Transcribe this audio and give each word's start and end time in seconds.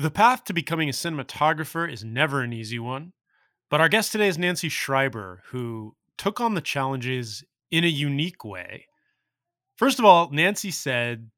The 0.00 0.10
path 0.10 0.44
to 0.44 0.54
becoming 0.54 0.88
a 0.88 0.92
cinematographer 0.92 1.92
is 1.92 2.02
never 2.02 2.40
an 2.40 2.54
easy 2.54 2.78
one, 2.78 3.12
but 3.68 3.82
our 3.82 3.88
guest 3.90 4.12
today 4.12 4.28
is 4.28 4.38
Nancy 4.38 4.70
Schreiber, 4.70 5.42
who 5.48 5.94
took 6.16 6.40
on 6.40 6.54
the 6.54 6.62
challenges 6.62 7.44
in 7.70 7.84
a 7.84 7.88
unique 7.88 8.42
way. 8.42 8.86
First 9.76 9.98
of 9.98 10.06
all, 10.06 10.30
Nancy 10.30 10.70
said 10.70 11.28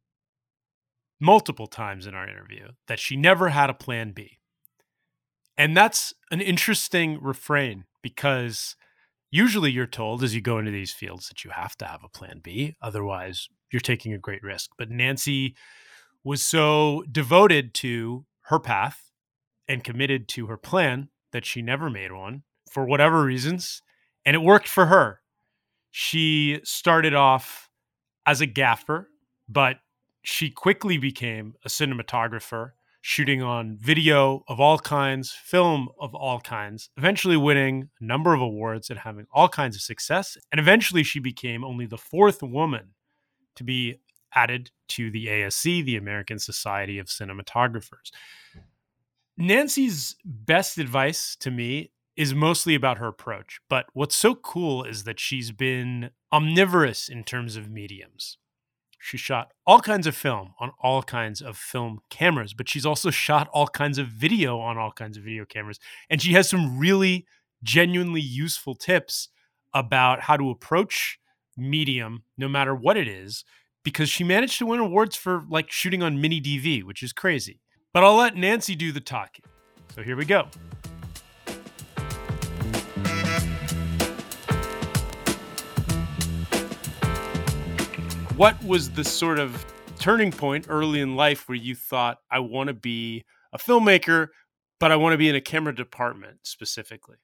multiple 1.19 1.67
times 1.67 2.07
in 2.07 2.15
our 2.15 2.29
interview 2.29 2.69
that 2.87 3.01
she 3.01 3.17
never 3.17 3.49
had 3.49 3.69
a 3.69 3.75
plan 3.75 4.13
B. 4.13 4.39
And 5.59 5.77
that's 5.77 6.15
an 6.31 6.41
interesting 6.41 7.19
refrain 7.21 7.87
because 8.01 8.77
usually 9.33 9.73
you're 9.73 9.87
told 9.87 10.23
as 10.23 10.37
you 10.37 10.41
go 10.41 10.59
into 10.59 10.71
these 10.71 10.93
fields 10.93 11.27
that 11.31 11.43
you 11.43 11.51
have 11.51 11.77
to 11.79 11.85
have 11.85 12.05
a 12.05 12.09
plan 12.09 12.39
B. 12.41 12.77
Otherwise, 12.81 13.49
you're 13.73 13.81
taking 13.81 14.13
a 14.13 14.19
great 14.19 14.45
risk. 14.45 14.71
But 14.79 14.89
Nancy 14.89 15.57
was 16.23 16.43
so 16.43 17.03
devoted 17.11 17.75
to 17.75 18.25
her 18.43 18.59
path 18.59 19.11
and 19.69 19.85
committed 19.85 20.29
to 20.29 20.47
her 20.47 20.57
plan 20.57 21.09
that 21.33 21.47
she 21.47 21.63
never 21.63 21.89
made 21.89 22.13
one 22.13 22.43
for 22.71 22.85
whatever 22.85 23.23
reasons. 23.23 23.83
And 24.25 24.35
it 24.35 24.41
worked 24.43 24.69
for 24.69 24.87
her. 24.87 25.21
She 25.91 26.61
started 26.65 27.15
off 27.15 27.69
as 28.27 28.41
a 28.41 28.47
gaffer, 28.47 29.09
but 29.49 29.77
she 30.23 30.51
quickly 30.51 30.99
became 30.99 31.55
a 31.65 31.69
cinematographer 31.69 32.71
shooting 33.01 33.43
on 33.43 33.77
video 33.81 34.45
of 34.47 34.61
all 34.61 34.79
kinds, 34.79 35.33
film 35.33 35.89
of 36.01 36.15
all 36.15 36.41
kinds, 36.41 36.89
eventually 36.97 37.37
winning 37.37 37.91
a 38.01 38.05
number 38.05 38.33
of 38.33 38.41
awards 38.41 38.91
and 38.91 39.01
having 39.01 39.27
all 39.33 39.49
kinds 39.49 39.75
of 39.75 39.83
success. 39.83 40.37
And 40.53 40.61
eventually, 40.61 41.03
she 41.03 41.19
became 41.19 41.65
only 41.65 41.85
the 41.85 41.99
fourth 41.99 42.43
woman 42.43 42.95
to 43.57 43.65
be 43.65 43.99
added 44.35 44.71
to 44.89 45.11
the 45.11 45.27
ASC, 45.27 45.85
the 45.85 45.97
American 45.97 46.39
Society 46.39 46.99
of 46.99 47.07
Cinematographers. 47.07 48.11
Nancy's 49.37 50.17
best 50.25 50.79
advice 50.79 51.37
to 51.37 51.51
me 51.51 51.91
is 52.17 52.35
mostly 52.35 52.75
about 52.75 52.99
her 52.99 53.09
approach. 53.09 53.61
But 53.69 53.87
what's 53.95 54.17
so 54.17 54.35
cool 54.35 54.85
is 54.85 55.05
that 55.05 55.19
she's 55.19 55.51
been 55.51 56.11
omnivorous 56.33 57.09
in 57.09 57.25
terms 57.25 57.57
of 57.57 57.71
mediums. 57.71 58.39
She 58.99 59.17
shot 59.17 59.53
all 59.67 59.81
kinds 59.81 60.07
of 60.07 60.15
film 60.15 60.55
on 60.61 60.71
all 60.81 61.03
kinds 61.03 61.43
of 61.43 61.57
film 61.57 62.01
cameras, 62.09 62.55
but 62.55 62.69
she's 62.69 62.87
also 62.87 63.11
shot 63.11 63.49
all 63.53 63.67
kinds 63.67 63.99
of 63.99 64.07
video 64.07 64.61
on 64.61 64.79
all 64.79 64.93
kinds 64.93 65.17
of 65.17 65.25
video 65.25 65.45
cameras. 65.45 65.81
And 66.09 66.23
she 66.23 66.35
has 66.35 66.49
some 66.49 66.79
really 66.79 67.27
genuinely 67.65 68.21
useful 68.21 68.75
tips 68.77 69.29
about 69.75 70.21
how 70.21 70.37
to 70.37 70.51
approach 70.51 71.19
medium, 71.57 72.23
no 72.39 72.49
matter 72.49 72.75
what 72.75 72.97
it 72.97 73.09
is, 73.09 73.45
because 73.85 74.09
she 74.09 74.25
managed 74.25 74.59
to 74.59 74.67
win 74.67 74.81
awards 74.81 75.17
for 75.17 75.45
like 75.49 75.71
shooting 75.71 76.03
on 76.03 76.21
mini 76.21 76.41
DV, 76.41 76.85
which 76.85 77.03
is 77.03 77.13
crazy. 77.13 77.61
But 77.93 78.05
I'll 78.05 78.17
let 78.17 78.37
Nancy 78.37 78.75
do 78.75 78.93
the 78.93 79.01
talking. 79.01 79.45
So 79.95 80.03
here 80.03 80.17
we 80.17 80.25
go. 80.25 80.49
what 88.43 88.61
was 88.65 88.91
the 88.91 89.05
sort 89.05 89.39
of 89.39 89.65
turning 90.01 90.33
point 90.33 90.67
early 90.69 91.01
in 91.01 91.15
life 91.15 91.49
where 91.49 91.55
you 91.55 91.77
thought, 91.77 92.19
I 92.29 92.41
want 92.41 92.69
to 92.69 92.75
be 92.75 93.25
a 93.53 93.59
filmmaker, 93.59 94.29
but 94.81 94.91
I 94.91 94.97
want 94.97 95.13
to 95.13 95.17
be 95.17 95.29
in 95.29 95.37
a 95.37 95.41
camera 95.41 95.73
department 95.73 96.39
specifically? 96.43 97.19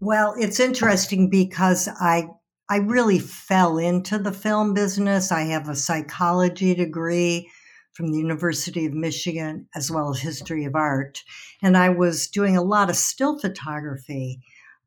Well, 0.00 0.34
it's 0.38 0.60
interesting 0.60 1.30
because 1.30 1.88
I 1.88 2.28
I 2.70 2.76
really 2.76 3.18
fell 3.18 3.78
into 3.78 4.18
the 4.18 4.32
film 4.32 4.74
business. 4.74 5.32
I 5.32 5.42
have 5.42 5.68
a 5.68 5.76
psychology 5.76 6.74
degree 6.74 7.50
from 7.94 8.12
the 8.12 8.18
University 8.18 8.86
of 8.86 8.92
Michigan 8.92 9.66
as 9.74 9.90
well 9.90 10.10
as 10.10 10.20
history 10.20 10.64
of 10.64 10.74
art, 10.74 11.22
and 11.62 11.76
I 11.76 11.88
was 11.88 12.28
doing 12.28 12.56
a 12.56 12.62
lot 12.62 12.90
of 12.90 12.96
still 12.96 13.38
photography, 13.38 14.40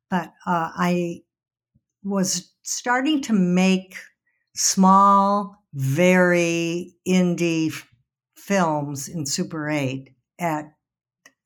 but 0.10 0.30
uh, 0.46 0.72
I 0.76 1.22
was 2.04 2.54
starting 2.64 3.22
to 3.24 3.34
make 3.34 3.96
small 4.56 5.58
very 5.74 6.94
indie 7.08 7.74
films 8.36 9.08
in 9.08 9.26
Super 9.26 9.70
8 9.70 10.10
at 10.40 10.72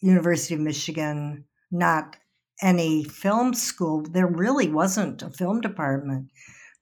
University 0.02 0.56
of 0.56 0.62
Michigan, 0.62 1.46
not 1.72 2.16
any 2.62 3.04
film 3.04 3.54
school. 3.54 4.02
There 4.02 4.28
really 4.28 4.70
wasn't 4.70 5.22
a 5.22 5.30
film 5.30 5.62
department. 5.62 6.30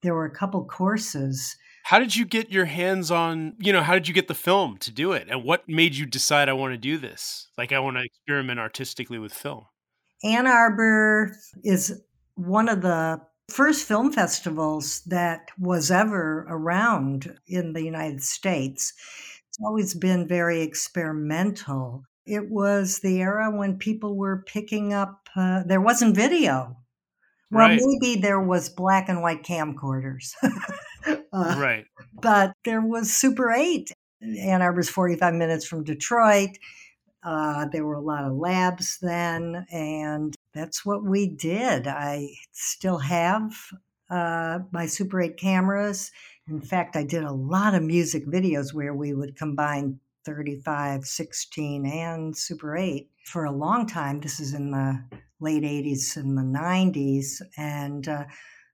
There 0.01 0.13
were 0.13 0.25
a 0.25 0.35
couple 0.35 0.63
courses. 0.65 1.55
How 1.83 1.99
did 1.99 2.15
you 2.15 2.25
get 2.25 2.51
your 2.51 2.65
hands 2.65 3.11
on, 3.11 3.55
you 3.59 3.73
know, 3.73 3.81
how 3.81 3.93
did 3.93 4.07
you 4.07 4.13
get 4.13 4.27
the 4.27 4.33
film 4.33 4.77
to 4.77 4.91
do 4.91 5.11
it? 5.11 5.27
And 5.29 5.43
what 5.43 5.67
made 5.67 5.95
you 5.95 6.05
decide 6.05 6.47
I 6.47 6.53
want 6.53 6.73
to 6.73 6.77
do 6.77 6.97
this? 6.97 7.49
Like 7.57 7.71
I 7.71 7.79
want 7.79 7.97
to 7.97 8.03
experiment 8.03 8.59
artistically 8.59 9.19
with 9.19 9.33
film. 9.33 9.65
Ann 10.23 10.47
Arbor 10.47 11.35
is 11.63 12.01
one 12.35 12.69
of 12.69 12.81
the 12.81 13.19
first 13.49 13.85
film 13.85 14.13
festivals 14.13 15.01
that 15.07 15.49
was 15.59 15.91
ever 15.91 16.45
around 16.49 17.37
in 17.47 17.73
the 17.73 17.83
United 17.83 18.23
States. 18.23 18.93
It's 19.49 19.59
always 19.63 19.93
been 19.93 20.27
very 20.27 20.61
experimental. 20.61 22.05
It 22.25 22.49
was 22.49 22.99
the 22.99 23.21
era 23.21 23.51
when 23.51 23.77
people 23.77 24.15
were 24.15 24.43
picking 24.45 24.93
up, 24.93 25.27
uh, 25.35 25.63
there 25.65 25.81
wasn't 25.81 26.15
video. 26.15 26.77
Well, 27.51 27.67
right. 27.67 27.79
maybe 27.81 28.19
there 28.19 28.39
was 28.39 28.69
black 28.69 29.09
and 29.09 29.21
white 29.21 29.43
camcorders. 29.43 30.33
uh, 31.05 31.55
right. 31.57 31.85
But 32.19 32.53
there 32.63 32.81
was 32.81 33.13
Super 33.13 33.51
8. 33.51 33.91
Ann 34.39 34.61
Arbor's 34.61 34.89
45 34.89 35.33
minutes 35.33 35.65
from 35.65 35.83
Detroit. 35.83 36.57
Uh, 37.23 37.67
there 37.71 37.85
were 37.85 37.95
a 37.95 38.01
lot 38.01 38.25
of 38.25 38.33
labs 38.33 38.97
then, 39.01 39.65
and 39.71 40.35
that's 40.53 40.85
what 40.85 41.03
we 41.03 41.27
did. 41.27 41.87
I 41.87 42.29
still 42.51 42.97
have 42.97 43.53
uh, 44.09 44.59
my 44.71 44.85
Super 44.85 45.21
8 45.21 45.37
cameras. 45.37 46.11
In 46.47 46.59
fact, 46.59 46.95
I 46.95 47.03
did 47.03 47.23
a 47.23 47.31
lot 47.31 47.75
of 47.75 47.83
music 47.83 48.25
videos 48.25 48.73
where 48.73 48.93
we 48.93 49.13
would 49.13 49.37
combine 49.37 49.99
35, 50.25 51.05
16, 51.05 51.85
and 51.85 52.35
Super 52.35 52.77
8 52.77 53.09
for 53.25 53.45
a 53.45 53.51
long 53.51 53.85
time. 53.87 54.19
This 54.19 54.39
is 54.39 54.53
in 54.53 54.71
the 54.71 55.03
late 55.39 55.63
80s 55.63 56.17
and 56.17 56.37
the 56.37 56.41
90s. 56.41 57.41
And 57.57 58.07
uh, 58.07 58.25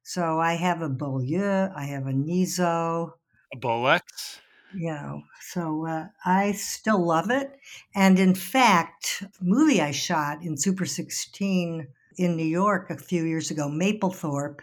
so 0.03 0.39
I 0.39 0.53
have 0.53 0.81
a 0.81 0.89
Beaulieu, 0.89 1.69
I 1.75 1.85
have 1.85 2.07
a 2.07 2.11
Nizo. 2.11 3.13
A 3.53 3.57
Bolex? 3.57 4.39
you 4.73 4.91
know 4.91 5.23
so 5.41 5.85
uh, 5.85 6.05
i 6.25 6.51
still 6.51 7.03
love 7.03 7.31
it 7.31 7.57
and 7.95 8.19
in 8.19 8.35
fact 8.35 9.23
movie 9.41 9.81
i 9.81 9.91
shot 9.91 10.43
in 10.43 10.57
super 10.57 10.85
16 10.85 11.87
in 12.17 12.35
new 12.35 12.45
york 12.45 12.89
a 12.89 12.97
few 12.97 13.25
years 13.25 13.49
ago 13.49 13.67
Mapplethorpe 13.67 14.59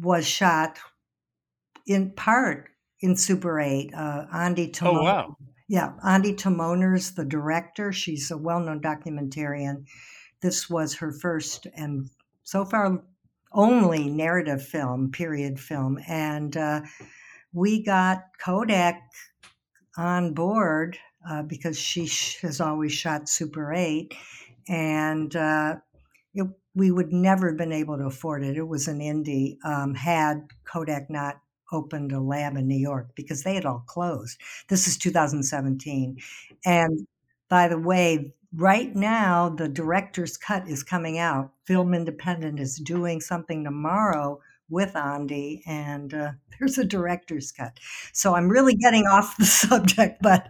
was 0.00 0.26
shot 0.26 0.78
in 1.86 2.10
part 2.10 2.68
in 3.00 3.16
super 3.16 3.58
8 3.58 3.92
uh, 3.94 4.26
Ondi 4.32 4.70
Timoner, 4.72 4.98
oh 4.98 5.02
wow 5.02 5.36
yeah 5.68 5.92
Ondi 6.02 6.34
Timoner's 6.34 7.12
the 7.12 7.24
director. 7.24 7.92
She's 7.92 8.30
a 8.30 8.36
well-known 8.36 8.80
documentarian. 8.80 9.84
This 10.40 10.68
was 10.70 10.94
her 10.96 11.12
first 11.12 11.66
and 11.74 12.08
so 12.42 12.64
far 12.64 13.02
only 13.52 14.08
narrative 14.08 14.62
film 14.62 15.10
period 15.10 15.58
film. 15.58 15.98
And 16.06 16.56
uh, 16.56 16.82
we 17.52 17.82
got 17.82 18.22
Kodak 18.38 19.02
on 19.96 20.34
board 20.34 20.98
uh, 21.28 21.42
because 21.42 21.78
she 21.78 22.06
sh- 22.06 22.40
has 22.40 22.60
always 22.60 22.92
shot 22.92 23.28
Super 23.28 23.72
8, 23.72 24.14
and 24.68 25.34
uh, 25.34 25.76
it, 26.34 26.46
we 26.74 26.90
would 26.90 27.12
never 27.12 27.48
have 27.48 27.58
been 27.58 27.72
able 27.72 27.98
to 27.98 28.04
afford 28.04 28.44
it. 28.44 28.56
It 28.56 28.68
was 28.68 28.86
an 28.86 29.00
indie, 29.00 29.56
um, 29.64 29.94
had 29.94 30.46
Kodak 30.64 31.10
not 31.10 31.40
opened 31.72 32.12
a 32.12 32.20
lab 32.20 32.56
in 32.56 32.66
New 32.66 32.78
York 32.78 33.10
because 33.14 33.42
they 33.42 33.54
had 33.54 33.64
all 33.64 33.84
closed. 33.86 34.40
This 34.68 34.86
is 34.86 34.96
2017. 34.98 36.18
And 36.64 37.06
by 37.48 37.68
the 37.68 37.78
way, 37.78 38.34
right 38.54 38.94
now, 38.94 39.48
the 39.48 39.68
director's 39.68 40.36
cut 40.36 40.68
is 40.68 40.82
coming 40.82 41.18
out. 41.18 41.52
Film 41.64 41.94
Independent 41.94 42.60
is 42.60 42.76
doing 42.76 43.20
something 43.20 43.64
tomorrow 43.64 44.40
with 44.70 44.92
Ondi, 44.94 45.62
and 45.66 46.12
uh, 46.12 46.32
there's 46.58 46.78
a 46.78 46.84
director's 46.84 47.52
cut. 47.52 47.78
So 48.12 48.34
I'm 48.34 48.48
really 48.48 48.74
getting 48.74 49.04
off 49.06 49.36
the 49.36 49.46
subject, 49.46 50.20
but 50.22 50.48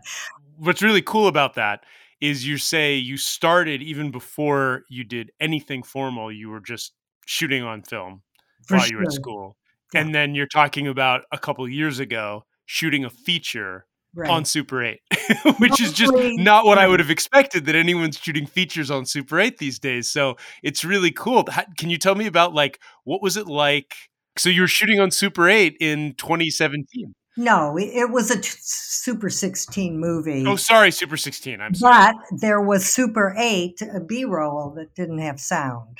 what's 0.57 0.83
really 0.83 1.03
cool 1.03 1.29
about 1.29 1.55
that 1.55 1.85
is 2.21 2.47
you 2.47 2.59
say 2.59 2.97
you 2.97 3.17
started 3.17 3.81
even 3.81 4.11
before 4.11 4.83
you 4.89 5.05
did 5.05 5.31
anything 5.41 5.83
formal. 5.83 6.33
You 6.33 6.51
were 6.51 6.61
just 6.61 6.93
shooting 7.27 7.63
on 7.63 7.83
film 7.83 8.23
For 8.67 8.77
while 8.77 8.85
sure. 8.85 8.91
you 8.91 8.97
were 8.99 9.03
at 9.05 9.13
school, 9.13 9.57
yeah. 9.93 10.01
and 10.01 10.15
then 10.15 10.35
you're 10.35 10.47
talking 10.47 10.87
about 10.87 11.23
a 11.33 11.39
couple 11.39 11.69
years 11.69 11.99
ago 11.99 12.45
shooting 12.67 13.05
a 13.05 13.11
feature 13.11 13.85
Right. 14.15 14.31
on 14.31 14.47
Super 14.47 14.83
8, 14.83 15.01
which 15.59 15.81
is 15.83 15.93
just 15.93 16.13
not 16.15 16.65
what 16.65 16.79
I 16.79 16.89
would 16.89 16.99
have 16.99 17.11
expected 17.11 17.67
that 17.67 17.75
anyone's 17.75 18.19
shooting 18.19 18.47
features 18.47 18.91
on 18.91 19.05
Super 19.05 19.39
8 19.39 19.59
these 19.59 19.79
days. 19.79 20.09
So 20.09 20.37
it's 20.63 20.83
really 20.83 21.11
cool. 21.13 21.45
Can 21.77 21.91
you 21.91 21.99
tell 21.99 22.15
me 22.15 22.27
about 22.27 22.55
like 22.55 22.81
what 23.05 23.23
was 23.23 23.37
it 23.37 23.47
like? 23.47 23.95
So 24.39 24.49
you 24.49 24.63
were 24.63 24.67
shooting 24.67 24.99
on 24.99 25.11
Super 25.11 25.47
8 25.49 25.77
in 25.79 26.15
2017. 26.15 27.15
No, 27.37 27.77
it, 27.77 27.85
it 27.95 28.11
was 28.11 28.31
a 28.31 28.41
t- 28.41 28.49
Super 28.61 29.29
16 29.31 30.01
movie. 30.01 30.45
Oh, 30.47 30.57
sorry, 30.57 30.91
Super 30.91 31.17
16. 31.19 31.61
I'm 31.61 31.75
sorry. 31.75 32.13
But 32.15 32.41
there 32.41 32.61
was 32.63 32.87
Super 32.87 33.35
8, 33.39 33.83
a 33.95 34.01
B 34.01 34.25
roll 34.25 34.71
that 34.77 34.95
didn't 34.95 35.19
have 35.19 35.39
sound. 35.39 35.99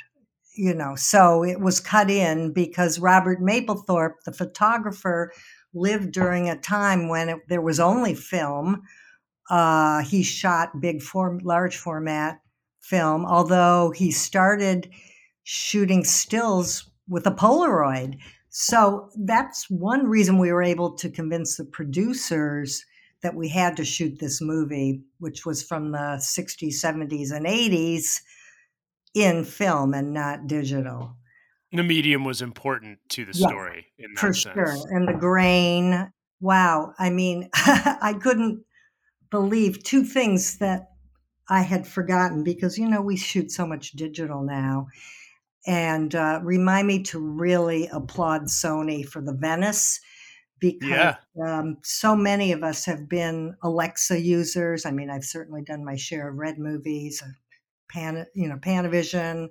You 0.59 0.73
know, 0.73 0.95
so 0.97 1.41
it 1.41 1.61
was 1.61 1.79
cut 1.79 2.11
in 2.11 2.51
because 2.51 2.99
Robert 2.99 3.39
Mapplethorpe, 3.39 4.15
the 4.25 4.33
photographer, 4.33 5.31
lived 5.73 6.11
during 6.11 6.49
a 6.49 6.59
time 6.59 7.07
when 7.07 7.29
it, 7.29 7.37
there 7.47 7.61
was 7.61 7.79
only 7.79 8.13
film. 8.13 8.81
Uh, 9.49 10.01
he 10.01 10.21
shot 10.21 10.81
big 10.81 11.01
form, 11.01 11.39
large 11.45 11.77
format 11.77 12.41
film, 12.81 13.25
although 13.25 13.93
he 13.95 14.11
started 14.11 14.91
shooting 15.43 16.03
stills 16.03 16.91
with 17.07 17.25
a 17.25 17.31
Polaroid. 17.31 18.17
So 18.49 19.09
that's 19.17 19.69
one 19.69 20.07
reason 20.07 20.39
we 20.39 20.51
were 20.51 20.61
able 20.61 20.91
to 20.97 21.09
convince 21.09 21.55
the 21.55 21.63
producers 21.63 22.83
that 23.23 23.33
we 23.33 23.47
had 23.47 23.77
to 23.77 23.85
shoot 23.85 24.19
this 24.19 24.41
movie, 24.41 25.03
which 25.19 25.45
was 25.45 25.63
from 25.63 25.93
the 25.93 26.19
60s, 26.19 26.83
70s, 26.83 27.31
and 27.31 27.45
80s 27.45 28.19
in 29.13 29.43
film 29.45 29.93
and 29.93 30.13
not 30.13 30.47
digital. 30.47 31.15
The 31.71 31.83
medium 31.83 32.23
was 32.23 32.41
important 32.41 32.99
to 33.09 33.25
the 33.25 33.33
Yeah, 33.33 33.47
story 33.47 33.87
in 33.97 34.13
that 34.15 34.21
For 34.21 34.33
sense. 34.33 34.87
sure. 34.87 34.95
And 34.95 35.07
the 35.07 35.13
grain. 35.13 36.11
Wow. 36.41 36.93
I 36.99 37.09
mean, 37.09 37.49
I 37.55 38.15
couldn't 38.21 38.65
believe 39.31 39.83
two 39.83 40.03
things 40.03 40.59
that 40.59 40.89
I 41.49 41.61
had 41.63 41.87
forgotten 41.87 42.43
because, 42.43 42.77
you 42.77 42.89
know, 42.89 43.01
we 43.01 43.17
shoot 43.17 43.51
so 43.51 43.67
much 43.67 43.91
digital 43.93 44.43
now. 44.43 44.87
And 45.67 46.15
uh, 46.15 46.41
remind 46.43 46.87
me 46.87 47.03
to 47.03 47.19
really 47.19 47.87
applaud 47.87 48.43
Sony 48.43 49.05
for 49.05 49.21
the 49.21 49.33
Venice 49.33 49.99
because 50.59 50.89
Yeah. 50.89 51.17
um, 51.45 51.77
so 51.83 52.15
many 52.15 52.51
of 52.51 52.63
us 52.63 52.85
have 52.85 53.09
been 53.09 53.55
Alexa 53.63 54.19
users. 54.21 54.85
I 54.85 54.91
mean, 54.91 55.09
I've 55.09 55.25
certainly 55.25 55.63
done 55.63 55.85
my 55.85 55.95
share 55.95 56.29
of 56.29 56.37
red 56.37 56.59
movies, 56.59 57.21
uh, 57.23 57.29
Pan, 57.89 58.25
you 58.33 58.47
know, 58.47 58.57
Panavision, 58.57 59.49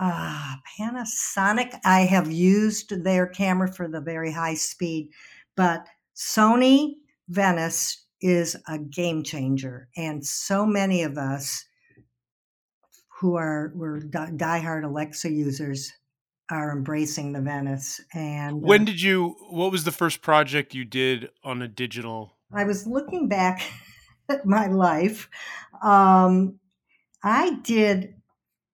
uh, 0.00 0.54
Panasonic. 0.78 1.78
I 1.84 2.00
have 2.00 2.30
used 2.30 3.04
their 3.04 3.26
camera 3.26 3.72
for 3.72 3.88
the 3.88 4.00
very 4.00 4.32
high 4.32 4.54
speed, 4.54 5.10
but 5.56 5.86
Sony 6.16 6.94
Venice 7.28 8.04
is 8.20 8.56
a 8.68 8.78
game 8.78 9.22
changer, 9.22 9.88
and 9.96 10.24
so 10.24 10.66
many 10.66 11.02
of 11.02 11.18
us 11.18 11.64
who 13.20 13.36
are 13.36 13.72
were 13.74 14.00
die- 14.00 14.32
diehard 14.32 14.84
Alexa 14.84 15.30
users 15.30 15.92
are 16.50 16.72
embracing 16.72 17.32
the 17.32 17.40
Venice. 17.40 18.00
And 18.12 18.56
uh, 18.56 18.66
When 18.66 18.84
did 18.84 19.00
you, 19.00 19.36
what 19.50 19.72
was 19.72 19.84
the 19.84 19.92
first 19.92 20.22
project 20.22 20.74
you 20.74 20.84
did 20.84 21.30
on 21.42 21.62
a 21.62 21.68
digital? 21.68 22.36
I 22.52 22.64
was 22.64 22.86
looking 22.86 23.28
back 23.28 23.62
at 24.28 24.44
my 24.46 24.66
life. 24.66 25.28
Um, 25.82 26.58
I 27.24 27.54
did 27.62 28.14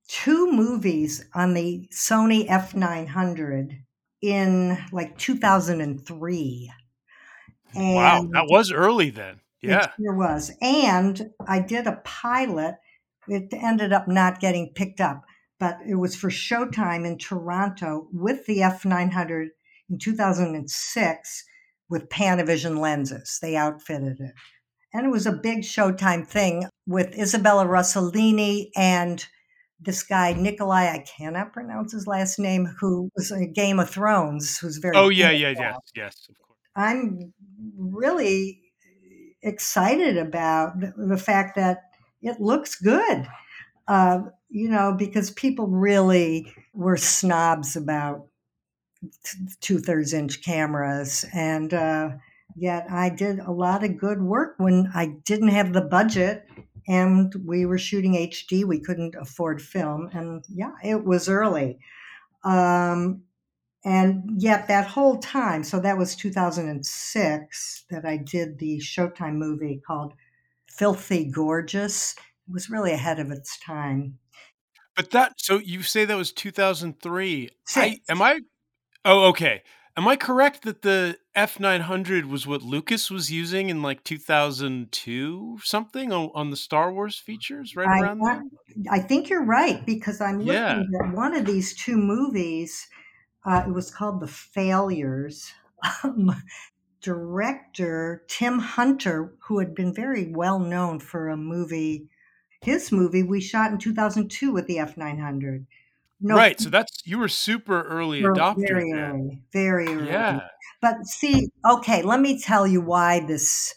two 0.09 0.51
movies 0.51 1.25
on 1.35 1.55
the 1.55 1.89
Sony 1.93 2.49
F900 2.49 3.79
in 4.21 4.77
like 4.91 5.17
2003. 5.19 6.73
And 7.75 7.95
wow, 7.95 8.29
that 8.33 8.49
was 8.51 8.73
early 8.73 9.11
then. 9.11 9.41
Yeah. 9.63 9.85
It 9.85 9.91
sure 9.97 10.15
was. 10.15 10.51
And 10.61 11.31
I 11.47 11.61
did 11.61 11.87
a 11.87 12.01
pilot. 12.05 12.75
It 13.29 13.53
ended 13.53 13.93
up 13.93 14.09
not 14.09 14.41
getting 14.41 14.73
picked 14.75 15.01
up, 15.01 15.23
but 15.61 15.79
it 15.89 15.95
was 15.95 16.17
for 16.17 16.31
Showtime 16.31 17.07
in 17.07 17.19
Toronto 17.19 18.09
with 18.13 18.47
the 18.47 18.59
F900 18.59 19.47
in 19.89 19.99
2006 19.99 21.45
with 21.89 22.09
Panavision 22.09 22.81
lenses. 22.81 23.39
They 23.41 23.55
outfitted 23.55 24.19
it. 24.19 24.33
And 24.93 25.07
it 25.07 25.11
was 25.11 25.27
a 25.27 25.33
big 25.33 25.61
Showtime 25.61 26.27
thing 26.27 26.69
with 26.87 27.17
Isabella 27.17 27.65
Rossellini 27.65 28.71
and 28.77 29.25
this 29.81 30.03
guy, 30.03 30.35
Nikolai, 30.35 30.89
I 30.93 31.05
cannot 31.17 31.53
pronounce 31.53 31.93
his 31.93 32.07
last 32.07 32.39
name, 32.39 32.67
who 32.81 33.11
was 33.17 33.31
in 33.31 33.53
Game 33.53 33.79
of 33.81 33.89
Thrones, 33.89 34.59
who's 34.59 34.77
very 34.77 34.97
Oh, 34.97 35.09
yeah, 35.09 35.31
good 35.31 35.39
yeah, 35.39 35.51
yes, 35.59 35.77
yes, 35.95 36.27
of 36.29 36.39
course. 36.39 36.59
I'm 36.77 37.33
really 37.79 38.61
excited 39.43 40.19
about 40.19 40.81
the, 40.81 40.93
the 40.97 41.17
fact 41.17 41.57
that 41.57 41.79
it 42.21 42.41
looks 42.41 42.75
good. 42.77 43.27
Uh, 43.89 44.23
you 44.51 44.69
know, 44.69 44.95
because 44.97 45.31
people 45.31 45.67
really 45.67 46.53
were 46.75 46.97
snobs 46.97 47.77
about 47.77 48.27
two 49.61 49.79
thirds 49.79 50.13
inch 50.13 50.43
cameras. 50.45 51.25
And 51.33 51.73
uh, 51.73 52.11
yet 52.61 52.87
I 52.91 53.09
did 53.09 53.39
a 53.39 53.51
lot 53.51 53.83
of 53.83 53.97
good 53.97 54.21
work 54.21 54.55
when 54.59 54.91
I 54.95 55.15
didn't 55.25 55.49
have 55.49 55.73
the 55.73 55.81
budget 55.81 56.47
and 56.87 57.33
we 57.47 57.65
were 57.65 57.79
shooting 57.79 58.15
HD. 58.15 58.65
We 58.65 58.81
couldn't 58.81 59.15
afford 59.15 59.63
film. 59.63 60.11
And 60.13 60.45
yeah, 60.49 60.73
it 60.85 61.05
was 61.05 61.29
early. 61.29 61.79
Um, 62.45 63.23
and 63.85 64.25
yet 64.37 64.69
that 64.69 64.87
whole 64.87 65.19
time, 65.19 65.65
so 65.65 65.81
that 65.81 65.97
was 65.97 66.15
2006 66.17 67.85
that 67.91 68.05
I 68.05 68.19
did 68.19 68.59
the 68.59 68.79
Showtime 68.79 69.37
movie 69.37 69.81
called 69.87 70.13
Filthy 70.67 71.31
Gorgeous. 71.31 72.15
It 72.47 72.53
was 72.53 72.69
really 72.69 72.93
ahead 72.93 73.19
of 73.19 73.31
its 73.31 73.59
time. 73.59 74.19
But 74.97 75.13
that, 75.13 75.35
so 75.39 75.59
you 75.59 75.83
say 75.83 76.05
that 76.05 76.17
was 76.17 76.33
2003. 76.33 77.49
I, 77.75 78.01
am 78.09 78.21
I, 78.21 78.41
oh, 79.07 79.29
okay. 79.29 79.63
Am 79.97 80.07
I 80.09 80.17
correct 80.17 80.63
that 80.63 80.83
the 80.83 81.19
F900 81.37 82.25
was 82.25 82.47
what 82.47 82.63
Lucas 82.63 83.11
was 83.11 83.31
using 83.31 83.69
in 83.71 83.83
like 83.83 84.03
2002 84.05 85.59
something 85.63 86.13
on, 86.13 86.31
on 86.35 86.51
the 86.51 86.57
Star 86.57 86.93
Wars 86.93 87.19
features 87.19 87.77
right 87.77 87.89
I, 87.89 88.01
around 88.01 88.21
then? 88.21 88.51
I 88.91 89.01
think 89.01 89.29
you're 89.29 89.45
right 89.45 89.85
because 89.85 90.21
I'm 90.21 90.39
looking 90.39 90.53
Yeah. 90.55 90.83
at 91.05 91.15
one 91.15 91.35
of 91.35 91.45
these 91.45 91.75
two 91.75 91.97
movies. 91.97 92.89
Uh, 93.45 93.65
it 93.67 93.73
was 93.73 93.91
called 93.91 94.21
The 94.21 94.29
Failures. 94.29 95.53
Um, 96.05 96.31
director 97.01 98.23
Tim 98.29 98.59
Hunter, 98.59 99.35
who 99.45 99.59
had 99.61 99.75
been 99.75 99.95
very 99.95 100.31
well 100.31 100.59
known 100.59 101.01
for 101.01 101.29
a 101.29 101.37
movie, 101.37 102.09
his 102.63 102.93
movie 102.93 103.23
we 103.23 103.41
shot 103.41 103.73
in 103.73 103.79
2002 103.79 104.53
with 104.53 104.67
the 104.67 104.79
F900. 104.79 105.67
No, 106.21 106.37
right. 106.37 106.61
So 106.61 106.69
that's, 106.69 107.03
you 107.05 107.19
were 107.19 107.29
super 107.29 107.83
early 107.83 108.23
adopter 108.23 108.69
very 108.69 108.93
then. 108.93 109.01
early, 109.01 109.43
very 109.53 109.87
early. 109.89 110.07
Yeah. 110.09 110.41
But 110.83 111.07
see, 111.07 111.49
okay, 111.69 112.03
let 112.03 112.21
me 112.21 112.41
tell 112.41 112.67
you 112.67 112.81
why 112.81 113.21
this 113.21 113.75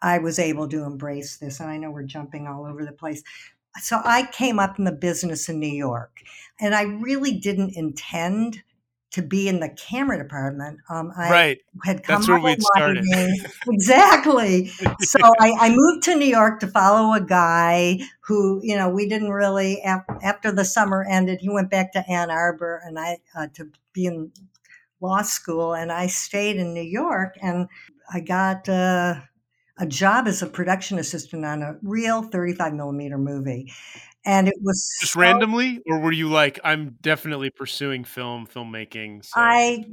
I 0.00 0.18
was 0.18 0.38
able 0.38 0.68
to 0.68 0.84
embrace 0.84 1.36
this. 1.36 1.60
And 1.60 1.70
I 1.70 1.76
know 1.76 1.90
we're 1.90 2.04
jumping 2.04 2.46
all 2.46 2.66
over 2.66 2.84
the 2.84 2.92
place. 2.92 3.22
So 3.80 4.00
I 4.04 4.26
came 4.30 4.58
up 4.58 4.78
in 4.78 4.84
the 4.84 4.92
business 4.92 5.48
in 5.48 5.58
New 5.58 5.66
York, 5.66 6.22
and 6.60 6.74
I 6.74 6.82
really 6.82 7.32
didn't 7.32 7.76
intend 7.76 8.62
to 9.14 9.22
be 9.22 9.46
in 9.46 9.60
the 9.60 9.68
camera 9.68 10.18
department. 10.18 10.80
Um, 10.90 11.12
I 11.16 11.30
right. 11.30 11.58
had 11.84 12.02
come 12.02 12.16
That's 12.16 12.28
where 12.28 12.40
we'd 12.40 12.60
started. 12.60 13.04
exactly. 13.68 14.66
So 15.02 15.20
I, 15.40 15.52
I 15.60 15.70
moved 15.70 16.02
to 16.04 16.16
New 16.16 16.26
York 16.26 16.58
to 16.60 16.66
follow 16.66 17.14
a 17.14 17.20
guy 17.20 18.00
who, 18.22 18.60
you 18.64 18.76
know, 18.76 18.88
we 18.88 19.08
didn't 19.08 19.30
really. 19.30 19.80
After 19.82 20.50
the 20.50 20.64
summer 20.64 21.06
ended, 21.08 21.38
he 21.40 21.48
went 21.48 21.70
back 21.70 21.92
to 21.92 22.10
Ann 22.10 22.28
Arbor, 22.28 22.82
and 22.84 22.98
I 22.98 23.18
uh, 23.38 23.46
to 23.54 23.70
be 23.92 24.06
in 24.06 24.32
law 25.00 25.22
school, 25.22 25.74
and 25.74 25.92
I 25.92 26.08
stayed 26.08 26.56
in 26.56 26.74
New 26.74 26.82
York, 26.82 27.36
and 27.40 27.68
I 28.12 28.18
got 28.18 28.68
uh, 28.68 29.14
a 29.78 29.86
job 29.86 30.26
as 30.26 30.42
a 30.42 30.48
production 30.48 30.98
assistant 30.98 31.44
on 31.44 31.62
a 31.62 31.76
real 31.84 32.22
35 32.22 32.74
millimeter 32.74 33.16
movie, 33.16 33.72
and 34.24 34.48
it 34.48 34.56
was 34.62 34.96
Just 35.00 35.12
so- 35.12 35.20
randomly? 35.20 35.80
Or 35.86 35.98
were 35.98 36.12
you 36.12 36.28
like, 36.28 36.58
I'm 36.64 36.96
definitely 37.02 37.50
pursuing 37.50 38.04
film, 38.04 38.46
filmmaking? 38.46 39.24
So. 39.24 39.32
I 39.36 39.84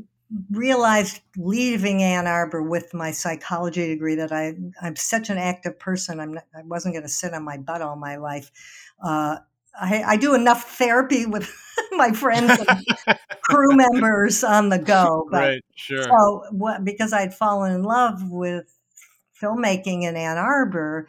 realized 0.49 1.19
leaving 1.35 2.01
Ann 2.01 2.25
Arbor 2.27 2.61
with 2.61 2.93
my 2.93 3.11
psychology 3.11 3.87
degree 3.87 4.15
that 4.15 4.31
I 4.31 4.53
I'm 4.81 4.95
such 4.95 5.29
an 5.29 5.37
active 5.37 5.77
person. 5.77 6.19
I'm 6.19 6.33
not, 6.33 6.45
I 6.55 6.61
wasn't 6.63 6.93
going 6.93 7.03
to 7.03 7.09
sit 7.09 7.33
on 7.33 7.43
my 7.43 7.57
butt 7.57 7.81
all 7.81 7.97
my 7.97 8.15
life. 8.15 8.51
Uh, 9.03 9.37
I, 9.79 10.03
I 10.03 10.17
do 10.17 10.33
enough 10.33 10.77
therapy 10.77 11.25
with 11.25 11.49
my 11.91 12.11
friends 12.11 12.51
and 12.67 13.17
crew 13.43 13.75
members 13.75 14.43
on 14.43 14.69
the 14.69 14.79
go, 14.79 15.27
but 15.31 15.37
right. 15.41 15.61
Sure. 15.75 16.03
so 16.03 16.43
what, 16.51 16.83
because 16.83 17.13
I'd 17.13 17.33
fallen 17.33 17.73
in 17.73 17.83
love 17.83 18.29
with 18.29 18.77
filmmaking 19.41 20.03
in 20.03 20.15
Ann 20.15 20.37
Arbor, 20.37 21.07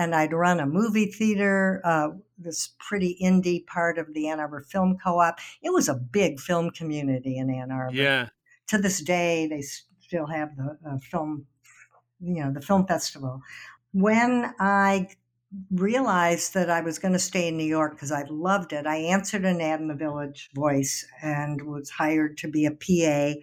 and 0.00 0.14
I'd 0.14 0.32
run 0.32 0.60
a 0.60 0.66
movie 0.66 1.06
theater, 1.12 1.82
uh, 1.84 2.08
this 2.38 2.70
pretty 2.78 3.18
indie 3.22 3.66
part 3.66 3.98
of 3.98 4.14
the 4.14 4.28
Ann 4.28 4.40
Arbor 4.40 4.60
Film 4.60 4.96
Co-op. 4.96 5.38
It 5.62 5.74
was 5.74 5.90
a 5.90 5.94
big 5.94 6.40
film 6.40 6.70
community 6.70 7.36
in 7.36 7.50
Ann 7.50 7.70
Arbor. 7.70 7.94
yeah. 7.94 8.28
To 8.68 8.78
this 8.78 9.00
day, 9.00 9.46
they 9.46 9.62
still 10.00 10.26
have 10.26 10.56
the 10.56 10.78
uh, 10.88 10.98
film, 10.98 11.44
you 12.18 12.42
know, 12.42 12.50
the 12.50 12.62
film 12.62 12.86
festival. 12.86 13.42
When 13.92 14.54
I 14.58 15.08
realized 15.70 16.54
that 16.54 16.70
I 16.70 16.80
was 16.80 16.98
going 16.98 17.12
to 17.12 17.18
stay 17.18 17.48
in 17.48 17.58
New 17.58 17.64
York 17.64 17.92
because 17.92 18.12
I 18.12 18.24
loved 18.30 18.72
it, 18.72 18.86
I 18.86 18.96
answered 18.96 19.44
an 19.44 19.60
ad 19.60 19.80
in 19.80 19.88
the 19.88 19.94
Village 19.94 20.48
Voice 20.54 21.06
and 21.20 21.60
was 21.60 21.90
hired 21.90 22.38
to 22.38 22.48
be 22.48 22.64
a 22.64 22.70
PA 22.70 23.38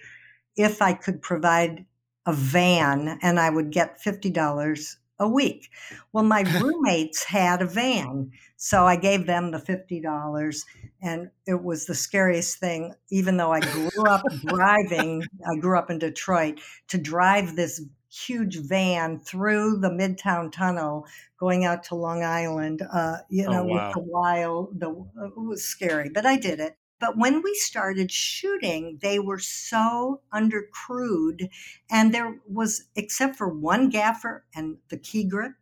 if 0.56 0.82
I 0.82 0.94
could 0.94 1.22
provide 1.22 1.86
a 2.26 2.34
van 2.34 3.20
and 3.22 3.40
I 3.40 3.52
would 3.52 3.72
get 3.72 4.02
$50 4.02 4.96
a 5.20 5.28
week. 5.28 5.70
Well, 6.14 6.24
my 6.24 6.42
roommates 6.62 7.24
had 7.24 7.62
a 7.62 7.68
van. 7.68 8.32
So 8.56 8.86
I 8.86 8.96
gave 8.96 9.28
them 9.28 9.52
the 9.52 9.60
$50 9.60 10.64
and 11.02 11.30
it 11.46 11.64
was 11.64 11.86
the 11.86 11.96
scariest 11.96 12.60
thing 12.60 12.94
even 13.12 13.38
though 13.38 13.52
I 13.52 13.60
grew 13.60 14.06
up 14.08 14.24
driving 14.46 15.24
I 15.48 15.60
grew 15.60 15.78
up 15.78 15.92
in 15.92 16.00
Detroit 16.00 16.60
to 16.88 16.98
drive 16.98 17.56
this 17.56 17.82
huge 18.10 18.58
van 18.58 19.20
through 19.20 19.78
the 19.78 19.90
Midtown 19.90 20.52
Tunnel 20.52 21.06
going 21.40 21.66
out 21.66 21.84
to 21.84 21.96
Long 21.96 22.24
Island 22.24 22.82
uh, 22.92 23.18
you 23.30 23.46
oh, 23.46 23.52
know 23.52 23.62
oh, 23.62 23.66
wow. 23.66 23.86
with 23.86 23.94
the 23.94 24.00
wild 24.00 24.80
the 24.80 24.90
it 24.90 25.38
was 25.38 25.64
scary 25.64 26.10
but 26.10 26.26
I 26.26 26.38
did 26.38 26.60
it 26.60 26.78
but 27.00 27.18
when 27.18 27.42
we 27.42 27.54
started 27.56 28.12
shooting, 28.12 29.00
they 29.02 29.20
were 29.20 29.40
so 29.40 30.22
undercrewed, 30.34 31.50
and 31.90 32.14
there 32.14 32.40
was, 32.48 32.86
except 32.96 33.36
for 33.36 33.48
one 33.48 33.90
gaffer 33.90 34.46
and 34.56 34.78
the 34.90 34.98
key 34.98 35.24
grip, 35.24 35.54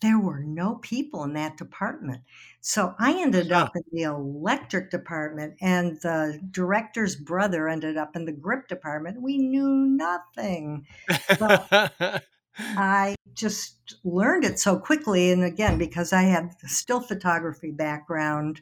there 0.00 0.18
were 0.18 0.40
no 0.40 0.74
people 0.76 1.22
in 1.22 1.32
that 1.34 1.56
department. 1.56 2.22
So 2.60 2.94
I 2.98 3.12
ended 3.20 3.52
up 3.52 3.74
in 3.76 3.82
the 3.92 4.02
electric 4.02 4.90
department, 4.90 5.54
and 5.60 6.00
the 6.00 6.40
director's 6.50 7.14
brother 7.16 7.68
ended 7.68 7.96
up 7.96 8.16
in 8.16 8.24
the 8.24 8.32
grip 8.32 8.66
department. 8.68 9.22
We 9.22 9.38
knew 9.38 9.86
nothing. 9.86 10.86
I 12.58 13.14
just 13.34 13.96
learned 14.04 14.44
it 14.44 14.58
so 14.58 14.78
quickly. 14.78 15.30
And 15.30 15.44
again, 15.44 15.78
because 15.78 16.12
I 16.12 16.22
had 16.22 16.54
still 16.66 17.00
photography 17.00 17.70
background, 17.70 18.60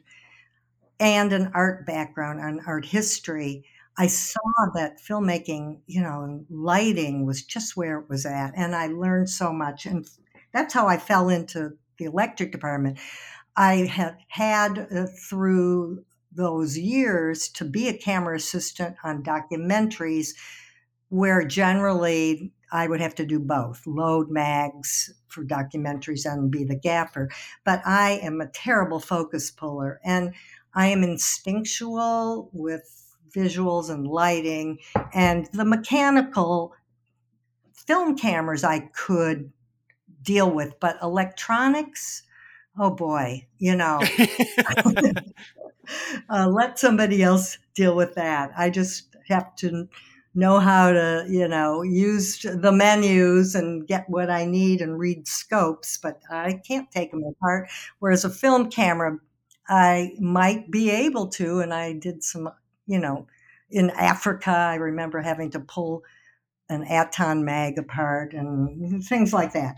and 1.01 1.33
an 1.33 1.51
art 1.55 1.85
background 1.87 2.39
on 2.39 2.61
art 2.67 2.85
history, 2.85 3.65
I 3.97 4.05
saw 4.05 4.39
that 4.75 5.01
filmmaking, 5.01 5.79
you 5.87 5.99
know, 6.01 6.45
lighting 6.49 7.25
was 7.25 7.41
just 7.41 7.75
where 7.75 7.99
it 7.99 8.07
was 8.07 8.25
at. 8.25 8.53
And 8.55 8.75
I 8.75 8.87
learned 8.87 9.29
so 9.29 9.51
much. 9.51 9.87
And 9.87 10.07
that's 10.53 10.75
how 10.75 10.87
I 10.87 10.97
fell 10.97 11.27
into 11.27 11.71
the 11.97 12.05
electric 12.05 12.51
department. 12.51 12.99
I 13.57 13.87
had 13.87 14.17
had 14.27 14.87
uh, 14.95 15.07
through 15.27 16.05
those 16.31 16.77
years 16.77 17.49
to 17.49 17.65
be 17.65 17.87
a 17.87 17.97
camera 17.97 18.37
assistant 18.37 18.95
on 19.03 19.23
documentaries 19.23 20.29
where 21.09 21.43
generally 21.43 22.53
I 22.71 22.87
would 22.87 23.01
have 23.01 23.15
to 23.15 23.25
do 23.25 23.39
both 23.39 23.85
load 23.85 24.29
mags 24.29 25.13
for 25.27 25.43
documentaries 25.43 26.25
and 26.25 26.49
be 26.49 26.63
the 26.63 26.79
gaffer. 26.79 27.29
But 27.65 27.81
I 27.85 28.19
am 28.23 28.39
a 28.39 28.47
terrible 28.47 28.99
focus 28.99 29.51
puller. 29.51 29.99
And 30.05 30.33
I 30.73 30.87
am 30.87 31.03
instinctual 31.03 32.49
with 32.53 33.15
visuals 33.35 33.89
and 33.89 34.07
lighting, 34.07 34.79
and 35.13 35.47
the 35.53 35.65
mechanical 35.65 36.73
film 37.73 38.17
cameras 38.17 38.63
I 38.63 38.89
could 38.93 39.51
deal 40.23 40.51
with, 40.51 40.79
but 40.79 40.97
electronics, 41.01 42.23
oh 42.77 42.91
boy, 42.91 43.47
you 43.57 43.75
know, 43.75 44.01
uh, 46.29 46.47
let 46.47 46.79
somebody 46.79 47.23
else 47.23 47.57
deal 47.75 47.95
with 47.95 48.15
that. 48.15 48.51
I 48.57 48.69
just 48.69 49.15
have 49.27 49.55
to 49.57 49.87
know 50.33 50.59
how 50.59 50.91
to, 50.91 51.25
you 51.29 51.47
know, 51.47 51.81
use 51.81 52.39
the 52.41 52.71
menus 52.71 53.55
and 53.55 53.85
get 53.85 54.09
what 54.09 54.29
I 54.29 54.45
need 54.45 54.81
and 54.81 54.97
read 54.97 55.27
scopes, 55.27 55.97
but 56.01 56.21
I 56.29 56.61
can't 56.65 56.89
take 56.91 57.11
them 57.11 57.23
apart. 57.23 57.69
Whereas 57.99 58.23
a 58.23 58.29
film 58.29 58.69
camera, 58.69 59.17
I 59.71 60.11
might 60.19 60.69
be 60.69 60.89
able 60.89 61.27
to. 61.29 61.61
And 61.61 61.73
I 61.73 61.93
did 61.93 62.23
some, 62.23 62.49
you 62.85 62.99
know, 62.99 63.25
in 63.69 63.89
Africa, 63.91 64.51
I 64.51 64.75
remember 64.75 65.21
having 65.21 65.49
to 65.51 65.61
pull 65.61 66.03
an 66.69 66.83
Aton 66.83 67.45
mag 67.45 67.77
apart 67.77 68.33
and 68.33 69.03
things 69.03 69.33
like 69.33 69.53
that. 69.53 69.77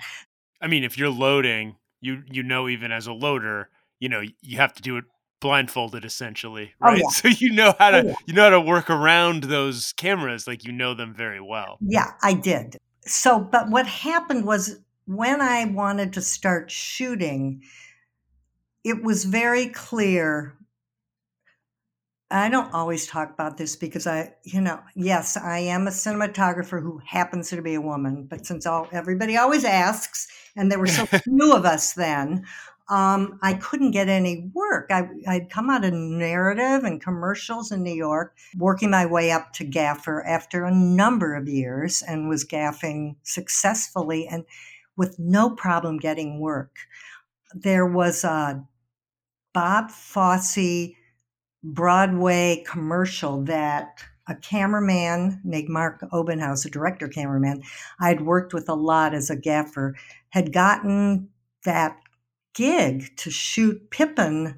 I 0.59 0.67
mean, 0.67 0.83
if 0.83 0.97
you're 0.97 1.09
loading, 1.09 1.75
you 2.01 2.23
you 2.29 2.41
know 2.41 2.67
even 2.67 2.91
as 2.91 3.05
a 3.05 3.13
loader, 3.13 3.69
you 3.99 4.09
know, 4.09 4.21
you 4.41 4.57
have 4.57 4.73
to 4.73 4.81
do 4.81 4.97
it 4.97 5.05
blindfolded 5.39 6.05
essentially, 6.05 6.73
oh, 6.81 6.87
right? 6.87 7.01
Oh, 7.03 7.05
yeah. 7.05 7.09
So 7.11 7.27
you 7.27 7.51
know 7.51 7.75
how 7.77 7.91
to 7.91 7.99
oh, 7.99 8.07
yeah. 8.07 8.15
you 8.25 8.33
know 8.33 8.43
how 8.43 8.49
to 8.49 8.61
work 8.61 8.89
around 8.89 9.43
those 9.43 9.93
cameras 9.93 10.47
like 10.47 10.65
you 10.65 10.71
know 10.71 10.95
them 10.95 11.13
very 11.13 11.41
well. 11.41 11.77
Yeah, 11.81 12.11
I 12.23 12.33
did. 12.33 12.77
So 13.01 13.39
but 13.39 13.69
what 13.69 13.85
happened 13.85 14.45
was 14.45 14.79
when 15.05 15.41
I 15.41 15.65
wanted 15.65 16.13
to 16.13 16.21
start 16.21 16.71
shooting, 16.71 17.61
it 18.83 19.03
was 19.03 19.25
very 19.25 19.67
clear. 19.67 20.55
I 22.29 22.49
don't 22.49 22.73
always 22.73 23.05
talk 23.05 23.31
about 23.31 23.57
this 23.57 23.75
because 23.75 24.07
I, 24.07 24.33
you 24.43 24.59
know, 24.59 24.79
yes, 24.95 25.37
I 25.37 25.59
am 25.59 25.87
a 25.87 25.91
cinematographer 25.91 26.81
who 26.81 26.99
happens 27.05 27.49
to 27.49 27.61
be 27.61 27.75
a 27.75 27.81
woman, 27.81 28.25
but 28.27 28.45
since 28.45 28.65
all 28.65 28.87
everybody 28.91 29.37
always 29.37 29.63
asks, 29.63 30.27
and 30.55 30.71
there 30.71 30.79
were 30.79 30.87
so 30.87 31.05
few 31.23 31.53
of 31.53 31.65
us 31.65 31.93
then, 31.93 32.43
um, 32.89 33.39
I 33.41 33.53
couldn't 33.53 33.91
get 33.91 34.09
any 34.09 34.49
work. 34.53 34.89
I, 34.91 35.07
I'd 35.27 35.49
come 35.49 35.69
out 35.69 35.85
of 35.85 35.93
narrative 35.93 36.83
and 36.83 37.01
commercials 37.01 37.71
in 37.71 37.83
New 37.83 37.93
York, 37.93 38.35
working 38.57 38.89
my 38.89 39.05
way 39.05 39.31
up 39.31 39.53
to 39.53 39.63
gaffer 39.63 40.23
after 40.25 40.65
a 40.65 40.73
number 40.73 41.35
of 41.35 41.47
years, 41.47 42.01
and 42.01 42.27
was 42.27 42.43
gaffing 42.43 43.15
successfully 43.23 44.27
and 44.27 44.43
with 44.97 45.17
no 45.17 45.51
problem 45.51 45.97
getting 45.97 46.39
work. 46.39 46.75
There 47.53 47.85
was 47.85 48.23
a 48.23 48.65
Bob 49.53 49.91
Fosse 49.91 50.95
Broadway 51.63 52.63
commercial 52.67 53.43
that 53.43 54.03
a 54.27 54.35
cameraman 54.35 55.41
named 55.43 55.69
Mark 55.69 56.01
Obenhaus, 56.11 56.65
a 56.65 56.69
director 56.69 57.07
cameraman, 57.07 57.61
I'd 57.99 58.21
worked 58.21 58.53
with 58.53 58.69
a 58.69 58.73
lot 58.73 59.13
as 59.13 59.29
a 59.29 59.35
gaffer, 59.35 59.95
had 60.29 60.53
gotten 60.53 61.29
that 61.65 61.97
gig 62.53 63.15
to 63.17 63.31
shoot 63.31 63.89
Pippin 63.89 64.55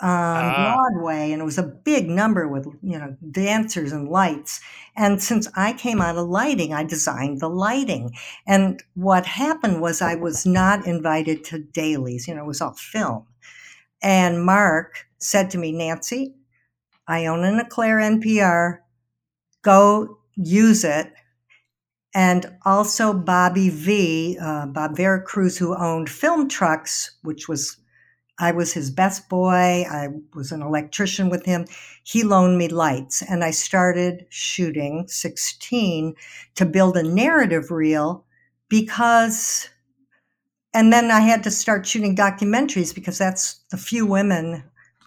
on 0.00 0.44
ah. 0.44 0.76
Broadway, 0.76 1.32
and 1.32 1.42
it 1.42 1.44
was 1.44 1.58
a 1.58 1.62
big 1.62 2.08
number 2.08 2.46
with 2.46 2.66
you 2.82 2.98
know 2.98 3.16
dancers 3.30 3.90
and 3.92 4.08
lights. 4.08 4.60
And 4.96 5.20
since 5.20 5.48
I 5.56 5.72
came 5.72 6.00
out 6.00 6.16
of 6.16 6.28
lighting, 6.28 6.72
I 6.72 6.84
designed 6.84 7.40
the 7.40 7.50
lighting. 7.50 8.14
And 8.46 8.82
what 8.94 9.26
happened 9.26 9.80
was 9.80 10.00
I 10.00 10.14
was 10.14 10.46
not 10.46 10.86
invited 10.86 11.44
to 11.44 11.58
dailies. 11.58 12.28
You 12.28 12.34
know, 12.34 12.44
it 12.44 12.46
was 12.46 12.60
all 12.60 12.74
film. 12.74 13.26
And 14.02 14.44
Mark 14.44 15.06
said 15.18 15.50
to 15.50 15.58
me, 15.58 15.72
Nancy, 15.72 16.34
I 17.06 17.26
own 17.26 17.44
an 17.44 17.58
Eclair 17.58 17.96
NPR. 17.96 18.78
Go 19.62 20.18
use 20.36 20.84
it. 20.84 21.12
And 22.14 22.56
also 22.64 23.12
Bobby 23.12 23.68
V, 23.70 24.38
uh, 24.40 24.66
Bob 24.66 24.96
Veracruz, 24.96 25.58
who 25.58 25.76
owned 25.76 26.08
Film 26.08 26.48
Trucks, 26.48 27.16
which 27.22 27.48
was, 27.48 27.76
I 28.38 28.52
was 28.52 28.72
his 28.72 28.90
best 28.90 29.28
boy. 29.28 29.84
I 29.90 30.08
was 30.34 30.52
an 30.52 30.62
electrician 30.62 31.28
with 31.28 31.44
him. 31.44 31.66
He 32.04 32.22
loaned 32.22 32.56
me 32.56 32.68
lights. 32.68 33.22
And 33.22 33.44
I 33.44 33.50
started 33.50 34.26
shooting 34.30 35.06
16 35.08 36.14
to 36.54 36.66
build 36.66 36.96
a 36.96 37.02
narrative 37.02 37.70
reel 37.70 38.24
because 38.68 39.68
and 40.78 40.92
then 40.92 41.10
I 41.10 41.18
had 41.18 41.42
to 41.42 41.50
start 41.50 41.84
shooting 41.84 42.14
documentaries 42.14 42.94
because 42.94 43.18
that's 43.18 43.64
the 43.72 43.76
few 43.76 44.06
women 44.06 44.62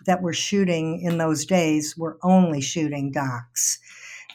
that 0.05 0.21
were 0.21 0.33
shooting 0.33 0.99
in 0.99 1.17
those 1.17 1.45
days 1.45 1.95
were 1.97 2.17
only 2.23 2.59
shooting 2.59 3.09
docs. 3.09 3.79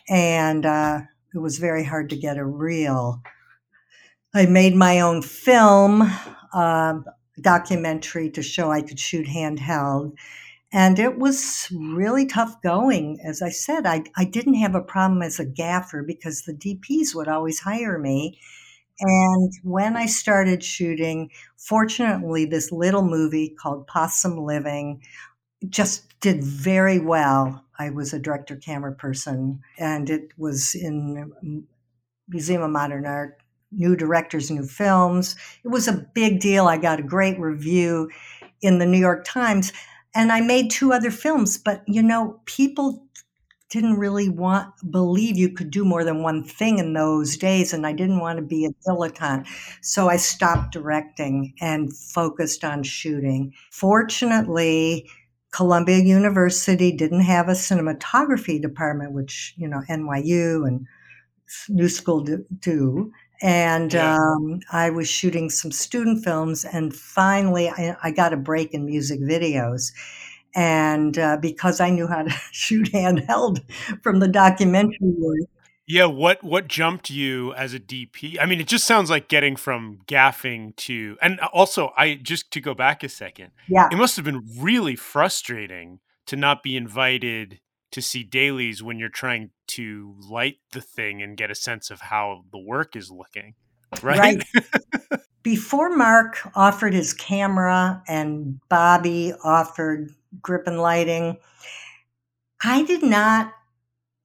And 0.09 0.65
uh, 0.65 1.01
it 1.35 1.39
was 1.39 1.59
very 1.59 1.85
hard 1.85 2.09
to 2.09 2.17
get 2.17 2.39
a 2.39 2.45
reel. 2.47 3.21
I 4.35 4.47
made 4.47 4.75
my 4.75 5.01
own 5.01 5.21
film 5.21 6.11
uh, 6.55 7.01
documentary 7.43 8.31
to 8.31 8.43
show 8.43 8.71
I 8.71 8.81
could 8.81 8.99
shoot 8.99 9.27
handheld. 9.27 10.15
And 10.73 10.99
it 10.99 11.19
was 11.19 11.69
really 11.71 12.25
tough 12.25 12.63
going. 12.63 13.21
As 13.23 13.43
I 13.43 13.51
said, 13.51 13.85
I, 13.85 14.05
I 14.17 14.25
didn't 14.25 14.55
have 14.55 14.75
a 14.75 14.81
problem 14.81 15.21
as 15.21 15.39
a 15.39 15.45
gaffer 15.45 16.03
because 16.03 16.45
the 16.45 16.55
DPs 16.55 17.15
would 17.15 17.29
always 17.29 17.61
hire 17.61 17.99
me 17.99 18.41
and 19.01 19.53
when 19.63 19.97
I 19.97 20.07
started 20.07 20.65
shooting, 20.65 21.31
fortunately, 21.57 22.47
this 22.47 22.73
little 22.73 23.03
movie 23.03 23.51
called 23.61 23.87
Possum 23.87 24.39
Living 24.39 25.03
just 25.69 26.19
did 26.21 26.45
very 26.45 26.99
well. 26.99 27.65
I 27.79 27.91
was 27.91 28.13
a 28.13 28.19
director 28.19 28.57
camera 28.57 28.95
person, 28.95 29.61
and 29.79 30.11
it 30.11 30.31
was 30.39 30.75
in 30.75 31.31
Museum 32.29 32.63
of 32.63 32.71
Modern 32.71 33.07
Art, 33.07 33.39
new 33.73 33.97
directors, 33.97 34.51
new 34.51 34.65
films. 34.67 35.37
It 35.65 35.69
was 35.69 35.89
a 35.89 36.07
big 36.15 36.41
deal. 36.41 36.67
I 36.67 36.77
got 36.79 37.01
a 37.01 37.05
great 37.05 37.39
review 37.39 38.11
in 38.63 38.79
the 38.79 38.87
New 38.87 38.99
York 38.99 39.25
Times. 39.25 39.73
And 40.15 40.33
I 40.33 40.41
made 40.41 40.71
two 40.71 40.93
other 40.93 41.11
films, 41.11 41.59
but 41.59 41.83
you 41.87 42.03
know, 42.03 42.41
people 42.47 43.06
didn't 43.69 43.99
really 43.99 44.29
want 44.29 44.73
believe 44.91 45.37
you 45.37 45.51
could 45.51 45.71
do 45.71 45.85
more 45.85 46.05
than 46.05 46.23
one 46.23 46.45
thing 46.45 46.79
in 46.79 46.93
those 46.93 47.37
days 47.37 47.73
and 47.73 47.87
I 47.87 47.93
didn't 47.93 48.21
want 48.21 48.39
to 48.39 48.45
be 48.45 48.65
a 48.65 48.71
dilettante. 48.89 49.47
So 49.83 50.09
I 50.09 50.17
stopped 50.17 50.73
directing 50.73 51.55
and 51.61 51.95
focused 51.97 52.65
on 52.65 52.83
shooting. 52.83 53.53
Fortunately, 53.73 55.09
Columbia 55.53 55.99
University 55.99 56.93
didn't 56.93 57.23
have 57.23 57.49
a 57.49 57.53
cinematography 57.53 58.61
department 58.61 59.13
which, 59.13 59.55
you 59.57 59.67
know, 59.67 59.83
NYU 59.89 60.67
and 60.67 60.87
New 61.69 61.89
School 61.89 62.21
do, 62.21 62.45
do 62.61 63.13
and 63.43 63.95
um, 63.95 64.61
I 64.73 64.91
was 64.91 65.09
shooting 65.09 65.51
some 65.51 65.71
student 65.71 66.25
films, 66.25 66.65
and 66.65 66.95
finally 66.95 67.69
I, 67.69 67.97
I 68.03 68.11
got 68.11 68.33
a 68.33 68.37
break 68.37 68.73
in 68.73 68.87
music 68.87 69.21
videos. 69.21 69.93
And 70.57 71.19
uh, 71.19 71.37
because 71.37 71.81
I 71.81 71.91
knew 71.91 72.09
how 72.09 72.23
to 72.23 72.31
shoot 72.51 72.91
handheld 72.93 73.61
from 74.03 74.19
the 74.19 74.29
documentary 74.29 74.97
work, 75.03 75.49
yeah, 75.89 76.07
what 76.07 76.43
what 76.43 76.67
jumped 76.67 77.11
you 77.11 77.55
as 77.55 77.73
a 77.73 77.79
DP? 77.79 78.39
I 78.41 78.47
mean, 78.47 78.61
it 78.61 78.67
just 78.67 78.87
sounds 78.87 79.09
like 79.09 79.29
getting 79.29 79.55
from 79.55 80.01
gaffing 80.07 80.75
to 80.77 81.17
and 81.23 81.39
also 81.53 81.93
I 81.97 82.17
just 82.17 82.51
to 82.53 82.61
go 82.61 82.75
back 82.75 83.05
a 83.05 83.09
second. 83.09 83.53
Yeah. 83.69 83.89
It 83.93 83.97
must 83.97 84.17
have 84.17 84.25
been 84.25 84.43
really 84.59 84.97
frustrating 84.97 86.01
to 86.27 86.35
not 86.35 86.65
be 86.65 86.77
invited 86.77 87.61
to 87.93 88.03
see 88.03 88.25
dailies 88.25 88.83
when 88.83 88.99
you're 88.99 89.09
trying 89.09 89.51
to 89.69 90.17
light 90.29 90.57
the 90.73 90.81
thing 90.81 91.23
and 91.23 91.37
get 91.37 91.53
a 91.53 91.55
sense 91.55 91.91
of 91.91 92.01
how 92.01 92.45
the 92.51 92.59
work 92.59 92.97
is 92.97 93.11
looking. 93.11 93.55
Right. 94.03 94.43
right. 94.53 95.21
Before 95.45 95.91
Mark 95.97 96.39
offered 96.57 96.95
his 96.95 97.13
camera 97.13 98.03
and 98.09 98.59
Bobby 98.69 99.33
offered 99.45 100.13
grip 100.43 100.67
and 100.67 100.81
lighting, 100.81 101.39
I 102.63 102.85
did 102.85 103.03
not 103.03 103.53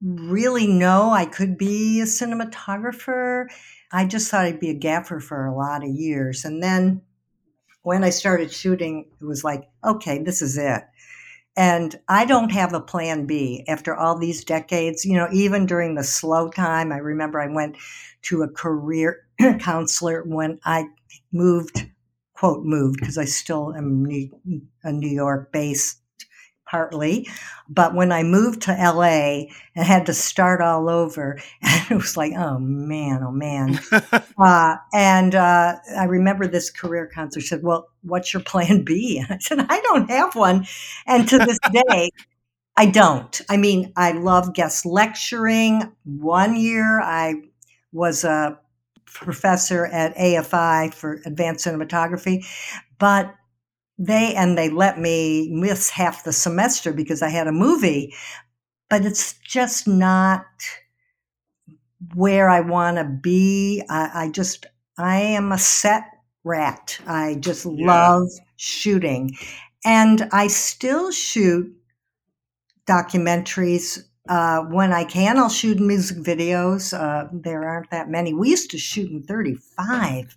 really 0.02 0.68
know 0.68 1.12
I 1.12 1.26
could 1.26 1.58
be 1.58 2.02
a 2.02 2.06
cinematographer. 2.06 3.48
I 3.92 4.06
just 4.06 4.32
thought 4.32 4.46
I'd 4.46 4.60
be 4.60 4.70
a 4.70 4.76
gaffer 4.76 5.20
for 5.20 5.46
a 5.46 5.56
lot 5.56 5.84
of 5.84 5.90
years. 5.90 6.46
And 6.46 6.62
then 6.64 7.02
when 7.84 8.04
I 8.04 8.10
started 8.10 8.52
shooting, 8.52 9.06
it 9.20 9.26
was 9.26 9.44
like, 9.44 9.70
okay, 9.84 10.22
this 10.24 10.42
is 10.42 10.58
it. 10.58 10.84
And 11.58 12.00
I 12.08 12.26
don't 12.26 12.52
have 12.52 12.74
a 12.74 12.80
plan 12.80 13.26
B 13.26 13.66
after 13.68 13.94
all 13.96 14.18
these 14.18 14.46
decades. 14.46 15.04
You 15.04 15.18
know, 15.18 15.28
even 15.34 15.66
during 15.66 15.96
the 15.96 16.04
slow 16.04 16.50
time, 16.50 16.92
I 16.92 16.98
remember 16.98 17.42
I 17.42 17.54
went 17.54 17.76
to 18.24 18.44
a 18.44 18.48
career 18.48 19.28
counselor 19.60 20.24
when 20.24 20.60
I 20.64 20.86
moved, 21.34 21.90
quote, 22.34 22.64
moved, 22.64 23.00
because 23.02 23.18
I 23.18 23.26
still 23.26 23.74
am 23.76 24.08
a 24.84 24.92
New 24.92 25.10
York 25.10 25.52
based 25.52 26.01
partly. 26.72 27.28
But 27.70 27.94
when 27.94 28.12
I 28.12 28.24
moved 28.24 28.62
to 28.64 28.72
LA 28.72 29.52
and 29.76 29.86
had 29.86 30.06
to 30.06 30.14
start 30.14 30.62
all 30.62 30.90
over, 30.90 31.38
and 31.62 31.92
it 31.92 31.96
was 31.96 32.18
like, 32.18 32.34
oh 32.36 32.58
man, 32.60 33.22
oh 33.24 33.32
man. 33.32 33.80
uh, 34.38 34.76
and 34.94 35.36
uh, 35.36 35.76
I 35.98 36.06
remember 36.06 36.48
this 36.48 36.72
career 36.72 37.12
counselor 37.14 37.44
said, 37.44 37.62
Well, 37.62 37.90
what's 38.02 38.34
your 38.34 38.42
plan 38.42 38.84
B? 38.84 39.20
And 39.22 39.34
I 39.34 39.38
said, 39.40 39.66
I 39.70 39.82
don't 39.82 40.10
have 40.10 40.36
one. 40.36 40.66
And 41.06 41.28
to 41.28 41.38
this 41.38 41.60
day, 41.72 42.10
I 42.78 42.86
don't. 42.86 43.42
I 43.50 43.58
mean, 43.58 43.92
I 43.98 44.14
love 44.14 44.54
guest 44.54 44.86
lecturing. 44.86 45.92
One 46.06 46.56
year 46.56 47.02
I 47.02 47.36
was 47.92 48.24
a 48.24 48.58
professor 49.06 49.86
at 49.88 50.16
AFI 50.16 50.94
for 50.94 51.22
advanced 51.26 51.68
cinematography, 51.68 52.46
but 52.98 53.36
they 54.02 54.34
and 54.34 54.58
they 54.58 54.70
let 54.70 55.00
me 55.00 55.50
miss 55.52 55.90
half 55.90 56.24
the 56.24 56.34
semester 56.34 56.92
because 56.92 57.22
I 57.22 57.30
had 57.30 57.48
a 57.48 57.52
movie, 57.52 58.14
but 58.90 59.06
it's 59.06 59.34
just 59.46 59.88
not 59.88 60.46
where 62.16 62.50
I 62.50 62.62
want 62.62 62.98
to 62.98 63.04
be. 63.04 63.84
I, 63.90 64.26
I, 64.26 64.30
just 64.30 64.66
I 64.98 65.18
am 65.18 65.52
a 65.52 65.58
set 65.60 66.04
rat. 66.44 67.00
I 67.06 67.36
just 67.40 67.66
yeah. 67.66 67.86
love 67.86 68.28
shooting, 68.58 69.38
and 69.86 70.28
I 70.32 70.48
still 70.48 71.12
shoot 71.12 71.72
documentaries 72.88 74.00
uh, 74.28 74.62
when 74.62 74.94
I 74.94 75.04
can. 75.04 75.38
I'll 75.38 75.48
shoot 75.48 75.80
music 75.80 76.18
videos. 76.18 76.98
Uh, 76.98 77.30
there 77.32 77.66
aren't 77.66 77.92
that 77.92 78.10
many. 78.10 78.34
We 78.34 78.50
used 78.50 78.72
to 78.72 78.80
shoot 78.80 79.12
in 79.12 79.22
thirty 79.22 79.54
five 79.54 80.36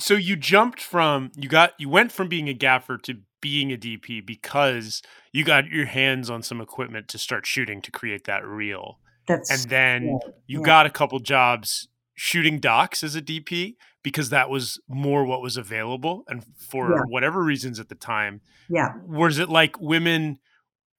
so 0.00 0.14
you 0.14 0.36
jumped 0.36 0.80
from 0.80 1.30
you 1.36 1.48
got 1.48 1.74
you 1.78 1.88
went 1.88 2.12
from 2.12 2.28
being 2.28 2.48
a 2.48 2.54
gaffer 2.54 2.98
to 2.98 3.18
being 3.40 3.72
a 3.72 3.76
DP 3.76 4.24
because 4.24 5.02
you 5.32 5.44
got 5.44 5.66
your 5.68 5.86
hands 5.86 6.30
on 6.30 6.42
some 6.42 6.60
equipment 6.60 7.08
to 7.08 7.18
start 7.18 7.46
shooting 7.46 7.80
to 7.82 7.90
create 7.90 8.24
that 8.24 8.46
reel. 8.46 8.98
That's 9.26 9.50
and 9.50 9.70
then 9.70 10.04
yeah, 10.04 10.32
you 10.46 10.58
yeah. 10.60 10.66
got 10.66 10.86
a 10.86 10.90
couple 10.90 11.18
jobs 11.20 11.88
shooting 12.14 12.58
docs 12.58 13.02
as 13.02 13.14
a 13.14 13.22
DP 13.22 13.76
because 14.02 14.30
that 14.30 14.50
was 14.50 14.80
more 14.88 15.24
what 15.24 15.42
was 15.42 15.56
available 15.56 16.24
and 16.28 16.44
for 16.56 16.90
yeah. 16.90 17.02
whatever 17.08 17.42
reasons 17.42 17.78
at 17.78 17.88
the 17.88 17.94
time. 17.94 18.40
Yeah. 18.68 18.94
Was 19.06 19.38
it 19.38 19.48
like 19.48 19.80
women 19.80 20.38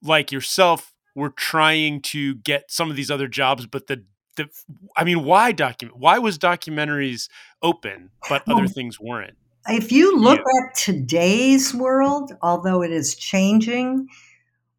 like 0.02 0.32
yourself 0.32 0.94
were 1.16 1.30
trying 1.30 2.02
to 2.02 2.36
get 2.36 2.72
some 2.72 2.90
of 2.90 2.96
these 2.96 3.12
other 3.12 3.28
jobs 3.28 3.68
but 3.68 3.88
the 3.88 4.04
the 4.36 4.48
I 4.96 5.04
mean, 5.04 5.24
why 5.24 5.52
document? 5.52 6.00
Why 6.00 6.20
was 6.20 6.38
documentaries 6.38 7.30
open, 7.62 8.12
but 8.30 8.44
other 8.48 8.68
things 8.68 9.00
weren't? 9.00 9.38
If 9.68 9.92
you 9.92 10.18
look 10.18 10.40
yeah. 10.40 10.68
at 10.68 10.76
today's 10.76 11.74
world, 11.74 12.32
although 12.42 12.82
it 12.82 12.92
is 12.92 13.16
changing, 13.16 14.08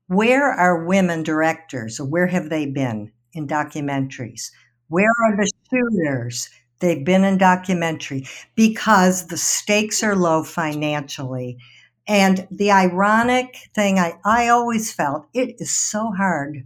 where 0.08 0.50
are 0.50 0.84
women 0.84 1.22
directors, 1.22 2.00
or 2.00 2.06
where 2.06 2.26
have 2.26 2.50
they 2.50 2.66
been 2.66 3.12
in 3.32 3.46
documentaries? 3.46 4.50
Where 4.88 5.10
are 5.24 5.36
the 5.36 5.50
shooters? 5.70 6.50
They've 6.80 7.04
been 7.04 7.22
in 7.24 7.38
documentary 7.38 8.26
because 8.56 9.28
the 9.28 9.36
stakes 9.36 10.02
are 10.02 10.16
low 10.16 10.42
financially. 10.42 11.58
And 12.08 12.48
the 12.50 12.72
ironic 12.72 13.56
thing 13.74 14.00
I, 14.00 14.14
I 14.24 14.48
always 14.48 14.92
felt 14.92 15.28
it 15.32 15.54
is 15.60 15.72
so 15.72 16.10
hard 16.10 16.64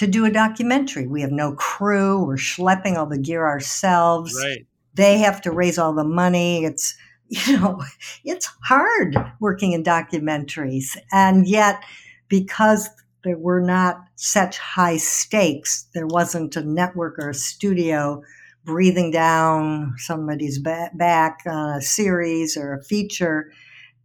to 0.00 0.06
do 0.06 0.24
a 0.24 0.30
documentary. 0.30 1.06
We 1.06 1.20
have 1.20 1.30
no 1.30 1.52
crew. 1.52 2.24
We're 2.24 2.36
schlepping 2.36 2.96
all 2.96 3.04
the 3.04 3.18
gear 3.18 3.46
ourselves. 3.46 4.34
Right. 4.34 4.66
They 4.94 5.18
have 5.18 5.42
to 5.42 5.50
raise 5.50 5.76
all 5.76 5.92
the 5.92 6.04
money. 6.04 6.64
It's, 6.64 6.96
you 7.28 7.58
know, 7.58 7.82
it's 8.24 8.48
hard 8.64 9.14
working 9.40 9.72
in 9.72 9.84
documentaries. 9.84 10.96
And 11.12 11.46
yet, 11.46 11.84
because 12.30 12.88
there 13.24 13.36
were 13.36 13.60
not 13.60 14.00
such 14.16 14.56
high 14.56 14.96
stakes, 14.96 15.86
there 15.92 16.06
wasn't 16.06 16.56
a 16.56 16.64
network 16.64 17.18
or 17.18 17.28
a 17.28 17.34
studio 17.34 18.22
breathing 18.64 19.10
down 19.10 19.92
somebody's 19.98 20.58
back 20.58 21.40
on 21.44 21.76
a 21.76 21.82
series 21.82 22.56
or 22.56 22.72
a 22.72 22.82
feature. 22.84 23.52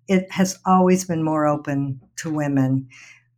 It 0.09 0.29
has 0.29 0.59
always 0.65 1.05
been 1.05 1.23
more 1.23 1.47
open 1.47 2.01
to 2.17 2.29
women 2.29 2.89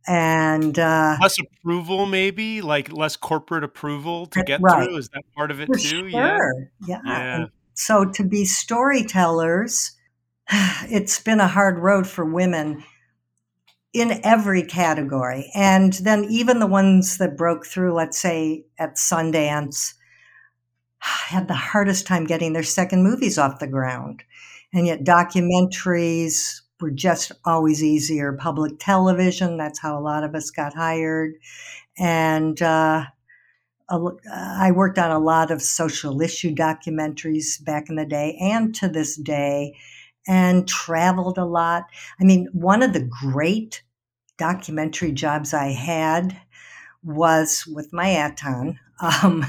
and 0.08 0.78
uh, 0.78 1.16
less 1.20 1.36
approval, 1.38 2.06
maybe 2.06 2.62
like 2.62 2.90
less 2.92 3.16
corporate 3.16 3.62
approval 3.62 4.26
to 4.26 4.42
get 4.42 4.60
right. 4.62 4.84
through. 4.84 4.96
Is 4.96 5.10
that 5.10 5.22
part 5.36 5.50
of 5.50 5.60
it 5.60 5.66
For 5.66 5.78
too? 5.78 6.10
Sure. 6.10 6.10
Yeah, 6.10 6.38
yeah. 6.86 7.00
yeah. 7.04 7.46
So 7.74 8.06
to 8.06 8.24
be 8.24 8.44
storytellers, 8.44 9.92
it's 10.50 11.20
been 11.20 11.40
a 11.40 11.48
hard 11.48 11.78
road 11.78 12.06
for 12.06 12.24
women 12.24 12.84
in 13.92 14.20
every 14.24 14.62
category, 14.62 15.50
and 15.54 15.92
then 15.94 16.24
even 16.24 16.58
the 16.58 16.66
ones 16.66 17.18
that 17.18 17.36
broke 17.36 17.66
through, 17.66 17.94
let's 17.94 18.18
say 18.18 18.64
at 18.78 18.96
Sundance, 18.96 19.94
had 20.98 21.48
the 21.48 21.54
hardest 21.54 22.06
time 22.06 22.24
getting 22.24 22.54
their 22.54 22.62
second 22.62 23.02
movies 23.02 23.38
off 23.38 23.60
the 23.60 23.66
ground, 23.66 24.22
and 24.72 24.86
yet 24.86 25.04
documentaries 25.04 26.62
were 26.80 26.90
just 26.90 27.32
always 27.44 27.82
easier. 27.82 28.32
Public 28.32 28.78
television, 28.78 29.56
that's 29.56 29.78
how 29.78 29.98
a 29.98 30.00
lot 30.02 30.24
of 30.24 30.34
us 30.34 30.50
got 30.50 30.74
hired. 30.74 31.34
And 31.98 32.60
uh, 32.62 33.06
I 33.90 34.72
worked 34.72 34.98
on 34.98 35.10
a 35.10 35.18
lot 35.18 35.50
of 35.50 35.62
social 35.62 36.20
issue 36.20 36.54
documentaries 36.54 37.62
back 37.64 37.88
in 37.88 37.96
the 37.96 38.06
day 38.06 38.36
and 38.40 38.74
to 38.76 38.88
this 38.88 39.16
day, 39.16 39.76
and 40.26 40.68
traveled 40.68 41.38
a 41.38 41.44
lot. 41.44 41.84
I 42.20 42.24
mean, 42.24 42.48
one 42.52 42.82
of 42.82 42.92
the 42.92 43.08
great 43.22 43.82
documentary 44.36 45.12
jobs 45.12 45.54
I 45.54 45.68
had 45.72 46.38
was 47.02 47.66
with 47.66 47.92
my 47.92 48.08
Aton. 48.08 48.78
Um, 49.00 49.46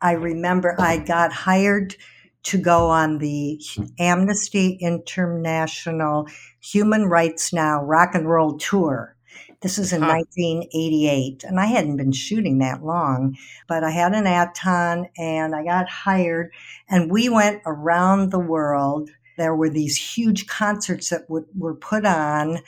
I 0.00 0.12
remember 0.12 0.76
I 0.78 0.98
got 0.98 1.32
hired 1.32 1.96
to 2.44 2.58
go 2.58 2.88
on 2.88 3.18
the 3.18 3.60
Amnesty 3.98 4.78
International 4.80 6.26
Human 6.60 7.06
Rights 7.06 7.52
Now 7.52 7.82
rock 7.82 8.14
and 8.14 8.28
roll 8.28 8.58
tour. 8.58 9.16
This 9.62 9.78
is 9.78 9.92
in 9.92 10.02
huh. 10.02 10.08
1988, 10.08 11.44
and 11.44 11.60
I 11.60 11.66
hadn't 11.66 11.96
been 11.96 12.10
shooting 12.10 12.58
that 12.58 12.84
long, 12.84 13.36
but 13.68 13.84
I 13.84 13.90
had 13.90 14.12
an 14.12 14.26
Aton 14.26 15.06
and 15.16 15.54
I 15.54 15.62
got 15.62 15.88
hired, 15.88 16.52
and 16.88 17.12
we 17.12 17.28
went 17.28 17.62
around 17.64 18.30
the 18.30 18.40
world. 18.40 19.08
There 19.38 19.54
were 19.54 19.70
these 19.70 19.96
huge 19.96 20.48
concerts 20.48 21.10
that 21.10 21.28
w- 21.28 21.46
were 21.56 21.76
put 21.76 22.04
on 22.04 22.58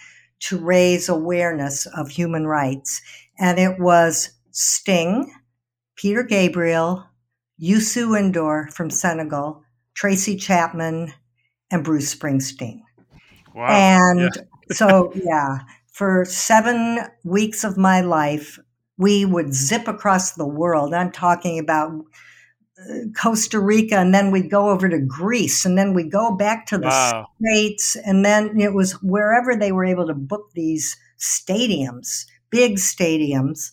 to 0.41 0.59
raise 0.59 1.09
awareness 1.09 1.87
of 1.87 2.11
human 2.11 2.47
rights, 2.47 3.03
and 3.41 3.59
it 3.59 3.81
was 3.81 4.31
Sting, 4.53 5.35
Peter 5.97 6.23
Gabriel, 6.23 7.07
Youssou 7.61 8.17
N'Dour 8.17 8.73
from 8.73 8.89
Senegal, 8.89 9.64
Tracy 9.95 10.37
Chapman, 10.37 11.13
and 11.71 11.85
Bruce 11.85 12.15
Springsteen. 12.15 12.81
Wow. 13.55 13.67
And 13.69 14.21
yeah. 14.21 14.43
so, 14.73 15.13
yeah, 15.15 15.59
for 15.93 16.25
seven 16.25 17.01
weeks 17.25 17.65
of 17.65 17.77
my 17.77 18.01
life, 18.01 18.59
we 18.99 19.25
would 19.25 19.55
zip 19.55 19.89
across 19.89 20.33
the 20.33 20.47
world. 20.47 20.95
I'm 20.95 21.13
talking 21.13 21.59
about 21.59 22.05
Costa 23.21 23.61
Rica, 23.61 23.97
and 23.97 24.13
then 24.13 24.31
we'd 24.31 24.51
go 24.51 24.71
over 24.71 24.89
to 24.89 24.99
Greece, 24.99 25.65
and 25.65 25.79
then 25.79 25.95
we'd 25.95 26.11
go 26.11 26.35
back 26.37 26.67
to 26.67 26.79
the 26.79 26.89
Wow. 26.89 27.27
States, 27.41 27.97
and 28.05 28.25
then 28.25 28.61
it 28.61 28.75
was 28.75 28.93
wherever 29.03 29.55
they 29.57 29.73
were 29.73 29.85
able 29.85 30.07
to 30.07 30.15
book 30.15 30.51
these 30.55 30.97
stadiums, 31.19 32.27
big 32.51 32.77
stadiums, 32.77 33.71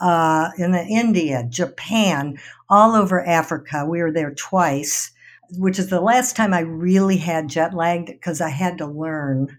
uh, 0.00 0.50
in 0.58 0.74
India, 0.74 1.44
Japan, 1.48 2.36
all 2.68 2.94
over 2.94 3.24
Africa. 3.24 3.86
We 3.88 4.02
were 4.02 4.12
there 4.12 4.34
twice, 4.34 5.10
which 5.58 5.78
is 5.78 5.88
the 5.88 6.00
last 6.00 6.36
time 6.36 6.54
I 6.54 6.60
really 6.60 7.16
had 7.16 7.48
jet 7.48 7.74
lagged 7.74 8.06
because 8.08 8.40
I 8.40 8.48
had 8.50 8.78
to 8.78 8.86
learn 8.86 9.58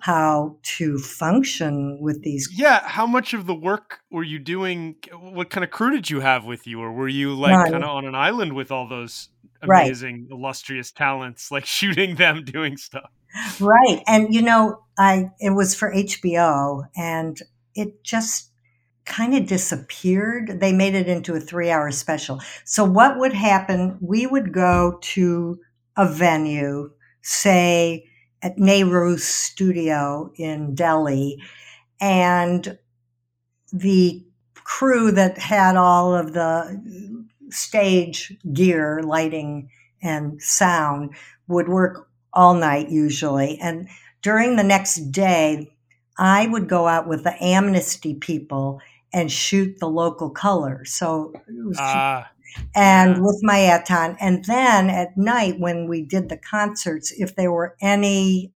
how 0.00 0.58
to 0.62 0.98
function 0.98 1.98
with 2.00 2.22
these 2.22 2.48
Yeah, 2.54 2.86
how 2.86 3.06
much 3.06 3.32
of 3.32 3.46
the 3.46 3.54
work 3.54 4.00
were 4.10 4.22
you 4.22 4.38
doing? 4.38 4.96
What 5.12 5.50
kind 5.50 5.64
of 5.64 5.70
crew 5.70 5.90
did 5.92 6.10
you 6.10 6.20
have 6.20 6.44
with 6.44 6.66
you, 6.66 6.80
or 6.80 6.92
were 6.92 7.08
you 7.08 7.34
like 7.34 7.52
None. 7.52 7.70
kind 7.70 7.84
of 7.84 7.90
on 7.90 8.04
an 8.06 8.14
island 8.14 8.52
with 8.54 8.70
all 8.70 8.86
those 8.86 9.28
Right. 9.66 9.84
amazing, 9.84 10.28
illustrious 10.30 10.92
talents, 10.92 11.50
like 11.50 11.64
shooting 11.78 12.16
them 12.16 12.44
doing 12.44 12.76
stuff? 12.76 13.10
Right. 13.60 14.02
And 14.06 14.32
you 14.34 14.42
know, 14.42 14.80
I 14.98 15.30
it 15.40 15.50
was 15.50 15.74
for 15.74 15.92
HBO 15.92 16.84
and 16.96 17.38
it 17.74 18.04
just 18.04 18.50
kind 19.04 19.34
of 19.34 19.46
disappeared. 19.46 20.60
They 20.60 20.72
made 20.72 20.94
it 20.94 21.08
into 21.08 21.34
a 21.34 21.40
3-hour 21.40 21.90
special. 21.90 22.40
So 22.64 22.84
what 22.84 23.18
would 23.18 23.32
happen, 23.34 23.98
we 24.00 24.26
would 24.26 24.52
go 24.52 24.98
to 25.00 25.60
a 25.96 26.08
venue, 26.08 26.90
say 27.22 28.06
at 28.42 28.58
Nehru's 28.58 29.24
studio 29.24 30.32
in 30.36 30.74
Delhi, 30.74 31.42
and 32.00 32.78
the 33.72 34.24
crew 34.54 35.10
that 35.12 35.38
had 35.38 35.76
all 35.76 36.14
of 36.14 36.32
the 36.32 36.82
stage 37.50 38.36
gear, 38.52 39.02
lighting 39.02 39.68
and 40.02 40.40
sound 40.42 41.14
would 41.46 41.68
work 41.68 42.08
all 42.32 42.54
night 42.54 42.88
usually. 42.88 43.58
And 43.60 43.88
during 44.22 44.56
the 44.56 44.64
next 44.64 45.12
day, 45.12 45.70
I 46.18 46.46
would 46.46 46.68
go 46.68 46.86
out 46.86 47.06
with 47.08 47.24
the 47.24 47.42
amnesty 47.42 48.14
people 48.14 48.80
and 49.14 49.30
shoot 49.30 49.78
the 49.78 49.88
local 49.88 50.28
colors. 50.28 50.92
So 50.92 51.32
it 51.34 51.66
was 51.66 51.76
Ah, 51.80 52.30
and 52.74 53.24
with 53.24 53.40
my 53.42 53.58
Aton. 53.58 54.16
And 54.20 54.44
then 54.44 54.90
at 54.90 55.16
night, 55.16 55.58
when 55.58 55.88
we 55.88 56.02
did 56.02 56.28
the 56.28 56.36
concerts, 56.36 57.12
if 57.12 57.36
there 57.36 57.52
were 57.52 57.76
any 57.80 58.52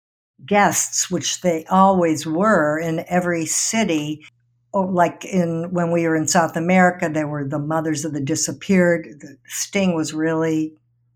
guests, 0.45 1.09
which 1.09 1.41
they 1.41 1.65
always 1.65 2.25
were 2.25 2.79
in 2.79 3.05
every 3.07 3.45
city, 3.45 4.25
or 4.73 4.91
like 4.91 5.23
in 5.25 5.71
when 5.71 5.91
we 5.91 6.07
were 6.07 6.15
in 6.15 6.27
South 6.27 6.55
America, 6.55 7.09
there 7.11 7.27
were 7.27 7.47
the 7.47 7.59
Mothers 7.59 8.05
of 8.05 8.13
the 8.13 8.21
Disappeared. 8.21 9.07
The 9.19 9.37
Sting 9.47 9.95
was 9.95 10.13
really 10.13 10.73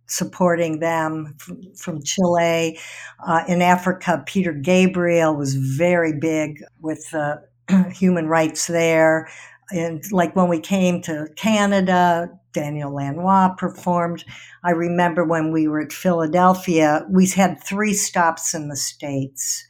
supporting 0.08 0.80
them 0.80 1.36
from, 1.38 1.62
from 1.75 2.02
Chile. 2.02 2.80
Uh, 3.25 3.43
in 3.47 3.62
Africa, 3.62 4.23
Peter 4.25 4.54
Gabriel 4.54 5.36
was 5.36 5.54
very 5.56 6.13
big 6.17 6.63
with 6.80 7.13
uh, 7.13 7.38
human 7.93 8.27
rights 8.27 8.67
there. 8.67 9.29
And 9.71 10.03
like 10.12 10.36
when 10.36 10.49
we 10.49 10.60
came 10.60 11.01
to 11.03 11.27
Canada, 11.36 12.29
Daniel 12.53 12.93
Lanois 12.95 13.49
performed. 13.58 14.25
I 14.63 14.71
remember 14.71 15.23
when 15.23 15.51
we 15.51 15.67
were 15.67 15.82
at 15.82 15.93
Philadelphia, 15.93 17.05
we 17.10 17.27
had 17.27 17.63
three 17.63 17.93
stops 17.93 18.53
in 18.53 18.67
the 18.69 18.75
States. 18.75 19.65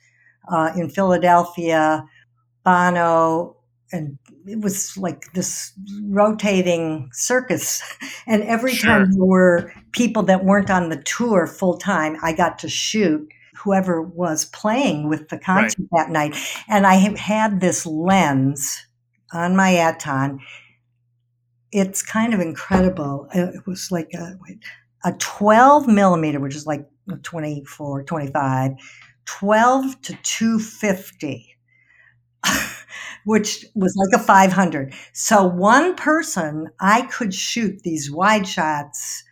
Uh, 0.51 0.71
in 0.75 0.89
Philadelphia, 0.89 2.03
Bono, 2.63 3.55
and 3.91 4.17
it 4.47 4.61
was 4.61 4.97
like 4.97 5.31
this 5.33 5.73
rotating 6.05 7.09
circus. 7.13 7.81
And 8.27 8.43
every 8.43 8.73
Sure. 8.73 8.89
time 8.91 9.11
there 9.11 9.25
were 9.25 9.73
people 9.91 10.23
that 10.23 10.45
weren't 10.45 10.69
on 10.69 10.89
the 10.89 11.01
tour 11.03 11.47
full 11.47 11.77
time, 11.77 12.17
I 12.21 12.33
got 12.33 12.59
to 12.59 12.69
shoot 12.69 13.27
whoever 13.63 14.01
was 14.01 14.45
playing 14.45 15.09
with 15.09 15.29
the 15.29 15.37
concert 15.37 15.85
that 15.91 16.09
night. 16.09 16.35
And 16.67 16.87
I 16.87 16.95
have 16.95 17.17
had 17.17 17.59
this 17.59 17.85
lens 17.85 18.85
on 19.33 19.55
my 19.55 19.69
Aton. 19.69 20.39
It's 21.71 22.01
kind 22.01 22.33
of 22.33 22.39
incredible. 22.39 23.27
It 23.33 23.65
was 23.67 23.91
like 23.91 24.09
a, 24.13 24.37
a 25.03 25.13
12 25.13 25.87
millimeter, 25.87 26.39
which 26.39 26.55
is 26.55 26.65
like 26.65 26.87
24, 27.23 28.03
25, 28.03 28.71
12 29.25 30.01
to 30.01 30.17
250, 30.23 31.57
which 33.25 33.65
was 33.75 33.95
like 33.95 34.19
a 34.19 34.23
500. 34.23 34.93
So 35.13 35.45
one 35.45 35.95
person, 35.95 36.67
I 36.79 37.03
could 37.03 37.33
shoot 37.33 37.81
these 37.83 38.11
wide 38.11 38.47
shots 38.47 39.23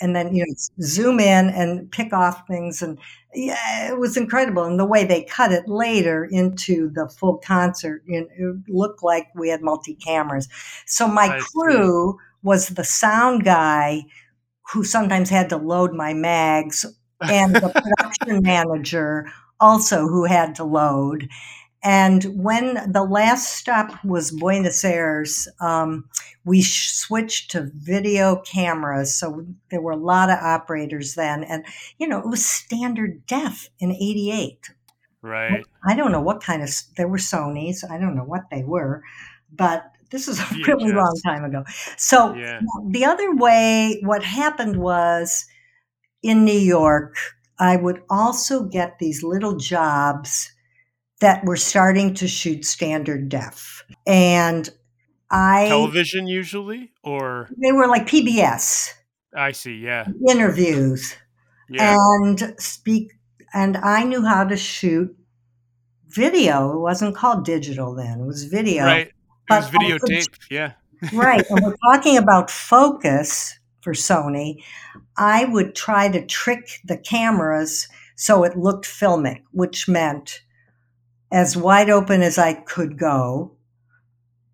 and 0.00 0.16
then, 0.16 0.34
you 0.34 0.44
know, 0.44 0.54
zoom 0.82 1.20
in 1.20 1.48
and 1.50 1.90
pick 1.90 2.12
off 2.12 2.46
things. 2.48 2.82
And 2.82 2.98
yeah, 3.34 3.90
it 3.90 3.98
was 3.98 4.16
incredible. 4.16 4.64
And 4.64 4.78
the 4.78 4.84
way 4.84 5.04
they 5.04 5.24
cut 5.24 5.52
it 5.52 5.68
later 5.68 6.24
into 6.24 6.90
the 6.90 7.08
full 7.08 7.38
concert, 7.38 8.02
you 8.06 8.20
know, 8.20 8.60
it 8.66 8.72
looked 8.72 9.02
like 9.02 9.28
we 9.34 9.48
had 9.48 9.62
multi 9.62 9.94
cameras. 9.94 10.48
So 10.86 11.08
my 11.08 11.34
I 11.34 11.38
see. 11.38 11.46
crew 11.54 12.18
was 12.42 12.68
the 12.68 12.84
sound 12.84 13.44
guy 13.44 14.04
who 14.72 14.84
sometimes 14.84 15.30
had 15.30 15.48
to 15.50 15.56
load 15.56 15.92
my 15.92 16.14
mags 16.14 16.84
and 17.20 17.54
the 17.54 17.68
production 17.98 18.42
manager 18.42 19.26
also 19.60 20.08
who 20.08 20.24
had 20.24 20.54
to 20.56 20.64
load. 20.64 21.28
And 21.84 22.24
when 22.42 22.92
the 22.92 23.02
last 23.02 23.54
stop 23.54 24.04
was 24.04 24.30
Buenos 24.30 24.84
Aires, 24.84 25.48
um, 25.60 26.08
we 26.44 26.62
sh- 26.62 26.90
switched 26.92 27.50
to 27.52 27.70
video 27.74 28.36
cameras. 28.36 29.14
So 29.14 29.44
there 29.70 29.80
were 29.80 29.90
a 29.92 29.96
lot 29.96 30.30
of 30.30 30.38
operators 30.38 31.14
then. 31.14 31.42
And, 31.44 31.64
you 31.98 32.06
know, 32.06 32.18
it 32.20 32.28
was 32.28 32.44
standard 32.44 33.26
def 33.26 33.68
in 33.80 33.90
88. 33.92 34.70
right. 35.22 35.64
I 35.86 35.96
don't 35.96 36.12
know 36.12 36.20
what 36.20 36.42
kind 36.42 36.62
of, 36.62 36.70
there 36.96 37.08
were 37.08 37.18
Sony's. 37.18 37.84
I 37.88 37.98
don't 37.98 38.16
know 38.16 38.24
what 38.24 38.42
they 38.50 38.62
were, 38.64 39.02
but 39.52 39.90
this 40.10 40.28
is 40.28 40.38
a 40.40 40.46
really 40.66 40.92
long 40.92 41.18
time 41.24 41.44
ago. 41.44 41.64
So 41.96 42.34
Yeah. 42.34 42.60
the 42.90 43.04
other 43.04 43.34
way, 43.34 44.00
what 44.04 44.22
happened 44.24 44.76
was 44.76 45.46
in 46.22 46.44
New 46.44 46.52
York, 46.58 47.16
I 47.58 47.76
would 47.76 48.02
also 48.10 48.64
get 48.64 48.98
these 48.98 49.22
little 49.22 49.56
jobs 49.56 50.51
that 51.22 51.44
were 51.44 51.56
starting 51.56 52.14
to 52.14 52.26
shoot 52.26 52.64
standard 52.64 53.28
def. 53.28 53.84
And 54.06 54.68
I, 55.30 55.66
Television 55.68 56.26
usually, 56.26 56.92
or 57.02 57.48
they 57.56 57.72
were 57.72 57.86
like 57.86 58.06
PBS 58.06 58.92
I 59.34 59.52
see. 59.52 59.76
Yeah. 59.76 60.06
interviews 60.28 61.16
Yeah. 61.70 61.96
and 61.96 62.54
speak, 62.58 63.12
and 63.54 63.76
I 63.76 64.02
knew 64.04 64.24
how 64.24 64.44
to 64.44 64.56
shoot 64.56 65.16
video. 66.08 66.72
It 66.76 66.80
wasn't 66.80 67.16
called 67.16 67.44
digital 67.44 67.94
then, 67.94 68.20
it 68.20 68.26
was 68.26 68.44
video. 68.44 68.84
right. 68.84 69.06
It 69.06 69.14
but 69.48 69.56
was 69.62 69.68
I 69.68 69.70
could 69.70 69.80
videotape. 69.80 70.38
Yeah. 70.50 70.72
right. 71.12 71.44
And 71.48 71.64
we're 71.64 71.76
talking 71.92 72.16
about 72.16 72.50
focus 72.50 73.58
for 73.80 73.92
Sony. 73.92 74.62
I 75.16 75.44
would 75.44 75.74
try 75.74 76.08
to 76.08 76.24
trick 76.26 76.80
the 76.84 76.96
cameras 76.98 77.88
so 78.16 78.44
it 78.44 78.56
looked 78.56 78.86
filmic, 78.86 79.42
which 79.52 79.88
meant 79.88 80.42
as 81.32 81.56
wide 81.56 81.88
open 81.90 82.22
as 82.22 82.38
I 82.38 82.52
could 82.52 82.98
go, 82.98 83.52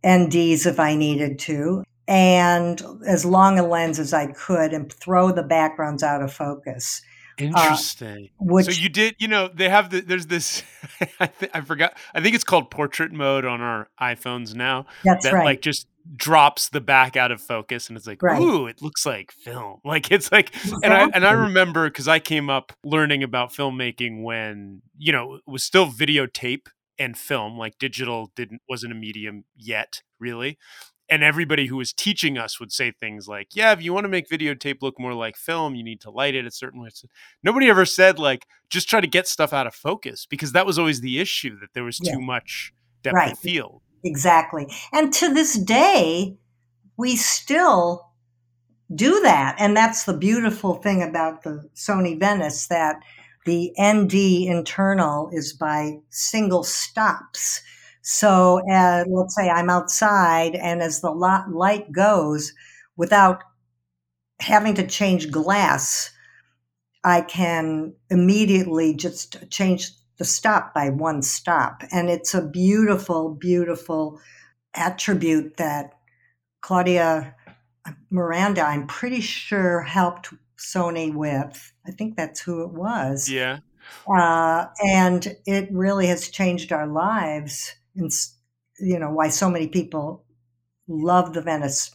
NDs 0.05 0.65
if 0.65 0.79
I 0.79 0.95
needed 0.95 1.39
to, 1.41 1.83
and 2.07 2.83
as 3.07 3.25
long 3.25 3.59
a 3.59 3.67
lens 3.67 3.99
as 3.99 4.15
I 4.15 4.29
could, 4.29 4.73
and 4.73 4.91
throw 4.93 5.33
the 5.33 5.43
backgrounds 5.43 6.03
out 6.03 6.23
of 6.23 6.33
focus. 6.33 7.03
Uh, 7.41 7.45
Interesting. 7.45 8.31
Which 8.39 8.67
so 8.67 8.73
you 8.73 8.89
did, 8.89 9.17
you 9.19 9.29
know, 9.29 9.49
they 9.49 9.69
have 9.69 9.91
the, 9.91 10.01
there's 10.01 10.27
this, 10.27 10.63
I, 11.21 11.27
th- 11.27 11.51
I 11.55 11.61
forgot, 11.61 11.97
I 12.15 12.21
think 12.21 12.35
it's 12.35 12.45
called 12.45 12.71
portrait 12.71 13.13
mode 13.13 13.45
on 13.45 13.61
our 13.61 13.89
iPhones 14.01 14.55
now 14.55 14.87
that's 15.05 15.25
that 15.25 15.35
right. 15.35 15.45
like 15.45 15.63
just 15.63 15.87
drops 16.17 16.69
the 16.71 16.81
back 16.81 17.17
out 17.17 17.31
of 17.31 17.41
focus 17.41 17.89
and 17.89 17.97
it's 17.97 18.07
like, 18.07 18.23
Right. 18.23 18.41
ooh, 18.41 18.67
it 18.67 18.83
looks 18.83 19.05
like 19.07 19.31
film. 19.33 19.81
Like 19.85 20.11
it's 20.11 20.33
like, 20.33 20.55
and 20.83 20.93
I, 20.93 21.09
and 21.15 21.27
I 21.27 21.33
remember 21.33 21.89
cause 21.91 22.09
I 22.09 22.19
came 22.19 22.51
up 22.51 22.73
learning 22.83 23.23
about 23.23 23.53
filmmaking 23.53 24.23
when, 24.23 24.83
you 24.97 25.13
know, 25.13 25.35
it 25.37 25.43
was 25.47 25.63
still 25.63 25.87
videotape 25.87 26.67
and 26.99 27.17
film, 27.17 27.57
like 27.57 27.79
digital 27.79 28.33
didn't, 28.35 28.63
wasn't 28.69 28.93
a 28.93 28.97
medium 28.97 29.45
yet 29.57 30.03
really. 30.19 30.59
And 31.11 31.23
everybody 31.23 31.67
who 31.67 31.77
was 31.77 31.93
teaching 31.93 32.37
us 32.37 32.61
would 32.61 32.71
say 32.71 32.91
things 32.93 33.27
like, 33.29 33.49
yeah, 33.55 33.73
if 33.73 33.83
you 33.83 33.95
want 33.95 34.05
to 34.05 34.09
make 34.11 34.29
videotape 34.29 34.83
look 34.83 35.01
more 35.01 35.15
like 35.15 35.37
film, 35.37 35.75
you 35.75 35.83
need 35.83 36.01
to 36.03 36.11
light 36.11 36.35
it 36.35 36.45
a 36.47 36.51
certain 36.51 36.83
way. 36.83 36.91
Nobody 37.43 37.69
ever 37.71 37.87
said 37.87 38.19
like, 38.19 38.47
just 38.69 38.89
try 38.91 39.01
to 39.01 39.07
get 39.07 39.27
stuff 39.27 39.53
out 39.55 39.67
of 39.67 39.75
focus 39.75 40.27
because 40.27 40.53
that 40.53 40.67
was 40.67 40.79
always 40.79 41.01
the 41.01 41.19
issue 41.19 41.59
that 41.61 41.73
there 41.73 41.85
was 41.85 41.99
Yeah. 42.03 42.13
too 42.13 42.21
much 42.21 42.75
depth 43.03 43.15
Right. 43.15 43.33
of 43.33 43.39
field. 43.39 43.81
Exactly. 44.05 44.67
And 44.93 45.13
to 45.15 45.33
this 45.33 45.55
day, 45.55 46.37
we 46.99 47.17
still 47.17 48.07
do 48.95 49.21
that. 49.21 49.57
And 49.59 49.77
that's 49.77 50.05
the 50.05 50.17
beautiful 50.17 50.75
thing 50.75 51.03
about 51.03 51.43
the 51.43 51.69
Sony 51.75 52.19
Venice 52.19 52.67
that 52.69 53.01
the 53.47 53.73
ND 53.79 54.47
internal 54.47 55.31
is 55.33 55.53
by 55.55 55.99
single 56.11 56.65
stops. 56.65 57.63
So 58.11 58.63
uh, 58.73 59.05
let's 59.07 59.35
say 59.35 59.51
I'm 59.51 59.69
outside, 59.69 60.55
and 60.55 60.81
as 60.81 61.03
the 61.03 61.11
light 61.11 61.93
goes, 61.93 62.55
without 62.97 63.43
having 64.41 64.73
to 64.77 64.87
change 64.87 65.31
glass, 65.31 66.11
I 67.05 67.21
can 67.21 67.93
immediately 68.09 68.95
just 68.95 69.51
change 69.51 69.91
the 70.17 70.25
stop 70.25 70.73
by 70.73 70.89
one 70.89 71.21
stop. 71.21 71.83
And 71.93 72.09
it's 72.09 72.33
a 72.33 72.41
beautiful, 72.41 73.35
beautiful 73.35 74.23
attribute 74.73 75.59
that 75.59 75.93
Claudio 76.63 77.31
Miranda, 78.09 78.63
I'm 78.63 78.87
pretty 78.87 79.21
sure, 79.21 79.83
helped 79.83 80.33
Sony 80.57 81.15
with. 81.15 81.73
I 81.87 81.91
think 81.91 82.17
that's 82.17 82.41
who 82.41 82.63
it 82.63 82.71
was. 82.71 83.29
Yeah. 83.29 83.59
Uh, 84.11 84.69
and 84.83 85.37
it 85.45 85.69
really 85.71 86.07
has 86.07 86.31
changed 86.31 86.73
our 86.73 86.87
lives. 86.87 87.75
And, 87.99 88.13
you 88.81 88.99
know, 88.99 89.11
why 89.11 89.29
so 89.29 89.51
many 89.51 89.69
people 89.69 90.25
love 90.87 91.35
the 91.35 91.43
Venice 91.43 91.91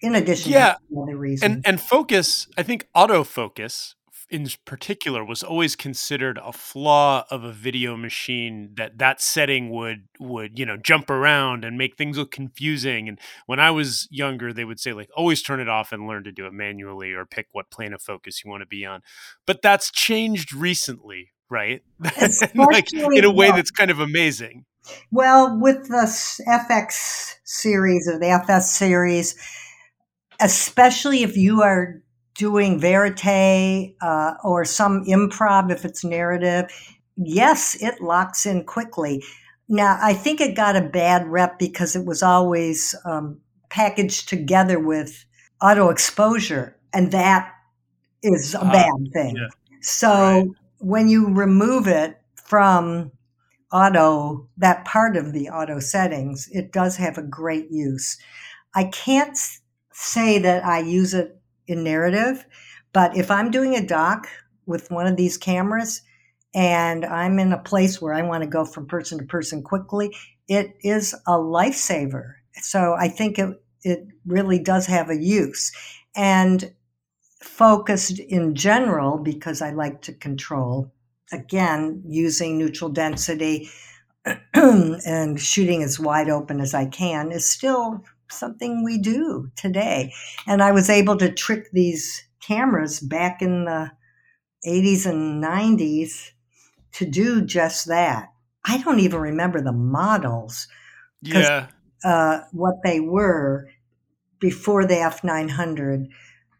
in 0.00 0.14
addition 0.14 0.52
yeah. 0.52 0.76
to 0.92 1.02
other 1.02 1.16
reasons. 1.16 1.52
And, 1.52 1.66
and 1.66 1.80
focus, 1.80 2.48
I 2.56 2.62
think 2.62 2.86
autofocus 2.96 3.94
in 4.30 4.48
particular 4.64 5.24
was 5.24 5.42
always 5.42 5.74
considered 5.74 6.38
a 6.42 6.52
flaw 6.52 7.24
of 7.30 7.42
a 7.42 7.52
video 7.52 7.96
machine 7.96 8.70
that 8.76 8.96
that 8.98 9.20
setting 9.20 9.70
would 9.70 10.04
would 10.20 10.58
you 10.58 10.64
know 10.64 10.76
jump 10.76 11.10
around 11.10 11.64
and 11.64 11.76
make 11.76 11.96
things 11.96 12.16
look 12.16 12.30
confusing 12.30 13.08
and 13.08 13.18
when 13.46 13.58
i 13.58 13.70
was 13.70 14.06
younger 14.10 14.52
they 14.52 14.64
would 14.64 14.78
say 14.78 14.92
like 14.92 15.10
always 15.16 15.42
turn 15.42 15.58
it 15.58 15.68
off 15.68 15.90
and 15.90 16.06
learn 16.06 16.22
to 16.22 16.30
do 16.30 16.46
it 16.46 16.52
manually 16.52 17.12
or 17.12 17.26
pick 17.26 17.48
what 17.52 17.70
plane 17.70 17.92
of 17.92 18.00
focus 18.00 18.44
you 18.44 18.50
want 18.50 18.60
to 18.60 18.66
be 18.66 18.86
on 18.86 19.02
but 19.46 19.60
that's 19.62 19.90
changed 19.90 20.54
recently 20.54 21.32
right 21.50 21.82
like 22.54 22.92
in 22.92 23.24
a 23.24 23.32
way 23.32 23.50
that's 23.50 23.72
kind 23.72 23.90
of 23.90 23.98
amazing 23.98 24.64
well 25.10 25.58
with 25.60 25.88
the 25.88 26.06
fx 26.48 27.34
series 27.44 28.08
or 28.08 28.18
the 28.18 28.30
fs 28.30 28.70
series 28.72 29.34
especially 30.40 31.22
if 31.22 31.36
you 31.36 31.62
are 31.62 32.02
doing 32.34 32.80
verite 32.80 33.94
uh, 34.00 34.32
or 34.42 34.64
some 34.64 35.04
improv 35.04 35.70
if 35.70 35.84
it's 35.84 36.02
narrative, 36.02 36.70
yes, 37.16 37.76
it 37.82 38.00
locks 38.00 38.46
in 38.46 38.64
quickly. 38.64 39.22
Now, 39.68 39.98
I 40.00 40.14
think 40.14 40.40
it 40.40 40.56
got 40.56 40.74
a 40.74 40.80
bad 40.80 41.26
rep 41.26 41.58
because 41.58 41.94
it 41.94 42.06
was 42.06 42.22
always 42.22 42.94
um, 43.04 43.38
packaged 43.68 44.28
together 44.28 44.78
with 44.80 45.24
auto 45.62 45.90
exposure, 45.90 46.76
and 46.94 47.12
that 47.12 47.52
is 48.22 48.54
a 48.54 48.62
uh, 48.62 48.72
bad 48.72 49.12
thing. 49.12 49.36
Yeah. 49.36 49.48
So 49.82 50.08
right. 50.10 50.48
when 50.78 51.08
you 51.08 51.28
remove 51.28 51.86
it 51.86 52.20
from 52.42 53.12
auto, 53.72 54.48
that 54.56 54.84
part 54.84 55.16
of 55.16 55.32
the 55.32 55.48
auto 55.48 55.78
settings, 55.78 56.48
it 56.52 56.72
does 56.72 56.96
have 56.96 57.18
a 57.18 57.22
great 57.22 57.70
use. 57.70 58.18
I 58.74 58.84
can't 58.84 59.38
say 59.92 60.38
that 60.38 60.64
I 60.64 60.80
use 60.80 61.14
it 61.14 61.40
in 61.66 61.84
narrative. 61.84 62.44
But 62.92 63.16
if 63.16 63.30
I'm 63.30 63.50
doing 63.50 63.76
a 63.76 63.86
doc 63.86 64.28
with 64.66 64.90
one 64.90 65.06
of 65.06 65.16
these 65.16 65.38
cameras 65.38 66.02
and 66.54 67.04
I'm 67.04 67.38
in 67.38 67.52
a 67.52 67.58
place 67.58 68.00
where 68.00 68.14
I 68.14 68.22
want 68.22 68.42
to 68.42 68.48
go 68.48 68.64
from 68.64 68.86
person 68.86 69.18
to 69.18 69.24
person 69.24 69.62
quickly, 69.62 70.14
it 70.48 70.76
is 70.82 71.14
a 71.26 71.32
lifesaver. 71.32 72.34
So 72.54 72.94
I 72.98 73.08
think 73.08 73.38
it, 73.38 73.62
it 73.82 74.06
really 74.26 74.58
does 74.58 74.86
have 74.86 75.10
a 75.10 75.16
use. 75.16 75.70
And 76.16 76.74
focused 77.40 78.18
in 78.18 78.54
general, 78.54 79.18
because 79.18 79.62
I 79.62 79.70
like 79.70 80.02
to 80.02 80.12
control, 80.12 80.92
again, 81.32 82.02
using 82.06 82.58
neutral 82.58 82.90
density 82.90 83.70
and 84.54 85.40
shooting 85.40 85.82
as 85.82 85.98
wide 85.98 86.28
open 86.28 86.60
as 86.60 86.74
I 86.74 86.86
can 86.86 87.32
is 87.32 87.48
still 87.48 88.04
something 88.30 88.84
we 88.84 88.98
do 88.98 89.50
today. 89.56 90.12
And 90.46 90.62
I 90.62 90.72
was 90.72 90.90
able 90.90 91.16
to 91.18 91.32
trick 91.32 91.70
these 91.72 92.22
cameras 92.40 93.00
back 93.00 93.42
in 93.42 93.64
the 93.64 93.90
80s 94.66 95.06
and 95.06 95.42
90s 95.42 96.30
to 96.92 97.06
do 97.06 97.44
just 97.44 97.86
that. 97.88 98.28
I 98.64 98.78
don't 98.78 99.00
even 99.00 99.20
remember 99.20 99.60
the 99.60 99.72
models. 99.72 100.68
Yeah. 101.22 101.68
Uh, 102.04 102.40
what 102.52 102.76
they 102.82 103.00
were 103.00 103.68
before 104.38 104.86
the 104.86 104.94
F900. 104.94 106.08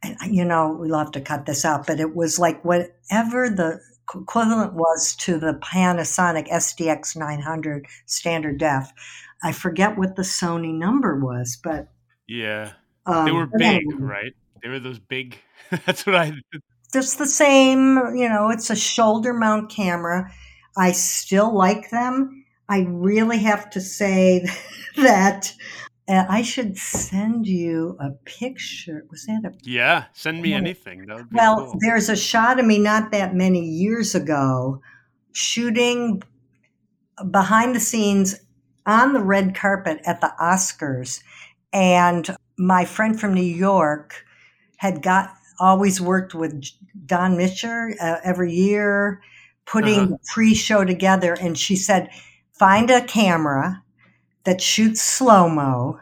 And, 0.03 0.17
you 0.35 0.45
know, 0.45 0.77
we'll 0.79 0.99
have 0.99 1.13
to 1.13 1.21
cut 1.21 1.47
this 1.47 1.65
out, 1.65 1.87
but 1.87 2.01
it 2.01 2.15
was 2.15 2.39
like 2.39 2.65
whatever 2.65 3.51
the 3.51 3.81
equivalent 4.15 4.75
was 4.75 5.15
to 5.17 5.39
the 5.39 5.55
Panasonic 5.55 6.49
SDX 6.49 7.17
900 7.17 7.87
standard 8.07 8.59
def. 8.59 8.93
I 9.43 9.53
forget 9.53 9.97
what 9.97 10.17
the 10.17 10.23
Sony 10.23 10.75
number 10.75 11.19
was, 11.19 11.59
but 11.63 11.89
yeah, 12.29 12.73
um, 13.07 13.25
they 13.25 13.33
were 13.33 13.49
big, 13.59 13.83
right? 13.99 14.33
They 14.63 14.69
were 14.69 14.79
those 14.79 14.99
big. 14.99 15.39
that's 15.87 16.07
what 16.07 16.15
I. 16.15 16.33
Just 16.93 17.19
the 17.19 17.27
same, 17.27 17.97
you 18.17 18.29
know. 18.29 18.51
It's 18.51 18.71
a 18.71 18.77
shoulder 18.77 19.33
mount 19.33 19.71
camera. 19.71 20.31
I 20.77 20.93
still 20.93 21.55
like 21.55 21.91
them. 21.91 22.45
I 22.69 22.87
really 22.89 23.39
have 23.39 23.71
to 23.71 23.81
say 23.81 24.47
that 24.97 25.53
uh, 26.11 26.27
I 26.29 26.43
should 26.43 26.77
send 26.77 27.47
you 27.47 27.97
a 28.01 28.11
picture. 28.25 29.05
Was 29.11 29.27
that 29.27 29.43
a? 29.45 29.53
Yeah, 29.63 30.07
send 30.13 30.43
me 30.43 30.53
anything. 30.53 31.07
well, 31.31 31.67
cool. 31.67 31.77
there's 31.81 32.09
a 32.09 32.17
shot 32.17 32.59
of 32.59 32.67
me 32.67 32.81
not 32.81 33.13
that 33.13 33.35
many 33.35 33.65
years 33.65 34.17
ago 34.17 34.83
shooting 35.33 36.21
behind 37.31 37.77
the 37.77 37.81
scenes 37.81 38.41
on 38.87 39.13
the 39.13 39.23
red 39.23 39.55
carpet 39.55 40.01
at 40.05 40.21
the 40.21 40.33
Oscars. 40.41 41.23
And 41.73 42.29
my 42.59 42.85
friend 42.85 43.19
from 43.19 43.35
New 43.35 43.43
York 43.43 44.25
had 44.79 45.03
got 45.03 45.33
always 45.61 46.01
worked 46.01 46.35
with 46.35 46.65
Don 47.07 47.37
Mischer 47.37 47.95
uh, 48.01 48.17
every 48.25 48.53
year, 48.53 49.23
putting 49.65 49.99
uh-huh. 50.01 50.07
the 50.07 50.19
pre 50.33 50.55
show 50.55 50.85
together. 50.85 51.35
And 51.35 51.57
she 51.57 51.77
said, 51.77 52.11
find 52.53 52.91
a 52.91 53.05
camera 53.05 53.85
that 54.45 54.61
shoots 54.61 55.03
slow 55.03 55.49
mo. 55.49 55.99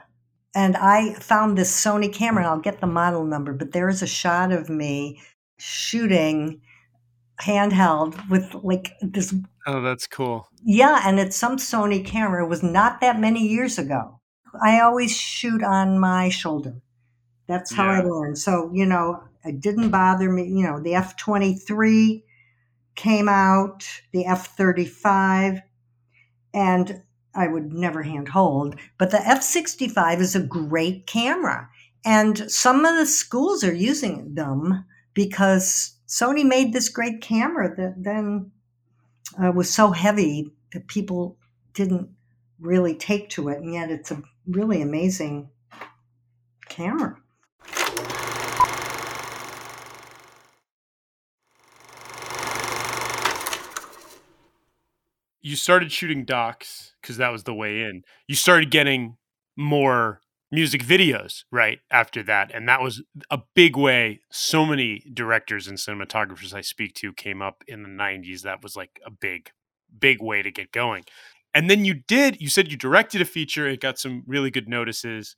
And 0.54 0.76
I 0.76 1.14
found 1.14 1.56
this 1.56 1.72
Sony 1.72 2.12
camera, 2.12 2.42
and 2.42 2.50
I'll 2.50 2.60
get 2.60 2.80
the 2.80 2.86
model 2.86 3.24
number, 3.24 3.52
but 3.52 3.72
there 3.72 3.88
is 3.88 4.02
a 4.02 4.06
shot 4.06 4.50
of 4.50 4.68
me 4.68 5.20
shooting 5.58 6.60
handheld 7.40 8.28
with 8.28 8.54
like 8.62 8.92
this. 9.00 9.34
Oh, 9.66 9.80
that's 9.80 10.06
cool. 10.06 10.48
Yeah, 10.64 11.02
and 11.04 11.20
it's 11.20 11.36
some 11.36 11.56
Sony 11.56 12.04
camera. 12.04 12.44
It 12.44 12.48
was 12.48 12.62
not 12.62 13.00
that 13.00 13.20
many 13.20 13.46
years 13.46 13.78
ago. 13.78 14.20
I 14.62 14.80
always 14.80 15.16
shoot 15.16 15.62
on 15.62 15.98
my 15.98 16.30
shoulder. 16.30 16.80
That's 17.46 17.72
how 17.72 17.84
yeah. 17.84 18.00
I 18.00 18.02
learned. 18.02 18.38
So, 18.38 18.70
you 18.72 18.86
know, 18.86 19.22
it 19.44 19.60
didn't 19.60 19.90
bother 19.90 20.30
me. 20.30 20.44
You 20.44 20.64
know, 20.64 20.80
the 20.80 20.94
F 20.94 21.16
23 21.16 22.24
came 22.94 23.28
out, 23.28 23.86
the 24.12 24.26
F 24.26 24.56
35, 24.56 25.60
and 26.52 27.02
I 27.38 27.46
would 27.46 27.72
never 27.72 28.02
hand 28.02 28.28
hold. 28.28 28.74
But 28.98 29.12
the 29.12 29.26
F 29.26 29.42
65 29.42 30.20
is 30.20 30.34
a 30.34 30.40
great 30.40 31.06
camera. 31.06 31.70
And 32.04 32.50
some 32.50 32.84
of 32.84 32.96
the 32.96 33.06
schools 33.06 33.62
are 33.62 33.74
using 33.74 34.34
them 34.34 34.84
because 35.14 35.94
Sony 36.08 36.44
made 36.44 36.72
this 36.72 36.88
great 36.88 37.20
camera 37.20 37.74
that 37.76 37.94
then 38.02 38.50
uh, 39.42 39.52
was 39.52 39.72
so 39.72 39.92
heavy 39.92 40.52
that 40.72 40.88
people 40.88 41.36
didn't 41.74 42.08
really 42.58 42.94
take 42.94 43.28
to 43.30 43.48
it, 43.48 43.58
and 43.58 43.72
yet 43.72 43.90
it's 43.90 44.10
a 44.10 44.22
really 44.46 44.82
amazing 44.82 45.48
camera. 46.68 47.16
You 55.40 55.56
started 55.56 55.92
shooting 55.92 56.24
docs 56.24 56.94
because 57.00 57.16
that 57.16 57.30
was 57.30 57.44
the 57.44 57.54
way 57.54 57.82
in. 57.82 58.02
You 58.26 58.34
started 58.34 58.70
getting 58.70 59.16
more 59.56 60.20
music 60.50 60.82
videos 60.82 61.44
right 61.52 61.80
after 61.90 62.22
that 62.22 62.50
and 62.54 62.66
that 62.66 62.80
was 62.80 63.02
a 63.30 63.38
big 63.54 63.76
way 63.76 64.18
so 64.32 64.64
many 64.64 65.02
directors 65.12 65.68
and 65.68 65.76
cinematographers 65.76 66.54
i 66.54 66.62
speak 66.62 66.94
to 66.94 67.12
came 67.12 67.42
up 67.42 67.62
in 67.68 67.82
the 67.82 67.88
90s 67.88 68.40
that 68.40 68.62
was 68.62 68.74
like 68.74 68.98
a 69.04 69.10
big 69.10 69.50
big 69.98 70.22
way 70.22 70.42
to 70.42 70.50
get 70.50 70.72
going. 70.72 71.04
And 71.54 71.70
then 71.70 71.84
you 71.84 71.94
did 71.94 72.40
you 72.40 72.48
said 72.48 72.70
you 72.70 72.76
directed 72.76 73.20
a 73.20 73.24
feature 73.24 73.66
it 73.66 73.80
got 73.80 73.98
some 73.98 74.22
really 74.26 74.50
good 74.50 74.68
notices 74.68 75.34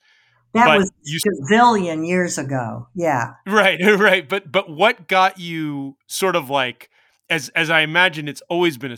that 0.52 0.76
was 0.76 0.90
you, 1.04 1.20
a 1.24 1.54
gazillion 1.54 2.06
years 2.06 2.36
ago 2.36 2.88
yeah. 2.94 3.34
Right 3.46 3.78
right 3.98 4.28
but 4.28 4.50
but 4.50 4.68
what 4.68 5.08
got 5.08 5.38
you 5.38 5.96
sort 6.08 6.36
of 6.36 6.50
like 6.50 6.90
as 7.30 7.48
as 7.50 7.70
i 7.70 7.80
imagine 7.80 8.28
it's 8.28 8.42
always 8.48 8.76
been 8.76 8.92
a 8.92 8.96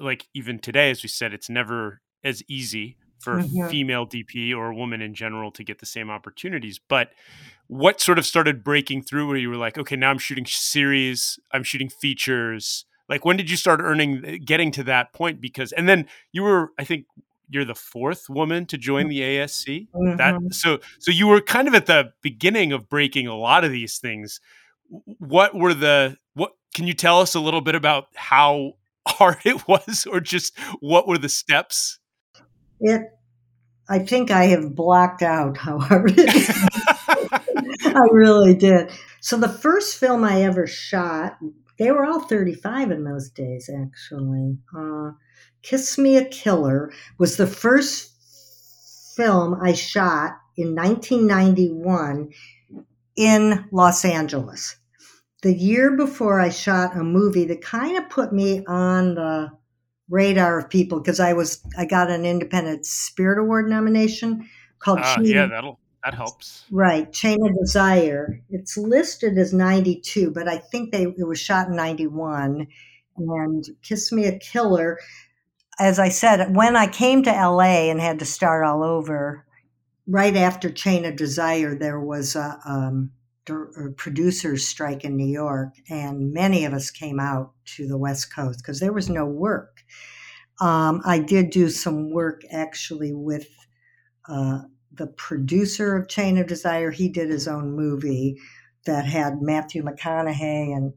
like 0.00 0.26
even 0.34 0.58
today 0.58 0.90
as 0.90 1.02
we 1.02 1.08
said 1.08 1.32
it's 1.32 1.48
never 1.48 2.00
as 2.24 2.42
easy 2.48 2.96
for 3.24 3.40
mm-hmm. 3.40 3.68
female 3.68 4.06
DP 4.06 4.54
or 4.54 4.70
a 4.70 4.74
woman 4.74 5.00
in 5.00 5.14
general 5.14 5.50
to 5.52 5.64
get 5.64 5.78
the 5.78 5.86
same 5.86 6.10
opportunities. 6.10 6.78
But 6.78 7.10
what 7.68 8.00
sort 8.00 8.18
of 8.18 8.26
started 8.26 8.62
breaking 8.62 9.02
through 9.02 9.26
where 9.26 9.38
you 9.38 9.48
were 9.48 9.56
like, 9.56 9.78
okay, 9.78 9.96
now 9.96 10.10
I'm 10.10 10.18
shooting 10.18 10.44
series, 10.44 11.38
I'm 11.50 11.62
shooting 11.62 11.88
features. 11.88 12.84
Like 13.08 13.24
when 13.24 13.36
did 13.36 13.50
you 13.50 13.56
start 13.56 13.80
earning, 13.82 14.22
eh, 14.24 14.36
getting 14.44 14.70
to 14.72 14.84
that 14.84 15.14
point? 15.14 15.40
Because, 15.40 15.72
and 15.72 15.88
then 15.88 16.06
you 16.32 16.42
were, 16.42 16.72
I 16.78 16.84
think, 16.84 17.06
you're 17.50 17.64
the 17.64 17.74
fourth 17.74 18.28
woman 18.30 18.66
to 18.66 18.78
join 18.78 19.08
the 19.08 19.20
ASC. 19.20 19.88
Mhm. 19.94 20.16
That 20.16 20.54
so 20.54 20.80
so 20.98 21.10
you 21.10 21.26
were 21.26 21.42
kind 21.42 21.68
of 21.68 21.74
at 21.74 21.84
the 21.84 22.12
beginning 22.22 22.72
of 22.72 22.88
breaking 22.88 23.26
a 23.26 23.36
lot 23.36 23.64
of 23.64 23.70
these 23.70 23.98
things. 23.98 24.40
What 25.18 25.54
were 25.54 25.74
the 25.74 26.16
what? 26.32 26.54
Can 26.74 26.86
you 26.86 26.94
tell 26.94 27.20
us 27.20 27.34
a 27.34 27.40
little 27.40 27.60
bit 27.60 27.74
about 27.74 28.08
how 28.14 28.74
hard 29.08 29.38
it 29.44 29.66
was, 29.66 30.06
or 30.10 30.20
just 30.20 30.58
what 30.80 31.06
were 31.08 31.18
the 31.18 31.28
steps? 31.28 31.98
It, 32.80 33.02
I 33.88 34.00
think 34.00 34.30
I 34.30 34.44
have 34.46 34.74
blocked 34.74 35.22
out 35.22 35.56
how 35.56 35.78
hard 35.78 36.12
it 36.16 36.34
is. 36.34 36.50
I 37.86 38.08
really 38.10 38.54
did. 38.54 38.90
So 39.20 39.36
the 39.36 39.48
first 39.48 39.98
film 39.98 40.24
I 40.24 40.42
ever 40.42 40.66
shot, 40.66 41.38
they 41.78 41.90
were 41.90 42.04
all 42.04 42.20
35 42.20 42.90
in 42.90 43.04
those 43.04 43.30
days, 43.30 43.70
actually. 43.70 44.58
Uh, 44.76 45.12
Kiss 45.62 45.96
Me 45.96 46.16
a 46.16 46.24
Killer 46.24 46.92
was 47.18 47.36
the 47.36 47.46
first 47.46 48.12
film 49.16 49.58
I 49.62 49.72
shot 49.72 50.32
in 50.56 50.74
1991 50.74 52.30
in 53.16 53.64
Los 53.70 54.04
Angeles. 54.04 54.76
The 55.44 55.54
year 55.54 55.94
before 55.94 56.40
I 56.40 56.48
shot 56.48 56.96
a 56.96 57.04
movie 57.04 57.44
that 57.44 57.60
kind 57.60 57.98
of 57.98 58.08
put 58.08 58.32
me 58.32 58.64
on 58.66 59.14
the 59.14 59.52
radar 60.08 60.58
of 60.58 60.70
people 60.70 61.00
because 61.00 61.20
I 61.20 61.34
was 61.34 61.62
I 61.76 61.84
got 61.84 62.10
an 62.10 62.24
Independent 62.24 62.86
Spirit 62.86 63.38
Award 63.38 63.68
nomination 63.68 64.48
called 64.78 65.00
Ah, 65.02 65.16
Chain 65.16 65.26
yeah, 65.26 65.46
that'll 65.46 65.78
that 66.02 66.14
helps. 66.14 66.64
Right, 66.70 67.12
Chain 67.12 67.46
of 67.46 67.58
Desire. 67.58 68.40
It's 68.48 68.78
listed 68.78 69.36
as 69.36 69.52
92, 69.52 70.30
but 70.30 70.48
I 70.48 70.56
think 70.56 70.92
they 70.92 71.02
it 71.02 71.28
was 71.28 71.40
shot 71.40 71.68
in 71.68 71.76
91. 71.76 72.66
And 73.18 73.68
Kiss 73.82 74.12
Me 74.12 74.24
a 74.24 74.38
Killer. 74.38 74.98
As 75.78 75.98
I 75.98 76.08
said, 76.08 76.56
when 76.56 76.74
I 76.74 76.86
came 76.86 77.22
to 77.22 77.30
LA 77.30 77.90
and 77.90 78.00
had 78.00 78.18
to 78.20 78.24
start 78.24 78.64
all 78.64 78.82
over, 78.82 79.44
right 80.06 80.36
after 80.36 80.70
Chain 80.70 81.04
of 81.04 81.16
Desire, 81.16 81.74
there 81.74 82.00
was 82.00 82.34
a, 82.34 82.58
um, 82.64 83.10
a 83.12 83.23
producers 83.96 84.66
strike 84.66 85.04
in 85.04 85.16
New 85.16 85.26
York, 85.26 85.74
and 85.90 86.32
many 86.32 86.64
of 86.64 86.72
us 86.72 86.90
came 86.90 87.20
out 87.20 87.52
to 87.76 87.86
the 87.86 87.98
West 87.98 88.34
Coast 88.34 88.58
because 88.58 88.80
there 88.80 88.92
was 88.92 89.10
no 89.10 89.26
work. 89.26 89.82
Um, 90.60 91.02
I 91.04 91.18
did 91.18 91.50
do 91.50 91.68
some 91.68 92.10
work 92.10 92.42
actually 92.50 93.12
with 93.12 93.48
uh, 94.28 94.60
the 94.92 95.08
producer 95.08 95.96
of 95.96 96.08
Chain 96.08 96.38
of 96.38 96.46
Desire. 96.46 96.90
He 96.90 97.08
did 97.08 97.28
his 97.28 97.48
own 97.48 97.74
movie 97.74 98.40
that 98.86 99.06
had 99.06 99.42
Matthew 99.42 99.82
McConaughey 99.82 100.76
and 100.76 100.92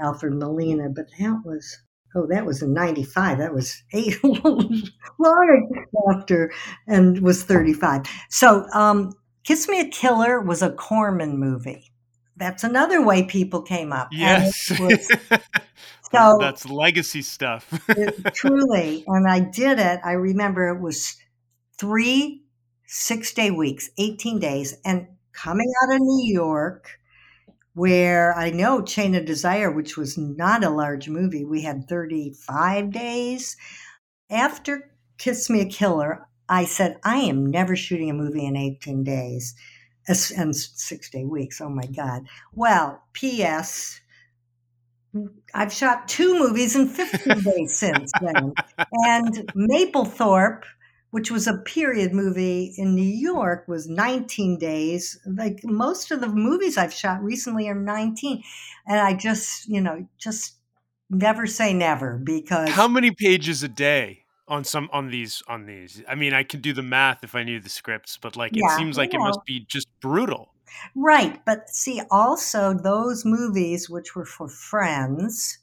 Alfred 0.00 0.34
Molina, 0.34 0.88
but 0.88 1.06
that 1.18 1.42
was 1.44 1.78
oh, 2.14 2.26
that 2.26 2.46
was 2.46 2.62
in 2.62 2.72
'95. 2.72 3.38
That 3.38 3.54
was 3.54 3.82
eight 3.92 4.22
long 4.24 5.86
after, 6.10 6.52
and 6.86 7.20
was 7.20 7.44
35. 7.44 8.02
So, 8.30 8.66
um, 8.72 9.12
Kiss 9.46 9.68
Me 9.68 9.80
a 9.80 9.88
Killer 9.88 10.40
was 10.40 10.60
a 10.60 10.70
Corman 10.72 11.38
movie. 11.38 11.92
That's 12.36 12.64
another 12.64 13.00
way 13.00 13.22
people 13.22 13.62
came 13.62 13.92
up. 13.92 14.08
Yes, 14.10 14.70
was- 14.78 15.08
so 16.12 16.36
that's 16.40 16.68
legacy 16.68 17.22
stuff. 17.22 17.72
it- 17.88 18.24
truly. 18.34 19.04
And 19.06 19.28
I 19.30 19.38
did 19.40 19.78
it. 19.78 20.00
I 20.04 20.12
remember 20.12 20.68
it 20.68 20.80
was 20.80 21.16
three 21.78 22.42
six 22.86 23.32
day 23.32 23.52
weeks, 23.52 23.88
18 23.98 24.40
days. 24.40 24.74
And 24.84 25.06
coming 25.32 25.72
out 25.82 25.94
of 25.94 26.00
New 26.00 26.24
York, 26.32 26.98
where 27.74 28.34
I 28.34 28.50
know 28.50 28.82
Chain 28.82 29.14
of 29.14 29.26
Desire, 29.26 29.70
which 29.70 29.96
was 29.96 30.18
not 30.18 30.64
a 30.64 30.70
large 30.70 31.08
movie, 31.08 31.44
we 31.44 31.62
had 31.62 31.88
35 31.88 32.90
days. 32.90 33.56
After 34.28 34.90
Kiss 35.18 35.48
Me 35.48 35.60
a 35.60 35.66
Killer, 35.66 36.25
I 36.48 36.64
said, 36.64 36.98
I 37.02 37.18
am 37.18 37.46
never 37.46 37.76
shooting 37.76 38.10
a 38.10 38.14
movie 38.14 38.46
in 38.46 38.56
18 38.56 39.04
days 39.04 39.54
and 40.08 40.54
six 40.54 41.10
day 41.10 41.24
weeks. 41.24 41.60
Oh 41.60 41.68
my 41.68 41.86
God. 41.86 42.26
Well, 42.52 43.02
P.S. 43.12 44.00
I've 45.54 45.72
shot 45.72 46.08
two 46.08 46.38
movies 46.38 46.76
in 46.76 46.88
15 46.88 47.40
days 47.56 47.74
since 47.74 48.12
then. 48.20 48.52
And 48.92 49.52
Mapplethorpe, 49.56 50.64
which 51.10 51.30
was 51.30 51.46
a 51.46 51.58
period 51.58 52.12
movie 52.12 52.74
in 52.76 52.94
New 52.94 53.02
York, 53.02 53.66
was 53.66 53.88
19 53.88 54.58
days. 54.58 55.18
Like 55.26 55.60
most 55.64 56.10
of 56.10 56.20
the 56.20 56.28
movies 56.28 56.76
I've 56.76 56.92
shot 56.92 57.22
recently 57.22 57.68
are 57.68 57.74
19. 57.74 58.42
And 58.86 59.00
I 59.00 59.14
just, 59.14 59.68
you 59.68 59.80
know, 59.80 60.06
just 60.18 60.56
never 61.10 61.46
say 61.46 61.72
never 61.72 62.18
because 62.18 62.68
How 62.70 62.88
many 62.88 63.10
pages 63.10 63.62
a 63.62 63.68
day 63.68 64.25
on 64.48 64.64
some 64.64 64.88
on 64.92 65.10
these 65.10 65.42
on 65.48 65.66
these? 65.66 66.02
I 66.08 66.14
mean, 66.14 66.32
I 66.32 66.42
could 66.42 66.62
do 66.62 66.72
the 66.72 66.82
math 66.82 67.24
if 67.24 67.34
I 67.34 67.42
knew 67.42 67.60
the 67.60 67.68
scripts, 67.68 68.18
but 68.20 68.36
like 68.36 68.52
it 68.54 68.70
seems 68.76 68.96
like 68.96 69.14
it 69.14 69.18
must 69.18 69.44
be 69.46 69.64
just 69.68 69.88
brutal. 70.00 70.52
Right. 70.94 71.42
But 71.44 71.68
see, 71.70 72.02
also 72.10 72.74
those 72.74 73.24
movies, 73.24 73.88
which 73.88 74.14
were 74.14 74.26
for 74.26 74.48
friends, 74.48 75.58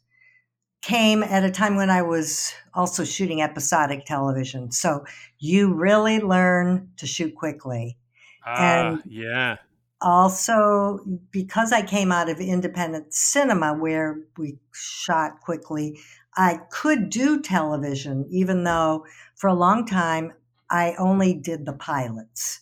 came 0.81 1.23
at 1.23 1.43
a 1.43 1.51
time 1.51 1.75
when 1.75 1.89
I 1.89 2.01
was 2.01 2.53
also 2.73 3.03
shooting 3.03 3.41
episodic 3.41 4.05
television. 4.05 4.71
So 4.71 5.05
you 5.39 5.73
really 5.73 6.19
learn 6.19 6.89
to 6.97 7.07
shoot 7.07 7.35
quickly. 7.35 7.97
Ah, 8.45 8.87
And- 8.89 9.03
yeah. 9.05 9.57
Also, 10.01 10.99
because 11.31 11.71
I 11.71 11.81
came 11.81 12.11
out 12.11 12.27
of 12.27 12.41
independent 12.41 13.13
cinema 13.13 13.73
where 13.73 14.19
we 14.37 14.57
shot 14.73 15.39
quickly, 15.39 15.97
I 16.35 16.61
could 16.71 17.09
do 17.09 17.41
television, 17.41 18.25
even 18.29 18.63
though 18.63 19.05
for 19.35 19.47
a 19.47 19.53
long 19.53 19.85
time 19.85 20.33
I 20.69 20.95
only 20.97 21.33
did 21.33 21.65
the 21.65 21.73
pilots 21.73 22.61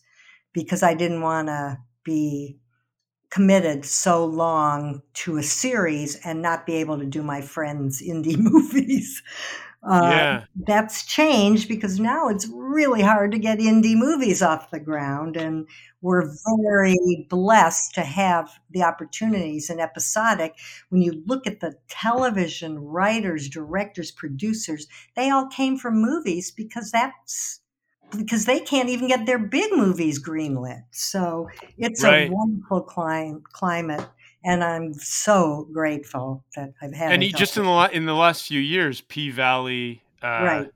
because 0.54 0.84
I 0.84 0.94
didn't 0.94 1.22
want 1.22 1.48
to 1.48 1.80
be 2.04 2.58
committed 3.30 3.86
so 3.86 4.26
long 4.26 5.02
to 5.14 5.38
a 5.38 5.44
series 5.44 6.18
and 6.26 6.42
not 6.42 6.66
be 6.66 6.76
able 6.76 7.00
to 7.00 7.06
do 7.06 7.24
my 7.24 7.42
friends' 7.42 8.02
indie 8.06 8.38
movies. 8.38 9.24
Uh, 9.84 10.00
yeah. 10.04 10.44
That's 10.68 11.06
changed 11.06 11.68
because 11.68 12.00
now 12.00 12.28
it's 12.28 12.48
really 12.54 13.02
hard 13.02 13.32
to 13.32 13.40
get 13.40 13.58
indie 13.60 13.96
movies 13.96 14.42
off 14.44 14.70
the 14.70 14.80
ground. 14.80 15.36
And 15.38 15.68
we're 16.02 16.32
very 16.68 17.26
blessed 17.30 17.96
to 17.96 18.02
have 18.02 18.52
the 18.70 18.84
opportunities 18.84 19.70
in 19.72 19.80
episodic. 19.80 20.56
When 20.90 21.02
you 21.02 21.24
look 21.26 21.48
at 21.48 21.62
the 21.62 21.74
television 21.90 22.78
writers, 22.80 23.50
directors, 23.50 24.12
producers, 24.12 24.88
they 25.16 25.32
all 25.32 25.48
came 25.48 25.78
from 25.78 26.00
movies 26.02 26.52
because 26.52 26.92
that's 26.92 27.60
because 28.18 28.46
they 28.46 28.60
can't 28.60 28.90
even 28.90 29.08
get 29.08 29.26
their 29.26 29.40
big 29.40 29.72
movies 29.72 30.22
greenlit. 30.22 30.84
So 30.92 31.48
it's 31.78 32.04
Right. 32.04 32.30
a 32.30 32.32
wonderful 32.34 32.82
clim- 32.82 33.42
climate, 33.54 34.06
and 34.44 34.64
I'm 34.64 34.94
so 34.94 35.68
grateful 35.72 36.44
that 36.56 36.74
I've 36.82 36.94
had. 36.94 37.14
And 37.14 37.24
just 37.36 37.58
in 37.58 37.64
the 37.64 37.70
la- 37.70 37.88
in 37.88 38.06
the 38.06 38.14
last 38.16 38.48
few 38.48 38.60
years, 38.60 39.02
P 39.02 39.30
Valley, 39.30 40.02
uh, 40.24 40.28
right 40.28 40.68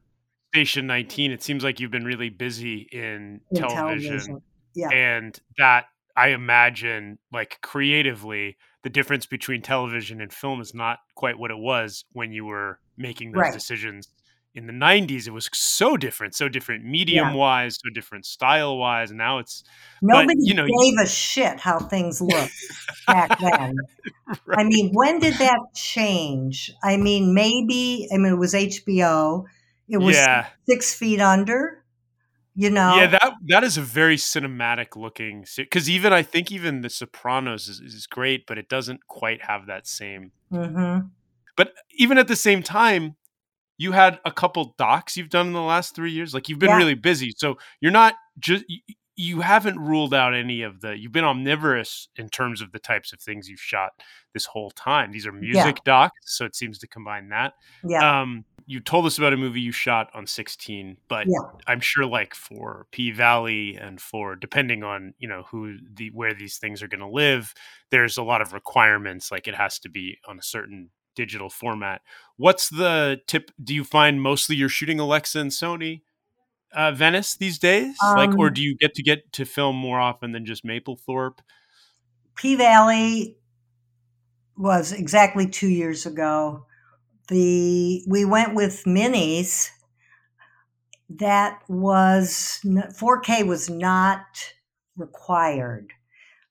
Station 0.54 0.88
19, 0.88 1.32
it 1.32 1.44
seems 1.44 1.64
like 1.64 1.80
you've 1.80 1.92
been 1.92 2.06
really 2.06 2.30
busy 2.30 2.88
in, 2.92 3.42
in 3.52 3.58
television, 3.58 4.12
television. 4.12 4.42
Yeah, 4.74 4.90
and 4.90 5.40
that 5.58 5.86
I 6.16 6.30
imagine 6.30 7.20
like 7.32 7.60
creatively 7.62 8.58
the 8.84 8.90
difference 8.90 9.26
between 9.26 9.62
television 9.62 10.22
and 10.22 10.32
film 10.32 10.62
is 10.62 10.74
not 10.74 11.00
quite 11.16 11.38
what 11.38 11.52
it 11.52 11.58
was 11.58 12.06
when 12.14 12.32
you 12.32 12.46
were 12.46 12.80
making 12.98 13.32
those 13.32 13.42
Right. 13.42 13.54
decisions 13.54 14.08
in 14.56 14.68
the 14.68 14.74
90s 14.74 15.28
it 15.28 15.32
was 15.32 15.50
so 15.54 15.98
different 15.98 16.34
so 16.34 16.48
different 16.48 16.86
medium 16.86 17.34
wise 17.34 17.76
so 17.76 17.90
different 17.94 18.26
style 18.26 18.78
wise 18.78 19.12
and 19.12 19.18
now 19.18 19.38
it's 19.38 19.64
nobody 20.02 20.40
you 20.40 20.54
know, 20.54 20.66
gave 20.66 20.94
a 21.02 21.08
shit 21.08 21.60
how 21.60 21.80
things 21.80 22.22
looked 22.22 22.52
back 23.08 23.30
then. 23.40 23.76
I 24.58 24.64
mean, 24.64 24.92
when 24.94 25.20
did 25.20 25.34
that 25.36 25.60
change? 25.74 26.72
I 26.84 26.98
mean, 26.98 27.34
maybe 27.34 28.08
I 28.14 28.18
mean 28.18 28.34
it 28.34 28.38
was 28.38 28.54
HBO. 28.54 29.46
It 29.88 29.98
was 29.98 30.16
yeah 30.16 30.48
Six 30.68 30.94
Feet 30.94 31.22
Under. 31.22 31.84
You 32.58 32.70
know, 32.70 32.96
yeah 32.96 33.08
that 33.08 33.34
that 33.48 33.64
is 33.66 33.78
a 33.78 33.82
very 33.82 34.16
cinematic 34.16 34.96
looking 34.96 35.44
because 35.58 35.90
even 35.90 36.14
i 36.14 36.24
think 36.24 36.54
even 36.54 36.80
the 36.80 36.90
sopranos 36.90 37.68
is, 37.68 37.82
is 37.82 38.08
great 38.08 38.48
but 38.48 38.58
it 38.58 38.70
doesn't 38.70 39.06
quite 39.08 39.44
have 39.44 39.66
that 39.68 39.86
same 39.86 40.32
hmm 40.50 41.00
but 41.58 41.74
even 41.98 42.18
at 42.18 42.30
the 42.30 42.36
same 42.38 42.64
time 42.64 43.18
you 43.78 43.92
had 43.94 44.20
a 44.26 44.32
couple 44.32 44.76
docs 44.78 45.18
you've 45.18 45.30
done 45.30 45.48
in 45.48 45.54
the 45.54 45.62
last 45.62 45.96
three 45.96 46.12
years? 46.12 46.34
Like 46.34 46.50
you've 46.50 46.60
been 46.60 46.70
Yeah. 46.72 46.78
really 46.78 46.96
busy 46.96 47.34
so 47.38 47.58
you're 47.82 47.92
not 47.92 48.16
just 48.40 48.66
you, 49.18 49.40
haven't 49.42 49.80
ruled 49.80 50.14
out 50.14 50.34
any 50.34 50.62
of 50.62 50.82
the 50.82 50.98
you've 50.98 51.12
been 51.14 51.24
omnivorous 51.24 52.10
in 52.18 52.28
terms 52.30 52.62
of 52.62 52.72
the 52.74 52.80
types 52.80 53.14
of 53.14 53.20
things 53.22 53.48
you've 53.50 53.60
shot 53.62 53.92
this 54.34 54.46
whole 54.46 54.72
time. 54.72 55.12
These 55.12 55.26
are 55.28 55.32
music 55.32 55.84
docs 55.86 56.14
so 56.26 56.46
it 56.46 56.56
seems 56.56 56.80
to 56.80 56.88
combine 56.88 57.30
that. 57.30 57.54
Yeah, 57.84 58.22
um 58.22 58.46
you 58.68 58.80
told 58.80 59.06
us 59.06 59.18
about 59.20 59.32
a 59.32 59.38
movie 59.38 59.62
you 59.62 59.72
shot 59.72 60.10
on 60.16 60.26
16 60.26 60.98
but 61.08 61.28
Yeah. 61.30 61.40
i'm 61.68 61.80
sure 61.80 62.06
like 62.06 62.34
for 62.34 62.88
p 62.92 63.12
valley 63.12 63.76
and 63.76 64.02
for 64.02 64.36
depending 64.36 64.84
on 64.84 65.14
you 65.20 65.28
know 65.28 65.44
who 65.44 65.78
the 65.94 66.10
where 66.12 66.34
these 66.34 66.58
things 66.58 66.82
are 66.82 66.88
going 66.88 67.00
to 67.00 67.08
live 67.08 67.54
there's 67.92 68.18
a 68.18 68.24
lot 68.24 68.42
of 68.42 68.54
requirements 68.54 69.32
like 69.32 69.48
it 69.48 69.56
has 69.56 69.78
to 69.80 69.88
be 69.90 70.18
on 70.28 70.40
a 70.40 70.44
certain 70.44 70.90
digital 71.16 71.50
format 71.50 72.02
what's 72.38 72.70
the 72.70 73.20
tip 73.28 73.52
do 73.64 73.74
you 73.74 73.84
find 73.84 74.22
mostly 74.22 74.56
you're 74.56 74.70
shooting 74.70 75.00
alexa 75.00 75.40
and 75.40 75.52
sony 75.52 76.02
uh, 76.76 76.92
Venice 76.92 77.36
these 77.36 77.58
days? 77.58 77.96
Um, 78.06 78.16
like, 78.16 78.38
or 78.38 78.48
um 78.48 78.54
do 78.54 78.62
you 78.62 78.76
get 78.76 78.94
to 78.96 79.04
get 79.04 79.32
to 79.34 79.46
film 79.46 79.76
more 79.76 80.00
often 80.00 80.34
than 80.34 80.46
just 80.46 80.66
Mapplethorpe? 80.66 81.40
P 82.36 82.56
Valley 82.56 83.38
was 84.58 84.92
exactly 84.92 85.48
two 85.48 85.70
years 85.70 86.06
ago. 86.06 86.66
The 87.30 88.04
we 88.08 88.26
went 88.26 88.54
with 88.54 88.84
minis. 88.86 89.70
That 91.10 91.60
was 91.70 92.60
4K 92.66 93.46
was 93.46 93.70
not 93.70 94.26
required. 94.98 95.94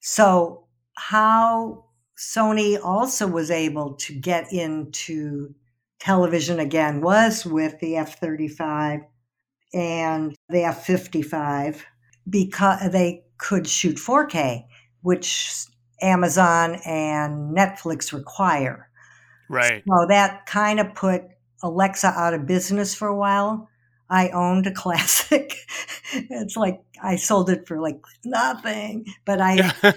So 0.01 0.67
how 0.97 1.87
Sony 2.17 2.79
also 2.83 3.27
was 3.27 3.51
able 3.51 3.95
to 3.95 4.15
get 4.15 4.53
into 4.53 5.55
television 5.99 6.61
again 6.61 7.01
was 7.01 7.47
with 7.47 7.79
the 7.81 7.97
F 7.97 8.21
35 8.21 9.01
and 9.73 10.37
the 10.49 10.65
F 10.65 10.85
55 10.85 11.85
because 12.29 12.91
they 12.93 13.25
could 13.39 13.67
shoot 13.67 13.97
4K, 13.97 14.65
which 15.03 15.67
Amazon 16.01 16.77
and 16.85 17.57
Netflix 17.57 18.13
require. 18.13 18.89
Right. 19.49 19.83
So 19.87 20.07
that 20.09 20.47
kind 20.47 20.81
of 20.81 20.95
put 20.95 21.23
Alexa 21.63 22.09
out 22.09 22.35
of 22.35 22.47
business 22.47 22.95
for 22.95 23.09
a 23.09 23.17
while. 23.17 23.69
I 24.11 24.29
owned 24.31 24.67
a 24.67 24.73
classic. 24.73 25.57
it's 26.13 26.57
like 26.57 26.81
I 27.03 27.17
sold 27.17 27.51
it 27.51 27.67
for 27.67 27.81
like 27.81 28.01
nothing, 28.25 29.07
but 29.25 29.41
I 29.41 29.73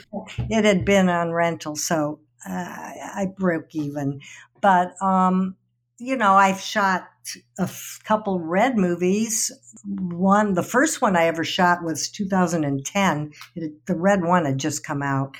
it 0.50 0.66
had 0.66 0.86
been 0.86 1.10
on 1.10 1.32
rental, 1.32 1.76
so 1.76 2.20
uh, 2.48 2.52
I 2.52 3.28
broke 3.38 3.76
even. 3.76 4.22
But 4.62 5.02
um, 5.02 5.56
you 6.00 6.16
know, 6.16 6.34
I've 6.34 6.60
shot 6.60 7.08
a 7.60 7.64
f- 7.64 8.00
couple 8.04 8.40
red 8.40 8.78
movies. 8.78 9.52
One, 9.86 10.54
the 10.54 10.64
first 10.64 11.02
one 11.02 11.16
I 11.16 11.26
ever 11.26 11.44
shot 11.44 11.84
was 11.84 12.10
2010. 12.10 13.32
It, 13.56 13.86
the 13.86 13.96
red 13.96 14.24
one 14.24 14.46
had 14.46 14.58
just 14.58 14.86
come 14.86 15.02
out, 15.02 15.36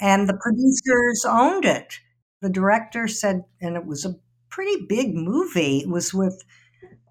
and 0.00 0.28
the 0.28 0.38
producers 0.40 1.24
owned 1.28 1.64
it. 1.64 2.00
The 2.40 2.50
director 2.50 3.08
said, 3.08 3.44
and 3.60 3.76
it 3.76 3.84
was 3.86 4.04
a 4.04 4.16
pretty 4.48 4.86
big 4.86 5.14
movie. 5.14 5.78
It 5.78 5.88
was 5.88 6.14
with 6.14 6.42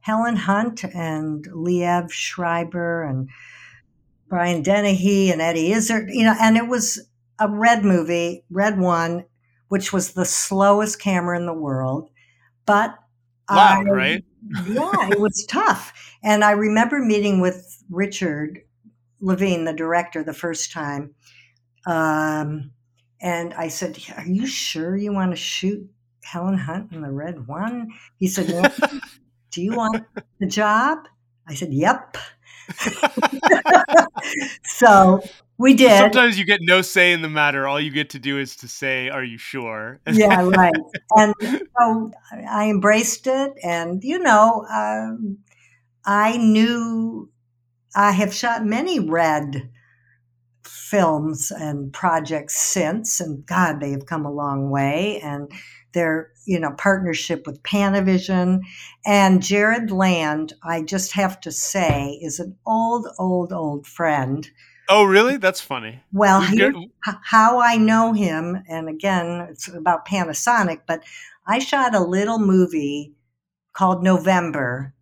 Helen 0.07 0.37
Hunt 0.37 0.83
and 0.83 1.45
Liev 1.49 2.11
Schreiber 2.11 3.03
and 3.03 3.29
Brian 4.29 4.61
Dennehy 4.63 5.31
and 5.31 5.41
Eddie 5.41 5.71
Izzard, 5.73 6.09
you 6.09 6.23
know, 6.23 6.35
and 6.39 6.57
it 6.57 6.67
was 6.67 7.07
a 7.39 7.49
red 7.49 7.83
movie, 7.83 8.43
red 8.49 8.79
one, 8.79 9.25
which 9.67 9.93
was 9.93 10.13
the 10.13 10.25
slowest 10.25 10.99
camera 10.99 11.37
in 11.37 11.45
the 11.45 11.53
world 11.53 12.09
but 12.67 12.99
loud, 13.49 13.87
I, 13.87 13.91
right? 13.91 14.25
yeah, 14.67 15.09
it 15.09 15.19
was 15.19 15.43
tough. 15.47 15.93
And 16.21 16.43
I 16.43 16.51
remember 16.51 16.99
meeting 16.99 17.41
with 17.41 17.83
Richard 17.89 18.61
Levine, 19.19 19.65
the 19.65 19.73
director, 19.73 20.23
the 20.23 20.33
first 20.33 20.71
time. 20.71 21.15
Um, 21.87 22.71
and 23.19 23.53
I 23.55 23.69
said, 23.69 23.97
Are 24.15 24.27
you 24.27 24.45
sure 24.45 24.95
you 24.95 25.11
want 25.11 25.31
to 25.31 25.37
shoot 25.37 25.89
Helen 26.21 26.57
Hunt 26.57 26.91
in 26.91 27.01
the 27.01 27.11
red 27.11 27.47
one? 27.47 27.89
He 28.17 28.27
said, 28.27 28.71
Do 29.51 29.61
you 29.61 29.75
want 29.75 30.05
the 30.39 30.47
job? 30.47 31.07
I 31.47 31.55
said, 31.55 31.73
Yep. 31.73 32.17
so 34.63 35.21
we 35.57 35.73
did. 35.73 35.97
Sometimes 35.97 36.37
you 36.37 36.45
get 36.45 36.59
no 36.61 36.81
say 36.81 37.13
in 37.13 37.21
the 37.21 37.29
matter. 37.29 37.67
All 37.67 37.79
you 37.79 37.91
get 37.91 38.11
to 38.11 38.19
do 38.19 38.37
is 38.37 38.55
to 38.57 38.67
say, 38.67 39.09
"Are 39.09 39.23
you 39.23 39.37
sure?" 39.37 39.99
yeah, 40.11 40.41
right. 40.43 40.73
And 41.15 41.33
so 41.79 42.11
I 42.31 42.69
embraced 42.69 43.27
it, 43.27 43.53
and 43.63 44.03
you 44.03 44.19
know, 44.19 44.65
um, 44.69 45.39
I 46.05 46.37
knew 46.37 47.29
I 47.95 48.11
have 48.11 48.33
shot 48.33 48.65
many 48.65 48.99
red 48.99 49.69
films 50.63 51.51
and 51.51 51.91
projects 51.91 52.57
since, 52.57 53.19
and 53.19 53.45
God, 53.45 53.79
they 53.79 53.91
have 53.91 54.05
come 54.05 54.25
a 54.25 54.31
long 54.31 54.69
way. 54.69 55.19
And 55.21 55.51
their, 55.93 56.31
you 56.45 56.59
know, 56.59 56.71
partnership 56.77 57.45
with 57.45 57.63
Panavision 57.63 58.61
and 59.05 59.41
Jarred 59.41 59.91
Land. 59.91 60.53
I 60.63 60.81
just 60.83 61.13
have 61.13 61.39
to 61.41 61.51
say, 61.51 62.19
is 62.21 62.39
an 62.39 62.55
old, 62.65 63.07
old, 63.17 63.51
old 63.51 63.87
friend 63.87 64.49
Oh, 64.89 65.03
really? 65.03 65.37
That's 65.37 65.59
funny. 65.59 66.01
Well, 66.13 66.41
how 67.01 67.59
I 67.59 67.77
know 67.77 68.13
him, 68.13 68.63
and 68.69 68.87
again, 68.87 69.47
it's 69.49 69.67
about 69.67 70.07
Panasonic, 70.07 70.81
but 70.87 71.03
I 71.45 71.59
shot 71.59 71.93
a 71.93 71.99
little 71.99 72.39
movie 72.39 73.13
called 73.73 74.03
November 74.03 74.93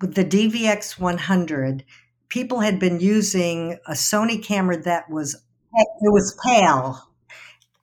with 0.00 0.14
the 0.14 0.24
DVX 0.24 0.98
100. 0.98 1.84
People 2.28 2.60
had 2.60 2.78
been 2.78 3.00
using 3.00 3.78
a 3.86 3.92
Sony 3.92 4.42
camera 4.42 4.80
that 4.82 5.10
was 5.10 5.34
it 5.74 6.12
was 6.12 6.38
pale, 6.44 7.00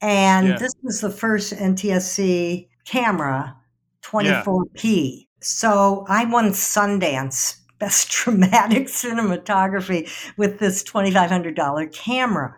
and 0.03 0.49
yeah. 0.49 0.57
this 0.57 0.73
was 0.83 0.99
the 0.99 1.09
first 1.09 1.53
NTSC 1.53 2.67
camera, 2.83 3.55
24p. 4.03 4.83
Yeah. 4.83 5.25
So 5.39 6.05
I 6.09 6.25
won 6.25 6.49
Sundance 6.49 7.55
best 7.79 8.09
dramatic 8.11 8.87
cinematography 8.87 10.09
with 10.37 10.59
this 10.59 10.83
$2,500 10.83 11.93
camera. 11.93 12.55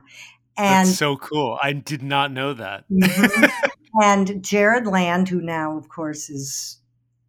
And 0.57 0.87
That's 0.87 0.97
so 0.97 1.17
cool. 1.17 1.59
I 1.61 1.73
did 1.73 2.01
not 2.01 2.31
know 2.31 2.53
that. 2.53 2.85
mm-hmm. 2.89 3.45
And 4.01 4.43
Jarred 4.43 4.87
Land, 4.87 5.29
who 5.29 5.39
now, 5.39 5.77
of 5.77 5.87
course, 5.87 6.29
is 6.29 6.81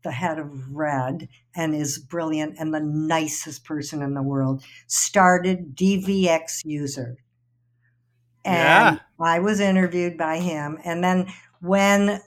the 0.03 0.11
head 0.11 0.41
of 0.41 0.75
Red 0.75 1.29
and 1.55 1.77
is 1.77 1.97
brilliant 1.97 2.57
and 2.59 2.75
the 2.75 2.81
nicest 2.81 3.65
person 3.65 4.03
in 4.03 4.15
the 4.15 4.23
world, 4.23 4.65
started 4.89 5.77
DVX 5.77 6.65
User. 6.65 7.19
And 8.47 8.97
yeah. 8.97 8.99
I 9.21 9.41
was 9.41 9.61
interviewed 9.61 10.17
by 10.17 10.39
him. 10.39 10.79
And 10.85 11.03
then 11.03 11.33
when 11.61 12.21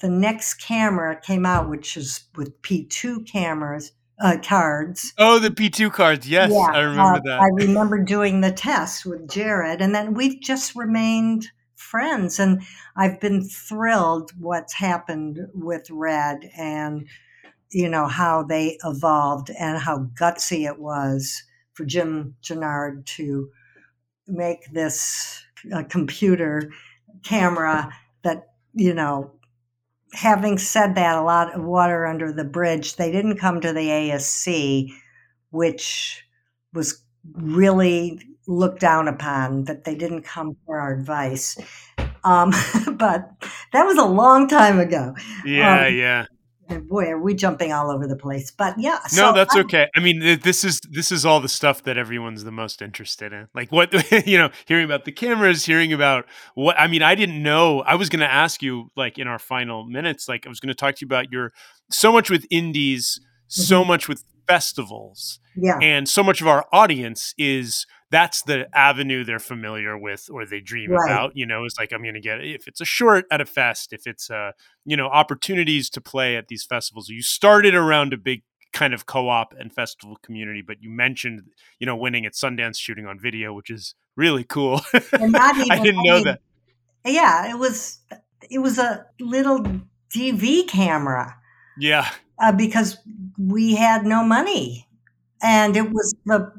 the 0.00 0.10
next 0.10 0.54
camera 0.54 1.20
came 1.20 1.46
out, 1.46 1.70
which 1.70 1.96
is 1.96 2.24
with 2.34 2.60
P2 2.62 3.26
cameras, 3.26 3.92
uh, 4.20 4.36
cards. 4.42 5.12
Oh, 5.18 5.38
the 5.38 5.50
P2 5.50 5.92
cards. 5.92 6.28
Yes, 6.28 6.50
yeah, 6.52 6.70
I 6.72 6.80
remember 6.80 7.18
uh, 7.18 7.20
that. 7.24 7.40
I 7.40 7.48
remember 7.54 8.02
doing 8.02 8.40
the 8.40 8.52
test 8.52 9.04
with 9.04 9.28
Jarred, 9.28 9.80
and 9.80 9.94
then 9.94 10.14
we've 10.14 10.40
just 10.40 10.76
remained 10.76 11.48
friends. 11.74 12.38
And 12.38 12.62
I've 12.96 13.20
been 13.20 13.42
thrilled 13.44 14.32
what's 14.38 14.74
happened 14.74 15.40
with 15.54 15.90
Red 15.90 16.50
and, 16.56 17.06
you 17.70 17.88
know, 17.88 18.06
how 18.06 18.44
they 18.44 18.78
evolved 18.84 19.50
and 19.58 19.78
how 19.78 20.10
gutsy 20.18 20.66
it 20.66 20.78
was 20.78 21.42
for 21.74 21.84
Jim 21.84 22.36
Jannard 22.42 23.06
to 23.06 23.50
make 24.26 24.70
this 24.72 25.44
uh, 25.72 25.82
computer 25.84 26.70
camera 27.22 27.92
that, 28.22 28.48
you 28.74 28.94
know, 28.94 29.32
having 30.12 30.58
said 30.58 30.94
that, 30.94 31.16
a 31.16 31.22
lot 31.22 31.54
of 31.54 31.62
water 31.62 32.06
under 32.06 32.32
the 32.32 32.44
bridge, 32.44 32.96
they 32.96 33.10
didn't 33.10 33.38
come 33.38 33.60
to 33.60 33.72
the 33.72 33.88
ASC, 33.88 34.92
which 35.50 36.24
was 36.72 37.02
really 37.32 38.20
looked 38.46 38.80
down 38.80 39.08
upon, 39.08 39.64
that 39.64 39.84
they 39.84 39.94
didn't 39.94 40.22
come 40.22 40.56
for 40.66 40.80
our 40.80 40.92
advice. 40.92 41.56
Um, 42.24 42.50
but 42.96 43.30
that 43.72 43.84
was 43.84 43.98
a 43.98 44.04
long 44.04 44.48
time 44.48 44.80
ago. 44.80 45.14
Yeah, 45.44 45.86
um, 45.86 45.94
yeah 45.94 46.26
boy, 46.80 47.08
are 47.08 47.20
we 47.20 47.34
jumping 47.34 47.72
all 47.72 47.90
over 47.90 48.06
the 48.06 48.16
place? 48.16 48.50
But 48.50 48.78
yeah. 48.78 49.00
So 49.06 49.22
no, 49.22 49.32
that's 49.32 49.56
okay. 49.56 49.88
I 49.94 50.00
mean, 50.00 50.40
this 50.42 50.64
is 50.64 50.80
this 50.90 51.12
is 51.12 51.24
all 51.24 51.40
the 51.40 51.48
stuff 51.48 51.82
that 51.84 51.96
everyone's 51.96 52.44
the 52.44 52.52
most 52.52 52.82
interested 52.82 53.32
in. 53.32 53.48
Like 53.54 53.70
what 53.70 53.92
you 54.26 54.38
know, 54.38 54.50
hearing 54.66 54.84
about 54.84 55.04
the 55.04 55.12
cameras, 55.12 55.64
hearing 55.64 55.92
about 55.92 56.26
what. 56.54 56.78
I 56.78 56.86
mean, 56.86 57.02
I 57.02 57.14
didn't 57.14 57.42
know. 57.42 57.80
I 57.80 57.94
was 57.94 58.08
going 58.08 58.20
to 58.20 58.32
ask 58.32 58.62
you, 58.62 58.90
like 58.96 59.18
in 59.18 59.26
our 59.26 59.38
final 59.38 59.84
minutes, 59.84 60.28
like 60.28 60.46
I 60.46 60.48
was 60.48 60.60
going 60.60 60.68
to 60.68 60.74
talk 60.74 60.96
to 60.96 61.00
you 61.02 61.06
about 61.06 61.30
your 61.30 61.52
so 61.90 62.12
much 62.12 62.30
with 62.30 62.46
indies, 62.50 63.20
mm-hmm. 63.20 63.62
so 63.62 63.84
much 63.84 64.08
with 64.08 64.24
festivals, 64.46 65.38
yeah, 65.56 65.78
and 65.80 66.08
so 66.08 66.22
much 66.22 66.40
of 66.40 66.46
our 66.46 66.66
audience 66.72 67.34
is 67.38 67.86
that's 68.12 68.42
the 68.42 68.68
avenue 68.76 69.24
they're 69.24 69.38
familiar 69.38 69.96
with 69.96 70.28
or 70.30 70.44
they 70.44 70.60
dream 70.60 70.92
right. 70.92 71.10
about 71.10 71.34
you 71.34 71.46
know 71.46 71.64
it's 71.64 71.78
like 71.78 71.92
i'm 71.92 72.02
going 72.02 72.14
to 72.14 72.20
get 72.20 72.44
if 72.44 72.68
it's 72.68 72.80
a 72.80 72.84
short 72.84 73.24
at 73.30 73.40
a 73.40 73.46
fest 73.46 73.92
if 73.92 74.06
it's 74.06 74.30
uh 74.30 74.52
you 74.84 74.96
know 74.96 75.06
opportunities 75.06 75.90
to 75.90 76.00
play 76.00 76.36
at 76.36 76.46
these 76.46 76.62
festivals 76.62 77.08
you 77.08 77.22
started 77.22 77.74
around 77.74 78.12
a 78.12 78.16
big 78.16 78.42
kind 78.72 78.94
of 78.94 79.06
co-op 79.06 79.54
and 79.58 79.72
festival 79.72 80.16
community 80.22 80.62
but 80.64 80.76
you 80.80 80.90
mentioned 80.90 81.42
you 81.80 81.86
know 81.86 81.96
winning 81.96 82.24
at 82.24 82.34
sundance 82.34 82.78
shooting 82.78 83.06
on 83.06 83.18
video 83.18 83.52
which 83.52 83.70
is 83.70 83.94
really 84.14 84.44
cool. 84.44 84.80
Even, 85.14 85.34
i 85.34 85.80
didn't 85.82 86.02
know 86.04 86.12
I 86.12 86.16
mean, 86.16 86.24
that. 86.24 86.40
Yeah 87.06 87.50
it 87.50 87.58
was 87.58 87.98
it 88.50 88.58
was 88.58 88.78
a 88.78 89.06
little 89.18 89.64
dv 90.14 90.68
camera 90.68 91.34
yeah. 91.78 92.10
uh, 92.38 92.52
because 92.52 92.98
we 93.38 93.74
had 93.74 94.04
no 94.04 94.22
money 94.22 94.86
and 95.42 95.76
it 95.76 95.90
was 95.90 96.14
the 96.26 96.52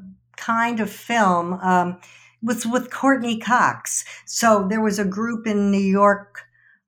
kind 0.44 0.80
of 0.80 0.90
film 0.90 1.54
um, 1.54 1.98
was 2.42 2.66
with 2.66 2.90
Courteney 2.90 3.38
Cox. 3.38 4.04
So 4.26 4.66
there 4.68 4.82
was 4.82 4.98
a 4.98 5.04
group 5.04 5.46
in 5.46 5.70
New 5.70 5.78
York 5.78 6.42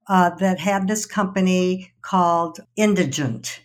uh, 0.08 0.30
that 0.36 0.60
had 0.60 0.86
this 0.86 1.06
company 1.06 1.92
called 2.02 2.60
Indigent. 2.76 3.60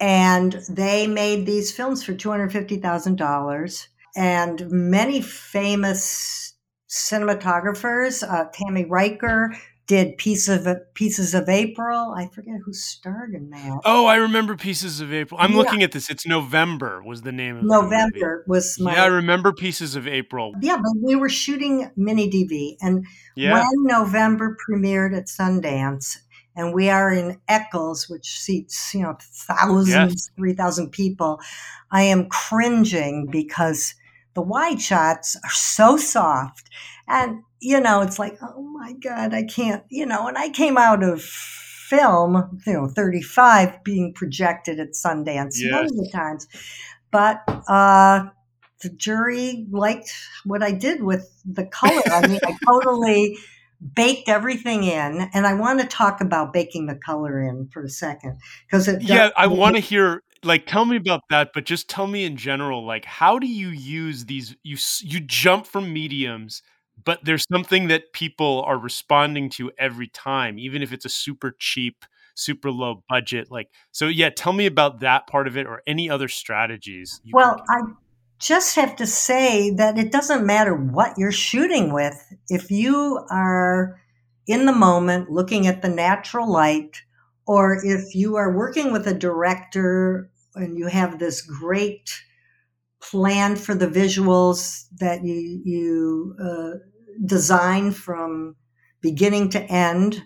and 0.00 0.60
they 0.68 1.06
made 1.06 1.44
these 1.46 1.70
films 1.70 2.02
for 2.02 2.14
$250,000 2.14 3.86
and 4.16 4.70
many 4.70 5.20
famous 5.20 6.54
cinematographers, 6.88 8.26
uh, 8.26 8.46
Tami 8.50 8.88
Reiker 8.88 9.54
did 9.90 10.16
pieces 10.18 10.64
of 10.66 10.94
pieces 10.94 11.34
of 11.34 11.48
April. 11.48 12.14
I 12.16 12.28
forget 12.28 12.60
who 12.64 12.72
starred 12.72 13.34
in 13.34 13.50
that. 13.50 13.80
Oh, 13.84 14.06
I 14.06 14.16
remember 14.16 14.56
Pieces 14.56 15.00
of 15.00 15.12
April. 15.12 15.40
I'm 15.42 15.50
yeah. 15.50 15.56
looking 15.56 15.82
at 15.82 15.90
this. 15.90 16.08
It's 16.08 16.24
November 16.24 17.02
was 17.02 17.22
the 17.22 17.32
name 17.32 17.56
of 17.56 17.64
November 17.64 18.44
was 18.46 18.78
my 18.78 18.94
Yeah, 18.94 19.02
I 19.02 19.06
remember 19.06 19.52
Pieces 19.52 19.96
of 19.96 20.06
April. 20.06 20.54
Yeah, 20.62 20.76
but 20.76 20.92
we 21.02 21.16
were 21.16 21.28
shooting 21.28 21.90
mini 21.96 22.30
DV 22.30 22.76
and 22.80 23.04
yeah. 23.34 23.54
when 23.54 23.66
November 23.78 24.56
premiered 24.64 25.16
at 25.16 25.26
Sundance 25.26 26.18
and 26.54 26.72
we 26.72 26.88
are 26.88 27.12
in 27.12 27.40
Eccles, 27.48 28.08
which 28.08 28.38
seats, 28.38 28.94
you 28.94 29.02
know, 29.02 29.16
thousands, 29.20 29.88
yes. 29.88 30.30
3,000 30.36 30.90
people. 30.92 31.40
I 31.90 32.02
am 32.02 32.28
cringing 32.28 33.26
because 33.28 33.96
the 34.34 34.42
wide 34.42 34.80
shots 34.80 35.34
are 35.42 35.50
so 35.50 35.96
soft 35.96 36.70
and 37.10 37.42
you 37.60 37.80
know, 37.80 38.00
it's 38.00 38.18
like, 38.18 38.38
oh 38.42 38.62
my 38.62 38.94
God, 38.94 39.34
I 39.34 39.44
can't, 39.44 39.84
you 39.90 40.06
know, 40.06 40.26
and 40.28 40.38
I 40.38 40.48
came 40.48 40.78
out 40.78 41.02
of 41.02 41.22
film, 41.22 42.60
you 42.66 42.72
know, 42.72 42.88
35 42.88 43.84
being 43.84 44.14
projected 44.14 44.80
at 44.80 44.92
Sundance 44.92 45.56
yes. 45.56 45.90
many 45.92 46.10
times. 46.10 46.46
But 47.10 47.42
uh, 47.68 48.26
the 48.82 48.90
jury 48.90 49.66
liked 49.70 50.12
what 50.44 50.62
I 50.62 50.72
did 50.72 51.02
with 51.02 51.28
the 51.44 51.66
color. 51.66 52.00
I 52.06 52.26
mean, 52.26 52.40
I 52.46 52.56
totally 52.66 53.36
baked 53.94 54.28
everything 54.28 54.84
in. 54.84 55.28
And 55.34 55.46
I 55.46 55.54
want 55.54 55.80
to 55.80 55.86
talk 55.86 56.20
about 56.20 56.52
baking 56.52 56.86
the 56.86 56.94
color 56.94 57.42
in 57.42 57.68
for 57.72 57.82
a 57.82 57.88
second 57.88 58.38
because 58.66 58.88
it. 58.88 59.02
Yeah, 59.02 59.30
I 59.36 59.48
want 59.48 59.76
to 59.76 59.80
hear 59.80 60.22
like 60.42 60.66
tell 60.66 60.86
me 60.86 60.96
about 60.96 61.20
that 61.28 61.50
but 61.52 61.66
just 61.66 61.90
tell 61.90 62.06
me 62.06 62.24
in 62.24 62.34
general 62.34 62.86
like 62.86 63.04
how 63.04 63.38
do 63.38 63.46
you 63.46 63.68
use 63.68 64.24
these 64.24 64.56
you 64.62 64.78
you 65.02 65.20
jump 65.20 65.66
from 65.66 65.92
mediums 65.92 66.62
but 67.04 67.20
there's 67.24 67.46
something 67.50 67.88
that 67.88 68.12
people 68.12 68.62
are 68.66 68.78
responding 68.78 69.50
to 69.50 69.70
every 69.78 70.08
time, 70.08 70.58
even 70.58 70.82
if 70.82 70.92
it's 70.92 71.04
a 71.04 71.10
super 71.10 71.54
cheap, 71.58 72.04
super 72.34 72.70
low 72.70 73.04
budget. 73.08 73.50
Like, 73.50 73.68
so 73.92 74.06
yeah, 74.08 74.30
tell 74.30 74.52
me 74.52 74.66
about 74.66 75.00
that 75.00 75.26
part 75.26 75.46
of 75.46 75.56
it 75.56 75.66
or 75.66 75.82
any 75.86 76.10
other 76.10 76.28
strategies. 76.28 77.20
well, 77.32 77.62
I 77.68 77.80
just 78.38 78.76
have 78.76 78.96
to 78.96 79.06
say 79.06 79.70
that 79.70 79.98
it 79.98 80.10
doesn't 80.10 80.46
matter 80.46 80.74
what 80.74 81.18
you're 81.18 81.32
shooting 81.32 81.92
with. 81.92 82.34
If 82.48 82.70
you 82.70 83.24
are 83.30 84.00
in 84.46 84.66
the 84.66 84.72
moment 84.72 85.30
looking 85.30 85.66
at 85.66 85.82
the 85.82 85.88
natural 85.88 86.50
light, 86.50 87.02
or 87.46 87.84
if 87.84 88.14
you 88.14 88.36
are 88.36 88.56
working 88.56 88.92
with 88.92 89.06
a 89.06 89.14
director 89.14 90.30
and 90.54 90.78
you 90.78 90.86
have 90.86 91.18
this 91.18 91.42
great 91.42 92.22
plan 93.00 93.56
for 93.56 93.74
the 93.74 93.86
visuals 93.86 94.86
that 94.98 95.24
you 95.24 95.60
you 95.64 96.36
uh, 96.42 96.89
design 97.24 97.92
from 97.92 98.56
beginning 99.00 99.50
to 99.50 99.62
end. 99.62 100.22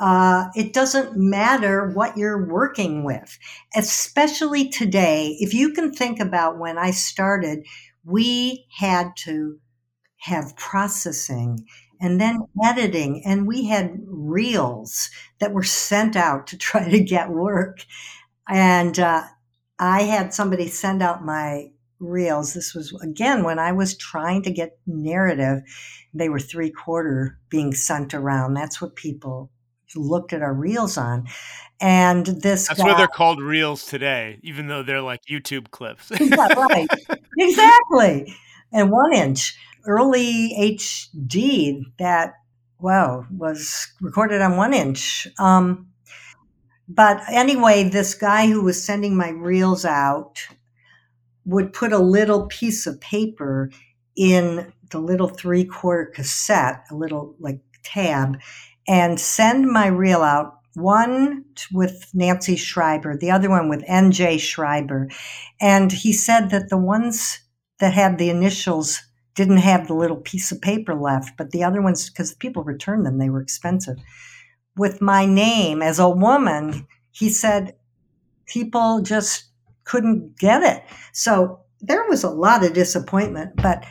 Uh, 0.00 0.46
it 0.54 0.72
doesn't 0.72 1.16
matter 1.16 1.90
what 1.90 2.16
you're 2.16 2.46
working 2.46 3.04
with, 3.04 3.38
especially 3.74 4.68
today. 4.68 5.36
If 5.40 5.52
you 5.52 5.72
can 5.72 5.92
think 5.92 6.20
about 6.20 6.58
when 6.58 6.78
I 6.78 6.92
started, 6.92 7.66
we 8.04 8.66
had 8.70 9.16
to 9.24 9.58
have 10.18 10.56
processing 10.56 11.66
and 12.00 12.20
then 12.20 12.46
editing, 12.64 13.22
and 13.24 13.46
we 13.46 13.66
had 13.66 13.98
reels 14.06 15.10
that 15.40 15.52
were 15.52 15.64
sent 15.64 16.14
out 16.14 16.46
to 16.46 16.56
try 16.56 16.88
to 16.88 17.00
get 17.00 17.30
work. 17.30 17.84
And 18.48 18.98
uh, 18.98 19.24
I 19.78 20.02
had 20.02 20.32
somebody 20.32 20.68
send 20.68 21.02
out 21.02 21.24
my 21.24 21.70
reels. 22.00 22.54
This 22.54 22.74
was 22.74 22.92
again 23.02 23.44
when 23.44 23.58
I 23.58 23.72
was 23.72 23.96
trying 23.96 24.42
to 24.42 24.50
get 24.50 24.78
narrative. 24.86 25.62
They 26.14 26.28
were 26.28 26.40
three 26.40 26.70
quarter 26.70 27.38
being 27.48 27.74
sent 27.74 28.14
around. 28.14 28.54
That's 28.54 28.80
what 28.80 28.96
people 28.96 29.50
looked 29.96 30.32
at 30.32 30.42
our 30.42 30.54
reels 30.54 30.98
on. 30.98 31.26
And 31.80 32.26
this 32.26 32.68
That's 32.68 32.80
guy, 32.80 32.92
why 32.92 32.96
they're 32.98 33.06
called 33.06 33.40
reels 33.40 33.86
today, 33.86 34.38
even 34.42 34.66
though 34.66 34.82
they're 34.82 35.02
like 35.02 35.20
YouTube 35.30 35.70
clips. 35.70 36.10
yeah, 36.20 36.52
right. 36.54 36.88
Exactly. 37.40 38.34
And 38.72 38.90
one 38.90 39.14
inch. 39.14 39.56
Early 39.86 40.52
HD 40.58 41.82
that 41.98 42.34
wow 42.80 43.24
was 43.30 43.86
recorded 44.00 44.42
on 44.42 44.56
one 44.56 44.74
inch. 44.74 45.28
Um, 45.38 45.88
but 46.88 47.22
anyway, 47.30 47.84
this 47.88 48.14
guy 48.14 48.48
who 48.48 48.62
was 48.62 48.82
sending 48.82 49.16
my 49.16 49.28
reels 49.28 49.84
out 49.84 50.48
would 51.48 51.72
put 51.72 51.92
a 51.94 51.98
little 51.98 52.46
piece 52.46 52.86
of 52.86 53.00
paper 53.00 53.70
in 54.14 54.70
the 54.90 54.98
little 54.98 55.28
three 55.28 55.64
quarter 55.64 56.06
cassette, 56.14 56.84
a 56.90 56.94
little 56.94 57.34
like 57.40 57.60
tab, 57.82 58.38
and 58.86 59.18
send 59.18 59.66
my 59.66 59.86
reel 59.86 60.22
out. 60.22 60.54
One 60.74 61.44
with 61.72 62.10
Nancy 62.14 62.54
Schreiber, 62.54 63.16
the 63.16 63.30
other 63.30 63.48
one 63.48 63.68
with 63.68 63.82
NJ 63.86 64.38
Schreiber. 64.38 65.08
And 65.60 65.90
he 65.90 66.12
said 66.12 66.50
that 66.50 66.68
the 66.68 66.76
ones 66.76 67.40
that 67.80 67.94
had 67.94 68.18
the 68.18 68.28
initials 68.28 69.00
didn't 69.34 69.56
have 69.58 69.88
the 69.88 69.94
little 69.94 70.18
piece 70.18 70.52
of 70.52 70.60
paper 70.60 70.94
left, 70.94 71.36
but 71.38 71.50
the 71.50 71.64
other 71.64 71.80
ones, 71.80 72.10
because 72.10 72.34
people 72.34 72.62
returned 72.62 73.06
them, 73.06 73.18
they 73.18 73.30
were 73.30 73.40
expensive. 73.40 73.96
With 74.76 75.00
my 75.00 75.24
name 75.24 75.80
as 75.80 75.98
a 75.98 76.10
woman, 76.10 76.86
he 77.10 77.30
said 77.30 77.74
people 78.46 79.00
just 79.00 79.47
couldn't 79.88 80.38
get 80.38 80.62
it. 80.62 80.84
So 81.12 81.60
there 81.80 82.04
was 82.08 82.22
a 82.24 82.30
lot 82.30 82.64
of 82.64 82.74
disappointment, 82.74 83.52
but 83.56 83.84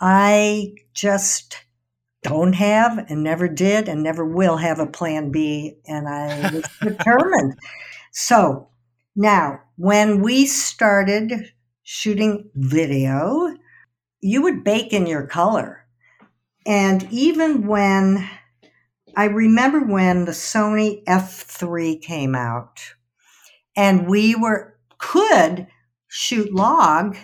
I 0.00 0.74
just 0.94 1.56
don't 2.22 2.52
have 2.52 2.98
and 3.08 3.24
never 3.24 3.48
did 3.48 3.88
and 3.88 4.02
never 4.02 4.24
will 4.24 4.58
have 4.58 4.78
a 4.78 4.86
plan 4.86 5.30
B. 5.30 5.78
And 5.86 6.08
I 6.08 6.50
was 6.52 6.64
determined. 6.82 7.58
So 8.12 8.68
now, 9.16 9.60
when 9.76 10.22
we 10.22 10.46
started 10.46 11.32
shooting 11.82 12.50
video, 12.54 13.54
you 14.20 14.42
would 14.42 14.62
bake 14.62 14.92
in 14.92 15.06
your 15.06 15.26
color. 15.26 15.86
And 16.66 17.06
even 17.10 17.66
when 17.66 18.28
I 19.16 19.24
remember 19.24 19.80
when 19.80 20.26
the 20.26 20.32
Sony 20.32 21.02
F3 21.04 22.00
came 22.02 22.34
out, 22.34 22.80
and 23.76 24.08
we 24.08 24.34
were 24.34 24.76
could 25.00 25.66
shoot 26.08 26.52
log. 26.52 27.16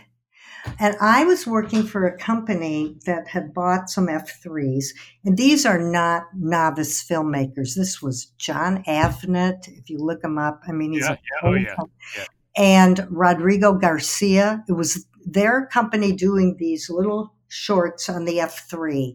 And 0.81 0.97
I 1.01 1.24
was 1.24 1.47
working 1.47 1.85
for 1.85 2.07
a 2.07 2.18
company 2.18 2.97
that 3.07 3.29
had 3.29 3.55
bought 3.55 3.89
some 3.89 4.09
F3s. 4.09 4.87
And 5.24 5.37
these 5.37 5.64
are 5.64 5.79
not 5.79 6.24
novice 6.35 7.07
filmmakers. 7.07 7.77
This 7.77 8.03
was 8.03 8.27
Jon 8.37 8.83
Avnet. 8.85 9.68
If 9.68 9.89
you 9.89 9.99
look 9.99 10.24
him 10.24 10.39
up, 10.39 10.62
I 10.66 10.72
mean, 10.72 10.93
he's 10.93 11.03
yeah, 11.03 11.12
a 11.12 11.14
yeah, 11.14 11.49
oh, 11.49 11.55
yeah, 11.55 11.74
yeah. 12.16 12.24
And 12.57 13.07
Rodrigo 13.11 13.74
Garcia. 13.74 14.64
It 14.68 14.72
was 14.72 15.07
their 15.24 15.66
company 15.66 16.12
doing 16.12 16.57
these 16.59 16.91
little 16.91 17.33
shorts 17.47 18.09
on 18.09 18.24
the 18.24 18.39
F3. 18.39 19.14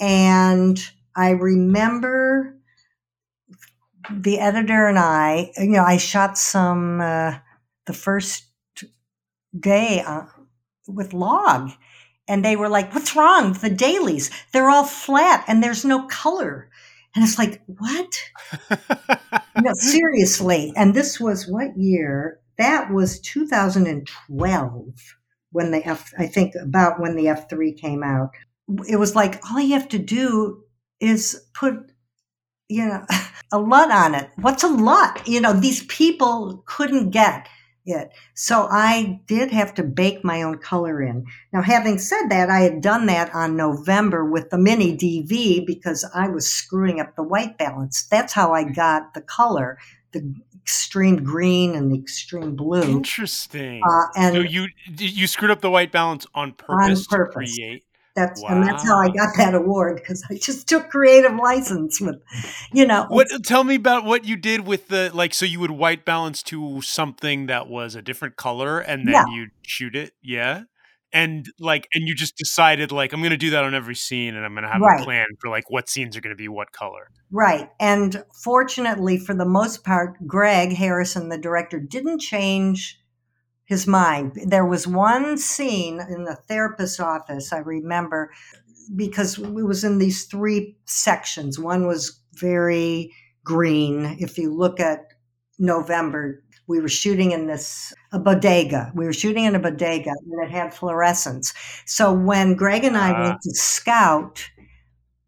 And 0.00 0.80
I 1.14 1.30
remember 1.30 2.56
the 4.10 4.40
editor 4.40 4.88
and 4.88 4.98
I, 4.98 5.52
you 5.58 5.68
know, 5.68 5.84
I 5.84 5.96
shot 5.96 6.36
some. 6.36 7.00
Uh, 7.00 7.34
the 7.86 7.92
first 7.92 8.44
day 9.58 10.00
uh, 10.00 10.24
with 10.88 11.12
log 11.12 11.70
and 12.28 12.44
they 12.44 12.56
were 12.56 12.68
like 12.68 12.94
what's 12.94 13.16
wrong 13.16 13.52
the 13.54 13.70
dailies? 13.70 14.30
They're 14.52 14.70
all 14.70 14.84
flat 14.84 15.44
and 15.48 15.62
there's 15.62 15.84
no 15.84 16.06
color. 16.06 16.70
And 17.14 17.24
it's 17.24 17.38
like 17.38 17.62
what? 17.66 18.22
No 19.54 19.72
seriously. 19.74 20.72
And 20.76 20.94
this 20.94 21.20
was 21.20 21.46
what 21.46 21.76
year? 21.76 22.40
That 22.56 22.90
was 22.90 23.20
2012 23.20 24.94
when 25.50 25.70
the 25.70 25.86
f 25.86 26.10
i 26.18 26.26
think 26.26 26.54
about 26.54 26.98
when 26.98 27.14
the 27.16 27.26
f3 27.26 27.76
came 27.78 28.02
out. 28.02 28.30
It 28.88 28.96
was 28.96 29.14
like 29.14 29.40
all 29.44 29.60
you 29.60 29.74
have 29.74 29.88
to 29.90 29.98
do 29.98 30.64
is 31.00 31.38
put 31.54 31.74
you 32.68 32.86
know 32.86 33.04
a 33.52 33.58
LUT 33.58 33.90
on 33.90 34.14
it. 34.14 34.30
What's 34.36 34.64
a 34.64 34.68
LUT? 34.68 35.28
You 35.28 35.40
know 35.40 35.52
these 35.52 35.84
people 35.84 36.62
couldn't 36.66 37.10
get 37.10 37.46
it. 37.84 38.10
So 38.34 38.66
I 38.70 39.20
did 39.26 39.50
have 39.50 39.74
to 39.74 39.82
bake 39.82 40.24
my 40.24 40.42
own 40.42 40.58
color 40.58 41.02
in. 41.02 41.26
Now, 41.52 41.62
having 41.62 41.98
said 41.98 42.28
that, 42.28 42.50
I 42.50 42.60
had 42.60 42.80
done 42.80 43.06
that 43.06 43.34
on 43.34 43.56
November 43.56 44.24
with 44.24 44.50
the 44.50 44.58
mini 44.58 44.96
DV 44.96 45.66
because 45.66 46.08
I 46.14 46.28
was 46.28 46.46
screwing 46.46 47.00
up 47.00 47.16
the 47.16 47.22
white 47.22 47.58
balance. 47.58 48.04
That's 48.04 48.32
how 48.32 48.52
I 48.52 48.64
got 48.64 49.14
the 49.14 49.22
color, 49.22 49.78
the 50.12 50.34
extreme 50.62 51.24
green 51.24 51.74
and 51.74 51.92
the 51.92 51.98
extreme 51.98 52.54
blue. 52.54 52.82
Interesting. 52.82 53.82
Uh, 53.88 54.06
and 54.16 54.34
so 54.34 54.40
you 54.40 54.68
you 54.98 55.26
screwed 55.26 55.50
up 55.50 55.60
the 55.60 55.70
white 55.70 55.90
balance 55.90 56.26
on 56.34 56.52
purpose, 56.52 57.06
on 57.10 57.18
purpose. 57.18 57.56
to 57.56 57.62
create. 57.62 57.84
That's 58.14 58.42
and 58.42 58.62
that's 58.62 58.84
how 58.86 58.98
I 58.98 59.08
got 59.08 59.36
that 59.38 59.54
award 59.54 59.96
because 59.96 60.22
I 60.30 60.34
just 60.34 60.68
took 60.68 60.90
creative 60.90 61.34
license 61.34 61.98
with, 62.00 62.16
you 62.72 62.86
know. 62.86 63.06
What? 63.08 63.28
Tell 63.44 63.64
me 63.64 63.76
about 63.76 64.04
what 64.04 64.26
you 64.26 64.36
did 64.36 64.66
with 64.66 64.88
the 64.88 65.10
like. 65.14 65.32
So 65.32 65.46
you 65.46 65.60
would 65.60 65.70
white 65.70 66.04
balance 66.04 66.42
to 66.44 66.82
something 66.82 67.46
that 67.46 67.68
was 67.68 67.94
a 67.94 68.02
different 68.02 68.36
color, 68.36 68.80
and 68.80 69.06
then 69.06 69.14
Yeah. 69.14 69.24
you 69.32 69.46
shoot 69.62 69.96
it. 69.96 70.12
Yeah. 70.22 70.64
And 71.14 71.46
like, 71.58 71.88
and 71.92 72.08
you 72.08 72.14
just 72.14 72.36
decided 72.36 72.90
like, 72.90 73.12
I'm 73.12 73.20
going 73.20 73.30
to 73.30 73.36
do 73.36 73.50
that 73.50 73.64
on 73.64 73.74
every 73.74 73.94
scene, 73.94 74.34
and 74.34 74.44
I'm 74.44 74.52
going 74.52 74.64
to 74.64 74.70
have 74.70 74.80
Right. 74.80 75.00
a 75.00 75.04
plan 75.04 75.26
for 75.40 75.50
like 75.50 75.70
what 75.70 75.88
scenes 75.88 76.16
are 76.16 76.20
going 76.20 76.34
to 76.34 76.42
be 76.42 76.48
what 76.48 76.72
color. 76.72 77.08
Right. 77.30 77.70
And 77.80 78.24
fortunately, 78.44 79.18
for 79.18 79.34
the 79.34 79.44
most 79.46 79.84
part, 79.84 80.26
Greg 80.26 80.74
Harrison, 80.74 81.28
the 81.28 81.38
director, 81.38 81.80
didn't 81.80 82.18
change 82.20 82.98
his 83.72 83.86
mind. 83.86 84.38
There 84.46 84.66
was 84.66 84.86
one 84.86 85.36
scene 85.38 85.98
in 86.14 86.24
the 86.24 86.36
therapist's 86.48 87.00
office, 87.00 87.52
I 87.52 87.58
remember, 87.58 88.30
because 88.94 89.38
it 89.38 89.66
was 89.72 89.82
in 89.84 89.98
these 89.98 90.24
three 90.26 90.76
sections. 90.86 91.58
One 91.58 91.86
was 91.86 92.20
very 92.34 93.12
green. 93.44 94.16
If 94.20 94.38
you 94.38 94.54
look 94.54 94.78
at 94.78 95.00
November, 95.58 96.42
we 96.68 96.80
were 96.80 96.88
shooting 96.88 97.32
in 97.32 97.46
this 97.46 97.92
a 98.12 98.18
bodega. 98.18 98.92
We 98.94 99.04
were 99.04 99.12
shooting 99.12 99.44
in 99.44 99.54
a 99.54 99.58
bodega 99.60 100.10
and 100.10 100.44
it 100.44 100.50
had 100.50 100.72
fluorescence. 100.74 101.52
So 101.86 102.12
when 102.12 102.54
Greg 102.54 102.84
and 102.84 102.96
I 102.96 103.10
Ah. 103.12 103.22
went 103.22 103.40
to 103.42 103.54
scout, 103.54 104.44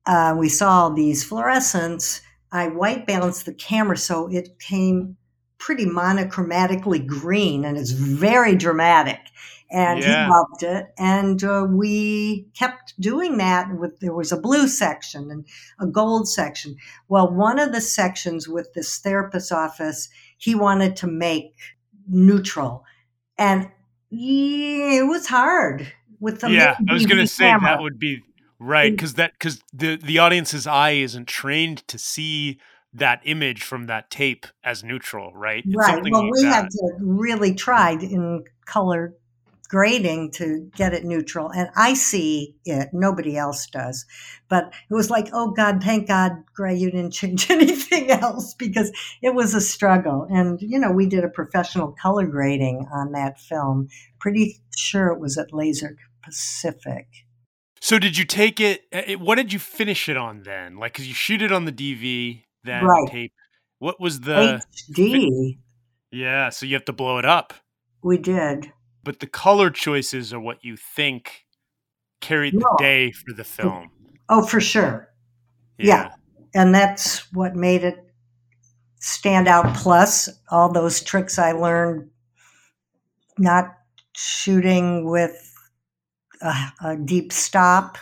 uh, 0.07 0.35
we 0.39 0.49
saw 0.49 0.89
these 0.91 1.25
fluorescents. 1.29 2.21
I 2.53 2.69
white 2.69 3.07
balanced 3.07 3.47
the 3.47 3.55
camera 3.55 3.97
so 3.97 4.29
it 4.31 4.59
came 4.61 5.17
pretty 5.59 5.87
monochromatically 5.87 6.99
green 7.07 7.65
and 7.65 7.77
it's 7.77 7.91
very 7.93 8.55
dramatic. 8.55 9.21
And 9.71 10.01
Yeah. 10.01 10.27
he 10.27 10.31
loved 10.31 10.63
it. 10.63 10.87
And 10.99 11.43
uh, 11.43 11.67
we 11.69 12.47
kept 12.57 12.95
doing 13.01 13.39
that 13.39 13.77
with 13.79 13.99
there 14.01 14.13
was 14.13 14.31
a 14.31 14.41
blue 14.41 14.69
section 14.69 15.31
and 15.31 15.47
a 15.81 15.87
gold 15.87 16.29
section. 16.29 16.77
Well, 17.09 17.33
one 17.33 17.59
of 17.59 17.73
the 17.73 17.81
sections 17.81 18.47
with 18.49 18.73
this 18.75 18.99
therapist's 18.99 19.51
office, 19.51 20.09
he 20.37 20.55
wanted 20.55 20.97
to 20.97 21.07
make 21.07 21.55
neutral. 22.07 22.85
And 23.39 23.71
yeah, 24.11 25.01
it 25.01 25.07
was 25.09 25.27
hard 25.27 25.93
with 26.21 26.41
the 26.41 26.51
yeah, 26.51 26.77
I 26.89 26.93
was 26.93 27.07
going 27.07 27.21
to 27.21 27.27
say 27.27 27.45
that 27.47 27.81
would 27.83 27.99
be 27.99 28.23
right 28.61 28.93
Mm. 28.93 28.97
because 28.97 29.15
that 29.15 29.33
because 29.33 29.61
the 29.73 29.97
the 29.97 30.19
audience's 30.19 30.67
eye 30.67 30.93
isn't 30.93 31.27
trained 31.27 31.87
to 31.89 31.99
see 31.99 32.61
that 32.95 33.21
image 33.25 33.63
from 33.63 33.87
that 33.87 34.11
tape 34.11 34.47
as 34.63 34.85
neutral, 34.85 35.33
right? 35.35 35.65
It's 35.67 35.77
Right. 35.77 36.03
Well, 36.11 36.25
like 36.25 36.33
we 36.33 36.43
that. 36.43 36.55
had 36.55 36.71
to 36.71 36.93
really 37.01 37.55
tried 37.55 38.03
in 38.03 38.45
color 38.67 39.15
grading 39.69 40.31
to 40.31 40.71
get 40.77 40.95
it 40.95 41.05
neutral, 41.05 41.51
and 41.51 41.69
I 41.75 41.95
see 41.95 42.55
it. 42.65 42.91
Nobody 42.93 43.37
else 43.37 43.67
does, 43.67 44.07
but 44.49 44.73
it 44.89 44.95
was 44.95 45.11
like, 45.11 45.29
oh 45.33 45.51
God, 45.51 45.83
thank 45.83 46.07
God, 46.07 46.33
Gray, 46.55 46.77
you 46.77 46.91
didn't 46.91 47.11
change 47.13 47.51
anything 47.51 48.11
else 48.11 48.55
because 48.55 48.93
it 49.23 49.35
was 49.35 49.55
a 49.55 49.61
struggle. 49.61 50.27
And 50.31 50.61
you 50.63 50.79
know, 50.79 50.93
we 50.93 51.07
did 51.07 51.25
a 51.25 51.29
professional 51.29 51.97
color 52.01 52.27
grading 52.27 52.87
on 52.93 53.13
that 53.13 53.41
film. 53.41 53.89
Pretty 54.21 54.61
sure 54.77 55.09
it 55.09 55.21
was 55.21 55.37
at 55.37 55.53
Laser 55.53 55.97
Pacific. 56.23 57.09
So 57.85 57.99
did 57.99 58.17
you 58.17 58.25
take 58.25 58.61
it? 58.61 58.85
Eh, 58.93 59.03
eh, 59.09 59.15
what 59.17 59.35
did 59.35 59.53
you 59.53 59.59
finish 59.59 60.09
it 60.09 60.17
on 60.17 60.45
then? 60.45 60.79
Like, 60.79 60.95
because 60.95 61.07
you 61.07 61.13
shoot 61.13 61.43
it 61.43 61.53
on 61.53 61.67
the 61.67 61.73
DV, 61.73 62.44
then 62.65 62.85
Right. 62.85 63.09
tape. 63.11 63.33
What 63.79 64.01
was 64.01 64.21
the? 64.21 64.63
HD. 64.91 65.59
Yeah, 66.11 66.49
so 66.51 66.65
you 66.67 66.75
have 66.75 66.85
to 66.87 66.93
blow 66.93 67.19
it 67.19 67.25
up. 67.25 67.53
We 68.03 68.19
did. 68.19 68.73
But 69.03 69.21
the 69.21 69.27
color 69.27 69.71
choices 69.71 70.33
are 70.33 70.41
what 70.41 70.65
you 70.65 70.77
think 70.77 71.45
carried 72.21 72.55
the 72.55 72.77
day 72.79 73.11
for 73.11 73.33
the 73.35 73.45
film. 73.45 73.91
Oh, 74.29 74.47
for 74.47 74.61
sure. 74.61 75.09
Yeah. 75.79 76.13
and 76.55 76.75
that's 76.75 77.31
what 77.33 77.57
made 77.57 77.83
it 77.85 77.99
stand 79.01 79.49
out 79.49 79.75
plus 79.75 80.29
all 80.51 80.73
those 80.73 81.03
tricks 81.03 81.37
i 81.39 81.51
learned 81.53 82.09
not 83.39 83.75
shooting 84.17 85.11
with 85.11 85.53
a, 86.41 86.55
a 86.85 86.97
deep 86.97 87.33
stop 87.33 87.99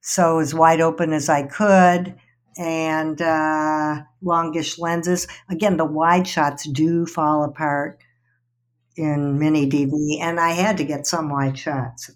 so 0.00 0.38
as 0.38 0.54
wide 0.54 0.80
open 0.80 1.12
as 1.12 1.28
i 1.28 1.42
could 1.42 2.16
and 2.58 3.22
uh, 3.22 4.02
longish 4.22 4.78
lenses 4.78 5.26
again 5.48 5.76
the 5.76 5.84
wide 5.84 6.26
shots 6.26 6.68
do 6.68 7.06
fall 7.06 7.44
apart 7.44 8.00
in 8.96 9.38
mini 9.38 9.68
dv 9.70 9.92
and 10.20 10.40
i 10.40 10.50
had 10.50 10.76
to 10.76 10.84
get 10.84 11.06
some 11.06 11.30
wide 11.30 11.56
shots 11.58 12.10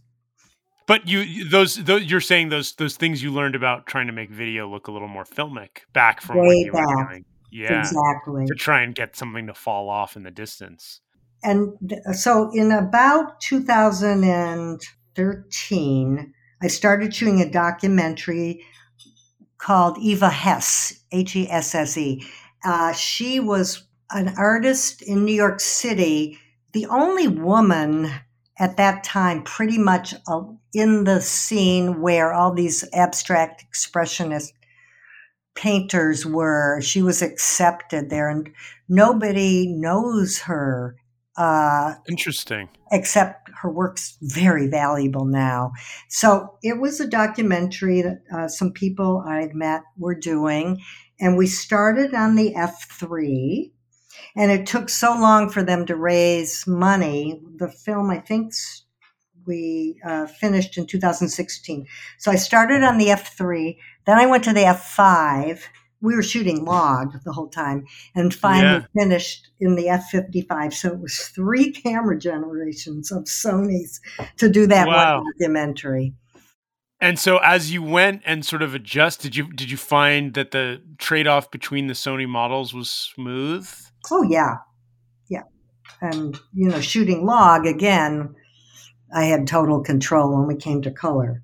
But 0.87 1.07
you 1.07 1.21
you- 1.21 1.49
those, 1.49 1.77
those 1.77 2.03
you're 2.11 2.21
saying 2.21 2.49
those 2.49 2.75
those 2.75 2.97
things 2.97 3.23
you 3.23 3.31
learned 3.33 3.55
about 3.55 3.87
trying 3.87 4.09
to 4.09 4.13
make 4.13 4.31
video 4.31 4.69
look 4.69 4.89
a 4.89 4.93
little 4.93 5.07
more 5.09 5.25
filmic 5.25 5.83
back 5.93 6.21
from 6.21 6.39
when 6.39 6.49
Way 6.49 6.57
you 6.67 6.73
were 6.73 6.85
back. 6.85 7.09
doing. 7.11 7.25
Yeah. 7.53 7.79
exactly 7.81 8.47
To 8.47 8.55
try 8.55 8.81
and 8.83 8.93
get 8.95 9.15
something 9.15 9.47
to 9.47 9.55
fall 9.55 9.89
off 9.89 10.17
in 10.17 10.25
the 10.25 10.31
distance. 10.33 11.01
and 11.45 11.73
so 12.13 12.51
in 12.53 12.73
about 12.73 13.41
2013 13.41 16.35
i 16.63 16.67
started 16.67 17.15
shooting 17.15 17.41
a 17.41 17.49
documentary 17.51 18.65
called 19.63 19.97
Eva 19.99 20.29
Hesse 20.29 21.01
h-e-s-s-e 21.13 22.27
uh, 22.65 22.93
she 22.93 23.39
was 23.39 23.85
an 24.11 24.35
artist 24.37 25.03
in 25.03 25.25
new 25.25 25.35
york 25.35 25.61
city 25.61 26.39
the 26.73 26.87
only 26.87 27.29
woman 27.29 28.11
at 28.59 28.77
that 28.77 29.05
time 29.05 29.43
pretty 29.45 29.79
much 29.79 30.15
uh, 30.27 30.43
in 30.75 31.05
the 31.05 31.21
scene 31.21 32.01
where 32.01 32.33
all 32.33 32.53
these 32.53 32.85
abstract 32.93 33.65
expressionist 33.71 34.53
painters 35.55 36.27
were 36.27 36.81
she 36.81 37.01
was 37.01 37.23
accepted 37.23 38.11
there 38.11 38.29
and 38.29 38.51
nobody 38.89 39.67
knows 39.69 40.41
her 40.41 40.97
uh, 41.37 41.95
Interesting. 42.09 42.69
except 42.91 43.42
her 43.61 43.71
work's 43.71 44.17
very 44.23 44.69
valuable 44.69 45.25
now. 45.25 45.73
So 46.09 46.59
it 46.63 46.79
was 46.79 47.01
a 47.01 47.07
documentary 47.07 48.03
that 48.03 48.23
uh, 48.35 48.49
some 48.49 48.73
people 48.73 49.25
I'd 49.27 49.55
met 49.55 49.83
were 49.97 50.15
doing, 50.15 50.81
and 51.21 51.37
we 51.37 51.47
started 51.47 52.15
on 52.15 52.35
the 52.35 52.55
F3. 52.55 53.71
And 54.37 54.51
it 54.51 54.67
took 54.67 54.89
so 54.89 55.13
long 55.13 55.51
for 55.51 55.63
them 55.63 55.87
to 55.87 55.97
raise 55.97 56.67
money. 56.67 57.41
The 57.57 57.69
film, 57.69 58.11
I 58.11 58.19
think, 58.19 58.53
we 59.47 59.99
uh, 60.05 60.27
finished 60.27 60.79
in 60.79 60.87
2016. 60.87 61.87
So 62.19 62.31
I 62.31 62.37
started 62.37 62.83
on 62.83 62.99
the 62.99 63.09
F3, 63.09 63.77
then 64.07 64.19
I 64.19 64.27
went 64.27 64.45
to 64.45 64.53
the 64.53 64.61
F5. 64.61 65.61
We 66.03 66.15
were 66.15 66.23
shooting 66.23 66.65
log 66.65 67.23
the 67.25 67.33
whole 67.33 67.49
time, 67.49 67.87
and 68.15 68.35
finally 68.35 68.85
finished 68.99 69.49
in 69.61 69.77
the 69.77 69.87
F55. 69.87 70.75
So 70.75 70.89
it 70.89 71.01
was 71.01 71.17
three 71.29 71.73
camera 71.73 72.19
generations 72.19 73.11
of 73.13 73.25
Sony's 73.25 74.01
to 74.39 74.51
do 74.51 74.67
that 74.67 74.89
Wow. 74.89 75.19
one 75.23 75.33
documentary. 75.39 76.15
And 77.01 77.19
so 77.19 77.39
as 77.39 77.73
you 77.73 77.83
went 77.83 78.23
and 78.25 78.45
sort 78.47 78.63
of 78.63 78.75
adjust, 78.75 79.23
did 79.23 79.35
you 79.35 79.53
did 79.53 79.71
you 79.71 79.77
find 79.77 80.35
that 80.35 80.53
the 80.53 80.81
trade 80.99 81.27
off 81.27 81.51
between 81.51 81.89
the 81.89 81.95
Sony 81.95 82.29
models 82.29 82.73
was 82.73 82.91
smooth? 82.91 83.69
Oh 84.11 84.23
yeah, 84.23 84.59
yeah, 85.29 85.43
and 86.01 86.39
you 86.55 86.69
know, 86.69 86.81
shooting 86.81 87.27
log 87.27 87.67
again. 87.67 88.35
I 89.15 89.25
had 89.25 89.47
total 89.49 89.83
control 89.83 90.37
when 90.37 90.47
we 90.47 90.55
came 90.57 90.81
to 90.83 90.91
color. 90.93 91.43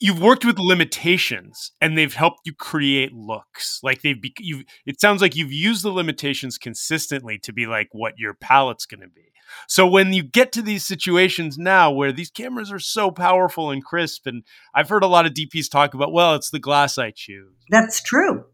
You've 0.00 0.20
worked 0.20 0.44
with 0.44 0.58
limitations, 0.58 1.72
and 1.80 1.96
they've 1.96 2.14
helped 2.14 2.40
you 2.44 2.54
create 2.54 3.12
looks. 3.12 3.80
Like 3.82 4.02
they've 4.02 4.20
be, 4.20 4.34
you. 4.38 4.64
It 4.86 5.00
sounds 5.00 5.20
like 5.20 5.36
you've 5.36 5.52
used 5.52 5.84
the 5.84 5.92
limitations 5.92 6.58
consistently 6.58 7.38
to 7.40 7.52
be 7.52 7.66
like 7.66 7.88
what 7.92 8.14
your 8.18 8.34
palette's 8.34 8.86
going 8.86 9.02
to 9.02 9.08
be. 9.08 9.30
So 9.68 9.86
when 9.86 10.12
you 10.12 10.22
get 10.22 10.52
to 10.52 10.62
these 10.62 10.86
situations 10.86 11.58
now 11.58 11.90
where 11.90 12.12
these 12.12 12.30
cameras 12.30 12.70
are 12.72 12.78
so 12.78 13.10
powerful 13.10 13.70
and 13.70 13.84
crisp, 13.84 14.26
and 14.26 14.44
I've 14.74 14.88
heard 14.88 15.02
a 15.02 15.08
lot 15.08 15.26
of 15.26 15.34
DPs 15.34 15.70
talk 15.70 15.92
about, 15.92 16.12
well, 16.12 16.34
it's 16.34 16.50
the 16.50 16.60
glass 16.60 16.98
I 16.98 17.10
choose. 17.10 17.52
That's 17.68 18.00
true. 18.00 18.44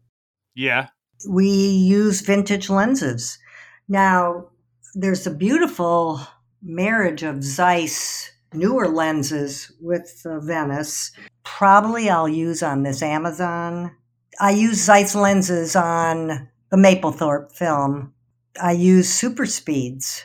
Yeah, 0.55 0.87
we 1.29 1.49
use 1.49 2.21
vintage 2.21 2.69
lenses. 2.69 3.39
Now, 3.87 4.47
there's 4.95 5.25
a 5.25 5.33
beautiful 5.33 6.21
marriage 6.61 7.23
of 7.23 7.43
Zeiss 7.43 8.31
newer 8.53 8.87
lenses 8.87 9.71
with 9.81 10.21
uh, 10.25 10.39
Venice. 10.39 11.11
Probably 11.57 12.09
I'll 12.09 12.27
use 12.29 12.61
on 12.61 12.83
this 12.83 13.01
Amazon. 13.01 13.91
I 14.39 14.51
use 14.51 14.83
Zeiss 14.83 15.15
lenses 15.15 15.75
on 15.75 16.49
the 16.69 16.77
Mapplethorpe 16.77 17.51
film. 17.51 18.13
I 18.61 18.73
use 18.73 19.09
super 19.09 19.45
speeds 19.45 20.23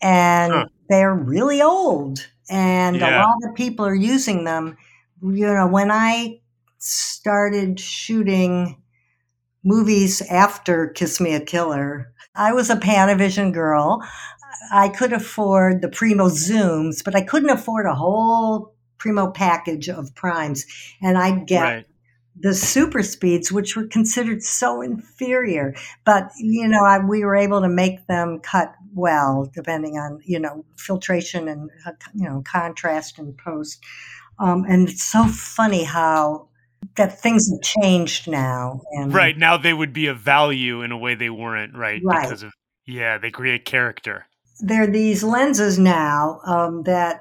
and 0.00 0.52
Huh. 0.52 0.66
they're 0.88 1.14
really 1.14 1.62
old 1.62 2.26
and 2.50 2.96
a 2.96 3.10
lot 3.10 3.36
of 3.48 3.54
people 3.54 3.86
are 3.86 3.94
using 3.94 4.44
them. 4.44 4.76
You 5.22 5.46
know, 5.54 5.68
when 5.68 5.90
I 5.92 6.40
started 6.78 7.78
shooting 7.78 8.76
movies 9.64 10.22
after 10.22 10.88
Kiss 10.88 11.20
Me 11.20 11.34
a 11.34 11.40
Killer. 11.40 12.12
I 12.34 12.52
was 12.52 12.70
a 12.70 12.76
Panavision 12.76 13.52
girl. 13.52 14.02
I 14.72 14.88
could 14.88 15.12
afford 15.12 15.82
the 15.82 15.88
Primo 15.88 16.28
Zooms, 16.28 17.04
but 17.04 17.14
I 17.14 17.22
couldn't 17.22 17.50
afford 17.50 17.86
a 17.86 17.94
whole 17.94 18.74
primo 19.02 19.30
package 19.30 19.88
of 19.88 20.14
primes, 20.14 20.64
and 21.02 21.18
I'd 21.18 21.46
get 21.46 21.62
Right. 21.62 21.86
the 22.40 22.54
super 22.54 23.02
speeds, 23.02 23.50
which 23.52 23.76
were 23.76 23.86
considered 23.88 24.42
so 24.42 24.80
inferior. 24.82 25.74
But 26.04 26.30
you 26.38 26.68
know, 26.68 26.84
I, 26.84 26.98
we 26.98 27.24
were 27.24 27.36
able 27.36 27.60
to 27.62 27.68
make 27.68 28.06
them 28.06 28.38
cut 28.40 28.72
well, 28.94 29.50
depending 29.54 29.94
on 29.98 30.20
you 30.24 30.38
know 30.38 30.64
filtration 30.76 31.48
and 31.48 31.70
uh, 31.86 31.92
you 32.14 32.28
know 32.28 32.42
contrast 32.46 33.18
and 33.18 33.36
post. 33.36 33.82
Um, 34.38 34.64
and 34.68 34.88
it's 34.88 35.04
so 35.04 35.24
funny 35.26 35.84
how 35.84 36.48
that 36.96 37.20
things 37.20 37.48
have 37.50 37.62
changed 37.82 38.28
now. 38.28 38.80
And 38.92 39.12
Right. 39.14 39.36
Now 39.38 39.56
they 39.56 39.72
would 39.74 39.92
be 39.92 40.06
of 40.08 40.18
value 40.18 40.82
in 40.82 40.90
a 40.92 40.96
way 40.98 41.14
they 41.14 41.30
weren't, 41.30 41.74
right? 41.76 42.00
Right. 42.04 42.22
Because 42.22 42.42
of 42.42 42.52
yeah, 42.86 43.18
they 43.18 43.30
create 43.30 43.64
character. 43.64 44.26
there 44.60 44.82
are 44.84 44.92
these 44.92 45.22
lenses 45.24 45.78
now 45.78 46.40
um, 46.46 46.82
that 46.84 47.20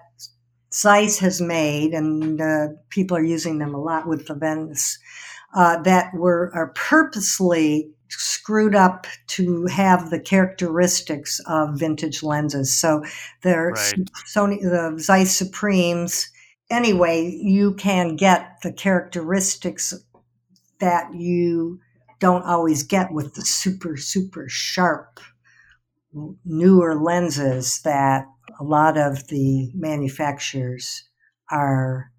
Zeiss 0.74 1.20
has 1.20 1.42
made, 1.42 1.94
and 1.94 2.40
uh, 2.42 2.68
people 2.90 3.18
are 3.18 3.24
using 3.24 3.60
them 3.60 3.74
a 3.74 3.82
lot 3.82 4.08
with 4.08 4.28
the 4.28 4.36
Venice, 4.36 4.98
uh, 5.54 5.82
that 5.84 6.14
were 6.14 6.52
are 6.54 6.72
purposely 6.76 7.90
screwed 8.10 8.76
up 8.76 9.08
to 9.28 9.66
have 9.68 10.10
the 10.10 10.20
characteristics 10.20 11.40
of 11.48 11.80
vintage 11.80 12.24
lenses. 12.24 12.78
So 12.78 13.04
they're 13.44 13.72
Right. 13.72 13.94
Sony, 14.28 14.62
the 14.62 14.98
Zeiss 15.00 15.36
Supremes. 15.36 16.30
Anyway, 16.70 17.38
you 17.42 17.74
can 17.74 18.16
get 18.16 18.58
the 18.64 18.72
characteristics 18.72 19.94
that 20.80 21.14
you 21.14 21.80
don't 22.20 22.44
always 22.44 22.84
get 22.84 23.12
with 23.12 23.34
the 23.36 23.42
super 23.42 23.98
super 23.98 24.48
sharp 24.48 25.20
newer 26.46 26.96
lenses 26.96 27.82
that 27.84 28.26
a 28.62 28.64
lot 28.64 28.96
of 28.96 29.28
the 29.28 29.72
manufacturers 29.74 31.04
are 31.50 32.12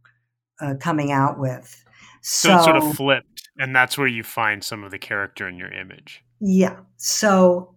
uh, 0.61 0.75
coming 0.81 1.13
out 1.13 1.39
with. 1.39 1.85
So, 2.21 2.49
So, 2.49 2.55
it's 2.57 2.65
sort 2.65 2.77
of 2.77 2.97
flipped, 2.97 3.49
and 3.59 3.75
that's 3.75 3.97
where 3.97 4.09
you 4.09 4.25
find 4.25 4.63
some 4.65 4.83
of 4.83 4.91
the 4.91 4.99
character 4.99 5.49
in 5.49 5.57
your 5.57 5.73
image. 5.73 6.25
yeah. 6.41 6.81
So 6.97 7.77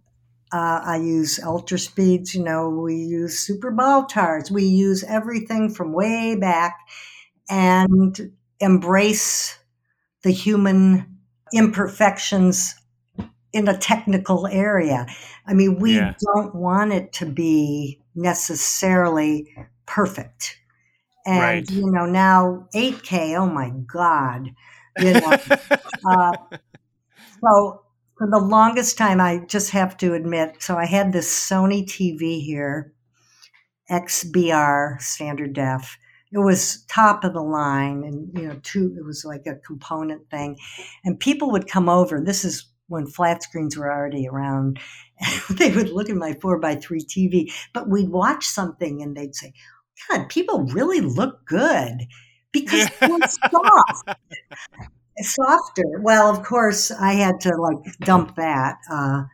uh, 0.52 0.80
I 0.84 0.96
use 0.96 1.38
ultra 1.42 1.78
speeds. 1.78 2.34
You 2.34 2.42
know, 2.42 2.68
we 2.68 2.96
use 2.96 3.38
super 3.38 3.70
Baltars. 3.70 4.50
We 4.50 4.64
use 4.64 5.04
everything 5.04 5.72
from 5.72 5.92
way 5.92 6.36
back, 6.36 6.76
and 7.48 8.32
embrace 8.58 9.56
the 10.24 10.32
human 10.32 11.18
imperfections 11.52 12.74
in 13.52 13.68
a 13.68 13.78
technical 13.78 14.48
area. 14.48 15.06
I 15.46 15.54
mean, 15.54 15.78
we 15.78 15.94
Yeah. 15.96 16.14
don't 16.34 16.54
want 16.54 16.92
it 16.92 17.12
to 17.14 17.26
be 17.26 18.00
necessarily 18.16 19.54
perfect. 19.86 20.58
And, 21.26 21.40
Right. 21.40 21.70
you 21.70 21.90
know, 21.90 22.06
now 22.06 22.68
8K, 22.74 23.36
oh 23.36 23.46
my 23.46 23.70
God. 23.70 24.50
You 24.96 25.14
know, 25.14 25.38
uh, 26.10 26.32
so 27.42 27.82
for 28.18 28.28
the 28.30 28.38
longest 28.38 28.98
time, 28.98 29.20
I 29.20 29.38
just 29.46 29.70
have 29.70 29.96
to 29.98 30.14
admit, 30.14 30.62
so 30.62 30.76
I 30.76 30.86
had 30.86 31.12
this 31.12 31.28
Sony 31.30 31.84
TV 31.84 32.42
here, 32.44 32.92
XBR 33.90 34.98
standard 35.00 35.52
def. 35.54 35.98
It 36.32 36.38
was 36.38 36.84
top 36.88 37.24
of 37.24 37.32
the 37.34 37.42
line, 37.42 38.02
and 38.04 38.30
you 38.38 38.48
know, 38.48 38.58
two. 38.62 38.94
It 38.98 39.04
was 39.04 39.24
like 39.24 39.46
a 39.46 39.56
component 39.56 40.28
thing, 40.30 40.56
and 41.04 41.18
people 41.20 41.50
would 41.52 41.68
come 41.68 41.88
over. 41.88 42.20
This 42.20 42.44
is 42.44 42.66
when 42.88 43.06
flat 43.06 43.42
screens 43.42 43.76
were 43.76 43.92
already 43.92 44.28
around. 44.28 44.78
they 45.50 45.72
would 45.72 45.90
look 45.90 46.10
at 46.10 46.16
my 46.16 46.34
four 46.40 46.58
by 46.58 46.76
three 46.76 47.00
TV, 47.00 47.52
but 47.72 47.88
we'd 47.88 48.10
watch 48.10 48.46
something, 48.46 49.02
and 49.02 49.16
they'd 49.16 49.34
say, 49.34 49.52
"God, 50.08 50.28
people 50.28 50.64
really 50.64 51.00
look 51.00 51.44
good." 51.46 52.06
Because 52.52 52.88
it's 53.02 53.38
soft 53.50 54.18
softer. 55.20 56.00
Well, 56.00 56.30
of 56.30 56.42
course, 56.42 56.90
I 56.90 57.14
had 57.14 57.40
to 57.42 57.56
like 57.56 57.98
dump 58.00 58.36
that. 58.36 58.76
Uh, 58.90 59.24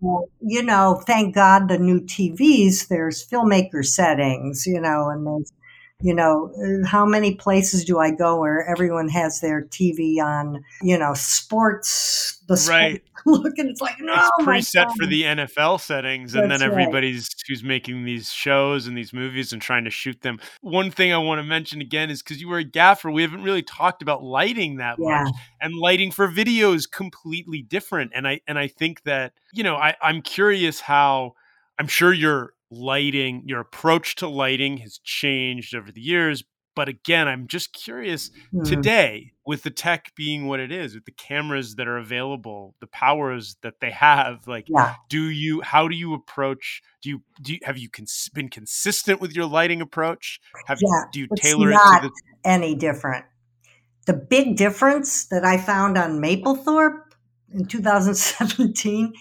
well, 0.00 0.28
you 0.40 0.62
know, 0.62 1.02
thank 1.06 1.34
God 1.34 1.68
the 1.68 1.78
new 1.78 2.00
TVs, 2.00 2.88
there's 2.88 3.26
filmmaker 3.26 3.84
settings, 3.84 4.66
you 4.66 4.80
know, 4.80 5.08
and 5.08 5.26
there's, 5.26 5.52
you 6.04 6.14
know, 6.14 6.52
how 6.86 7.06
many 7.06 7.34
places 7.34 7.82
do 7.84 7.98
I 7.98 8.10
go 8.10 8.38
where 8.38 8.68
everyone 8.68 9.08
has 9.08 9.40
their 9.40 9.62
TV 9.62 10.20
on, 10.20 10.62
you 10.82 10.98
know, 10.98 11.14
sports, 11.14 12.38
the 12.46 12.58
sport 12.58 12.92
Right. 12.92 13.02
look, 13.26 13.58
and 13.58 13.70
it's 13.70 13.80
like, 13.80 13.96
no, 14.00 14.12
it's 14.14 14.30
preset 14.46 14.92
for 14.92 15.06
the 15.06 15.22
NFL 15.22 15.80
settings, 15.80 16.34
and 16.34 16.50
That's 16.50 16.60
then 16.60 16.62
right. 16.62 16.72
everybody's 16.72 17.28
who's 17.48 17.64
making 17.64 18.04
these 18.04 18.30
shows 18.32 18.86
and 18.86 18.96
these 18.96 19.12
movies 19.12 19.52
and 19.52 19.60
trying 19.62 19.84
to 19.84 19.90
shoot 19.90 20.20
them. 20.20 20.38
One 20.60 20.90
thing 20.90 21.12
I 21.12 21.18
want 21.18 21.38
to 21.40 21.42
mention 21.42 21.80
again 21.80 22.10
is 22.10 22.22
because 22.22 22.40
you 22.40 22.48
were 22.48 22.58
a 22.58 22.64
gaffer, 22.64 23.10
we 23.10 23.22
haven't 23.22 23.42
really 23.42 23.62
talked 23.62 24.02
about 24.02 24.22
lighting 24.22 24.76
that 24.76 24.98
Yeah, 24.98 25.24
much, 25.24 25.32
and 25.60 25.74
lighting 25.74 26.10
for 26.10 26.28
video 26.28 26.74
is 26.74 26.86
completely 26.86 27.62
different. 27.62 28.12
And 28.14 28.28
I 28.28 28.40
and 28.46 28.58
I 28.58 28.68
think 28.68 29.02
that 29.04 29.32
you 29.52 29.64
know 29.64 29.76
I 29.76 29.96
I'm 30.02 30.22
curious 30.22 30.80
how 30.80 31.32
I'm 31.78 31.88
sure 31.88 32.12
your 32.12 32.54
lighting, 32.74 33.42
your 33.46 33.60
approach 33.60 34.16
to 34.16 34.28
lighting 34.28 34.78
has 34.78 34.98
changed 34.98 35.74
over 35.74 35.90
the 35.92 36.00
years. 36.00 36.44
But 36.76 36.88
again, 36.88 37.28
I'm 37.28 37.46
just 37.46 37.72
curious 37.72 38.30
Mm. 38.52 38.68
today 38.68 39.32
with 39.46 39.62
the 39.62 39.70
tech 39.70 40.12
being 40.16 40.46
what 40.46 40.58
it 40.58 40.72
is 40.72 40.94
with 40.94 41.04
the 41.04 41.12
cameras 41.12 41.76
that 41.76 41.86
are 41.86 41.98
available 41.98 42.74
the 42.80 42.86
powers 42.86 43.56
that 43.62 43.74
they 43.80 43.90
have 43.90 44.46
like 44.48 44.64
yeah. 44.68 44.94
do 45.10 45.28
you 45.28 45.60
how 45.60 45.86
do 45.86 45.94
you 45.94 46.14
approach 46.14 46.80
do 47.02 47.10
you 47.10 47.22
do 47.42 47.52
you, 47.52 47.58
have 47.62 47.76
you 47.76 47.90
cons- 47.90 48.30
been 48.32 48.48
consistent 48.48 49.20
with 49.20 49.32
your 49.36 49.44
lighting 49.44 49.80
approach 49.82 50.40
have 50.66 50.78
you 50.80 50.88
Yeah, 50.90 51.04
do 51.12 51.20
you 51.20 51.28
tailor 51.36 51.70
it 51.70 51.74
not 51.74 52.02
to 52.02 52.08
the 52.08 52.14
any 52.44 52.74
different. 52.74 53.24
The 54.06 54.12
big 54.12 54.56
difference 54.56 55.26
that 55.26 55.44
I 55.44 55.56
found 55.56 55.96
on 55.96 56.20
Mapplethorpe 56.20 57.00
in 57.52 57.66
2017 57.66 59.12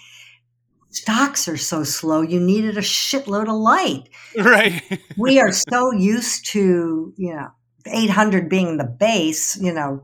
stocks 0.93 1.47
are 1.47 1.57
so 1.57 1.83
slow, 1.83 2.21
you 2.21 2.39
needed 2.39 2.77
a 2.77 2.81
shitload 2.81 3.47
of 3.47 3.55
light. 3.55 4.09
right 4.37 4.81
We 5.17 5.39
are 5.39 5.51
so 5.51 5.91
used 5.91 6.45
to, 6.51 7.13
you 7.17 7.35
know, 7.35 7.49
800 7.85 8.49
being 8.49 8.77
the 8.77 8.85
base, 8.85 9.57
you 9.61 9.73
know, 9.73 10.03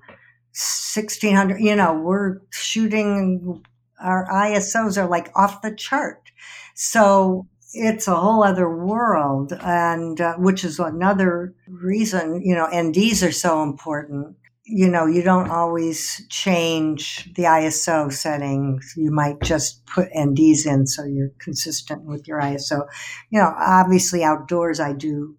1600, 0.52 1.60
you 1.60 1.76
know, 1.76 1.94
we're 1.94 2.40
shooting, 2.50 3.64
our 4.02 4.28
ISOs 4.28 5.02
are 5.02 5.08
like 5.08 5.32
off 5.36 5.62
the 5.62 5.74
chart. 5.74 6.32
So 6.76 7.48
it's 7.74 8.08
a 8.08 8.16
whole 8.16 8.44
other 8.44 8.70
world, 8.70 9.54
and 9.62 10.20
uh, 10.20 10.36
which 10.38 10.64
is 10.64 10.80
another 10.80 11.54
reason, 11.68 12.42
you 12.44 12.56
know, 12.56 12.68
NDs 12.68 13.28
are 13.28 13.32
so 13.32 13.62
important. 13.64 14.36
You 14.72 14.88
know, 14.88 15.08
you 15.08 15.24
don't 15.24 15.50
always 15.50 16.26
change 16.30 17.34
the 17.34 17.44
ISO 17.44 18.14
settings. 18.14 18.94
You 18.96 19.10
might 19.10 19.42
just 19.42 19.84
put 19.88 20.12
NDs 20.14 20.68
in 20.68 20.86
so 20.86 21.04
you're 21.06 21.32
consistent 21.40 22.04
with 22.04 22.28
your 22.28 22.40
ISO. 22.40 22.88
You 23.32 23.40
know, 23.40 23.52
obviously 23.58 24.24
outdoors 24.24 24.80
I 24.80 24.94
do 24.94 25.36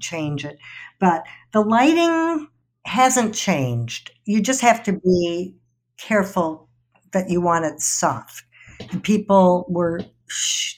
change 0.00 0.46
it, 0.46 0.56
but 0.98 1.24
the 1.52 1.60
lighting 1.60 2.48
hasn't 2.86 3.34
changed. 3.34 4.10
You 4.24 4.40
just 4.40 4.62
have 4.62 4.82
to 4.84 4.94
be 4.94 5.54
careful 5.98 6.68
that 7.12 7.28
you 7.28 7.42
want 7.42 7.66
it 7.66 7.78
soft. 7.80 8.42
And 8.90 9.04
people 9.04 9.66
were 9.68 10.00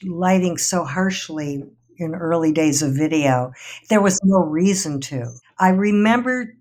lighting 0.05 0.59
so 0.59 0.85
harshly 0.85 1.63
in 1.97 2.15
early 2.17 2.51
days 2.51 2.83
of 2.83 2.97
video. 2.97 3.53
There 3.89 4.03
was 4.03 4.21
no 4.25 4.39
reason 4.41 5.01
to. 5.03 5.33
I 5.59 5.69
remember 5.69 6.57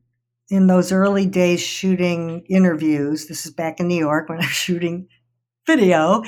in 0.54 0.68
those 0.68 0.92
early 0.92 1.26
days 1.26 1.60
shooting 1.60 2.46
interviews. 2.48 3.26
This 3.26 3.44
is 3.48 3.52
back 3.52 3.80
in 3.80 3.88
New 3.88 3.98
York 3.98 4.30
when 4.30 4.38
I 4.38 4.46
was 4.46 4.52
shooting 4.52 5.08
video 5.66 6.22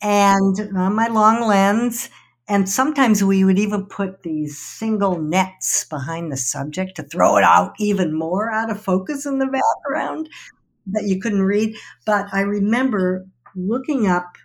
and 0.00 0.58
on 0.74 0.94
my 0.94 1.08
long 1.08 1.46
lens. 1.46 2.08
And 2.48 2.66
sometimes 2.66 3.22
we 3.22 3.44
would 3.44 3.58
even 3.58 3.84
put 3.84 4.22
these 4.22 4.58
single 4.58 5.20
nets 5.20 5.84
behind 5.84 6.32
the 6.32 6.38
subject 6.38 6.96
to 6.96 7.02
throw 7.02 7.36
it 7.36 7.44
out 7.44 7.74
even 7.78 8.18
more 8.18 8.50
out 8.50 8.70
of 8.70 8.82
focus 8.82 9.26
in 9.26 9.40
the 9.40 9.46
background 9.46 10.30
that 10.86 11.04
you 11.04 11.20
couldn't 11.20 11.42
read. 11.42 11.76
But 12.06 12.28
I 12.32 12.40
remember 12.40 13.26
looking 13.54 14.06
up 14.06 14.38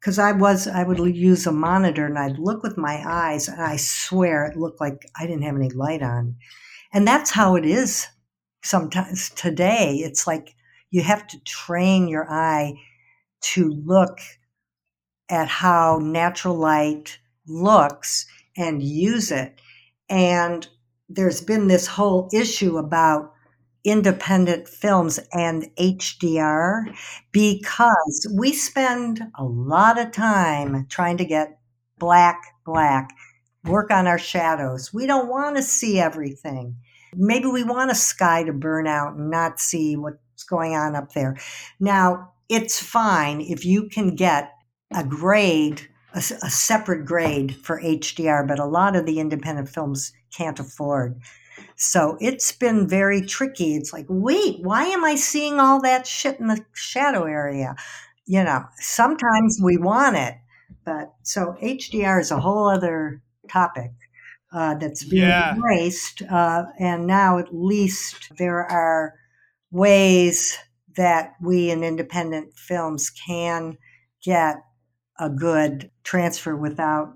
because 0.00 0.18
I 0.18 0.32
was 0.32 0.66
I 0.66 0.82
would 0.82 0.98
use 1.14 1.46
a 1.46 1.52
monitor 1.52 2.06
and 2.06 2.18
I'd 2.18 2.40
look 2.40 2.64
with 2.64 2.76
my 2.76 3.00
eyes 3.06 3.46
and 3.46 3.62
I 3.62 3.76
swear 3.76 4.46
it 4.46 4.56
looked 4.56 4.80
like 4.80 5.08
I 5.16 5.24
didn't 5.24 5.42
have 5.42 5.54
any 5.54 5.70
light 5.70 6.02
on. 6.02 6.34
And 6.92 7.06
that's 7.06 7.30
how 7.30 7.56
it 7.56 7.64
is 7.64 8.06
sometimes 8.62 9.30
today. 9.30 9.96
It's 9.96 10.26
like 10.26 10.54
you 10.90 11.02
have 11.02 11.26
to 11.28 11.40
train 11.44 12.08
your 12.08 12.30
eye 12.30 12.74
to 13.42 13.70
look 13.70 14.20
at 15.28 15.48
how 15.48 15.98
natural 16.02 16.56
light 16.56 17.18
looks 17.46 18.26
and 18.56 18.82
use 18.82 19.30
it. 19.30 19.60
And 20.08 20.66
there's 21.08 21.40
been 21.40 21.68
this 21.68 21.86
whole 21.86 22.28
issue 22.32 22.78
about 22.78 23.32
independent 23.84 24.68
films 24.68 25.18
and 25.32 25.66
HDR 25.78 26.84
because 27.32 28.26
we 28.36 28.52
spend 28.52 29.22
a 29.36 29.44
lot 29.44 29.98
of 29.98 30.12
time 30.12 30.86
trying 30.88 31.16
to 31.18 31.24
get 31.24 31.58
black, 31.98 32.40
black. 32.64 33.10
Work 33.64 33.90
on 33.90 34.06
our 34.06 34.18
shadows. 34.18 34.92
We 34.92 35.06
don't 35.06 35.28
want 35.28 35.56
to 35.56 35.62
see 35.62 35.98
everything. 35.98 36.76
Maybe 37.14 37.46
we 37.46 37.64
want 37.64 37.90
a 37.90 37.94
sky 37.94 38.44
to 38.44 38.52
burn 38.52 38.86
out 38.86 39.14
and 39.14 39.30
not 39.30 39.60
see 39.60 39.96
what's 39.96 40.44
going 40.44 40.74
on 40.74 40.94
up 40.94 41.12
there. 41.12 41.36
Now, 41.78 42.32
it's 42.48 42.80
fine 42.80 43.40
if 43.40 43.64
you 43.64 43.88
can 43.88 44.14
get 44.14 44.52
a 44.94 45.04
grade, 45.04 45.88
a, 46.14 46.18
a 46.18 46.50
separate 46.50 47.04
grade 47.04 47.56
for 47.56 47.80
HDR, 47.80 48.46
but 48.46 48.58
a 48.58 48.64
lot 48.64 48.96
of 48.96 49.06
the 49.06 49.20
independent 49.20 49.68
films 49.68 50.12
can't 50.34 50.58
afford. 50.58 51.20
So 51.76 52.16
it's 52.20 52.52
been 52.52 52.88
very 52.88 53.22
tricky. 53.22 53.74
It's 53.74 53.92
like, 53.92 54.06
wait, 54.08 54.62
why 54.62 54.84
am 54.84 55.04
I 55.04 55.14
seeing 55.14 55.58
all 55.58 55.80
that 55.82 56.06
shit 56.06 56.38
in 56.40 56.46
the 56.46 56.64
shadow 56.72 57.24
area? 57.24 57.74
You 58.26 58.44
know, 58.44 58.64
sometimes 58.76 59.58
we 59.62 59.76
want 59.76 60.16
it, 60.16 60.34
but 60.84 61.12
so 61.22 61.56
HDR 61.62 62.20
is 62.20 62.30
a 62.30 62.40
whole 62.40 62.68
other 62.68 63.20
topic 63.50 63.90
uh, 64.52 64.74
that's 64.74 65.04
being 65.04 65.28
yeah. 65.28 65.54
embraced. 65.54 66.22
Uh, 66.22 66.64
and 66.78 67.06
now 67.06 67.38
at 67.38 67.54
least 67.54 68.32
there 68.38 68.70
are 68.70 69.14
ways 69.70 70.56
that 70.96 71.34
we 71.40 71.70
in 71.70 71.84
independent 71.84 72.56
films 72.56 73.10
can 73.10 73.76
get 74.22 74.56
a 75.18 75.30
good 75.30 75.90
transfer 76.02 76.56
without 76.56 77.14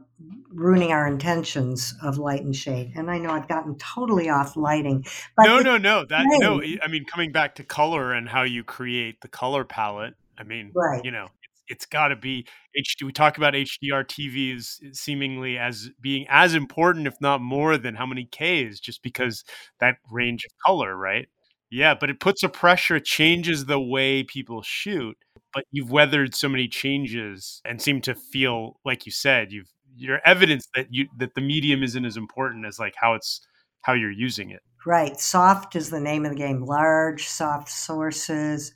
ruining 0.51 0.93
our 0.93 1.07
intentions 1.09 1.95
of 2.03 2.18
light 2.18 2.43
and 2.43 2.55
shade. 2.55 2.93
And 2.95 3.11
I 3.11 3.18
know 3.18 3.30
I've 3.30 3.49
gotten 3.49 3.76
totally 3.76 4.28
off 4.28 4.57
lighting. 4.57 5.05
But 5.37 5.47
no, 5.47 5.61
no, 5.61 5.76
no. 5.76 6.05
That 6.05 6.26
no. 6.28 6.62
I 6.82 6.87
mean, 6.89 7.05
coming 7.05 7.32
back 7.32 7.57
to 7.57 7.64
color 7.64 8.12
and 8.12 8.28
how 8.28 8.43
you 8.43 8.62
create 8.62 9.20
the 9.20 9.28
color 9.28 9.64
palette. 9.64 10.14
I 10.39 10.45
mean, 10.45 10.70
right. 10.74 11.05
you 11.05 11.11
know, 11.11 11.28
it's 11.68 11.86
got 11.86 12.08
to 12.08 12.16
be 12.16 12.46
HD. 12.78 13.04
We 13.04 13.12
talk 13.12 13.36
about 13.36 13.54
HDR 13.54 14.04
TVs 14.04 14.96
seemingly 14.96 15.58
as 15.58 15.90
being 16.00 16.26
as 16.28 16.54
important, 16.54 17.06
if 17.06 17.20
not 17.20 17.40
more, 17.40 17.76
than 17.78 17.94
how 17.94 18.06
many 18.06 18.24
Ks, 18.24 18.80
just 18.80 19.02
because 19.02 19.44
that 19.80 19.96
range 20.10 20.44
of 20.44 20.52
color, 20.64 20.96
right? 20.96 21.28
Yeah, 21.70 21.94
but 21.98 22.10
it 22.10 22.20
puts 22.20 22.42
a 22.42 22.48
pressure, 22.48 23.00
changes 23.00 23.66
the 23.66 23.80
way 23.80 24.22
people 24.22 24.62
shoot. 24.62 25.16
But 25.52 25.64
you've 25.70 25.90
weathered 25.90 26.34
so 26.34 26.48
many 26.48 26.68
changes 26.68 27.60
and 27.64 27.80
seem 27.80 28.00
to 28.02 28.14
feel 28.14 28.80
like 28.84 29.06
you 29.06 29.12
said 29.12 29.52
you've 29.52 29.72
your 29.96 30.20
evidence 30.24 30.68
that 30.74 30.88
you 30.90 31.06
that 31.18 31.34
the 31.34 31.40
medium 31.40 31.82
isn't 31.82 32.04
as 32.04 32.16
important 32.16 32.66
as 32.66 32.78
like 32.78 32.94
how 32.96 33.14
it's 33.14 33.40
how 33.82 33.92
you're 33.92 34.10
using 34.10 34.50
it. 34.50 34.62
Right. 34.86 35.18
Soft 35.18 35.76
is 35.76 35.90
the 35.90 36.00
name 36.00 36.24
of 36.24 36.32
the 36.32 36.38
game. 36.38 36.64
Large, 36.64 37.26
soft 37.26 37.70
sources. 37.70 38.72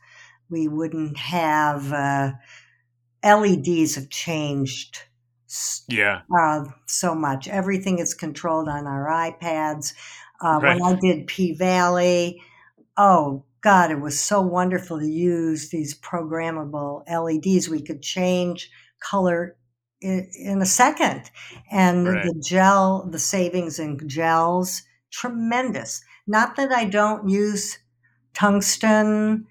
We 0.51 0.69
wouldn't 0.69 1.19
have. 1.19 1.93
Uh, 1.93 2.33
LEDs 3.25 3.95
have 3.97 4.09
changed 4.11 5.03
yeah 5.89 6.21
uh, 6.39 6.65
so 6.87 7.15
much. 7.15 7.49
Everything 7.49 7.99
is 7.99 8.15
controlled 8.15 8.69
on 8.69 8.87
our 8.87 9.09
iPads. 9.09 9.95
Uh, 10.43 10.61
right. 10.63 10.81
When 10.81 10.83
I 10.83 10.99
did 11.01 11.27
P 11.27 11.55
Valley, 11.55 12.43
oh 12.97 13.45
God, 13.61 13.91
it 13.91 14.01
was 14.01 14.21
so 14.21 14.41
wonderful 14.41 15.01
to 15.01 15.07
use 15.07 15.71
these 15.71 15.99
programmable 15.99 17.03
LEDs. 17.09 17.69
We 17.69 17.83
could 17.83 18.03
change 18.03 18.71
color 19.01 19.57
in, 20.01 20.31
in 20.35 20.63
a 20.63 20.67
second, 20.67 21.31
and 21.73 22.07
right. 22.07 22.25
the 22.25 22.41
gel, 22.41 23.09
the 23.11 23.19
savings 23.19 23.79
in 23.79 23.99
gels, 24.09 24.83
tremendous. 25.11 26.03
Not 26.27 26.57
that 26.57 26.71
I 26.71 26.85
don't 26.85 27.29
use 27.29 27.79
tungsten. 28.35 29.47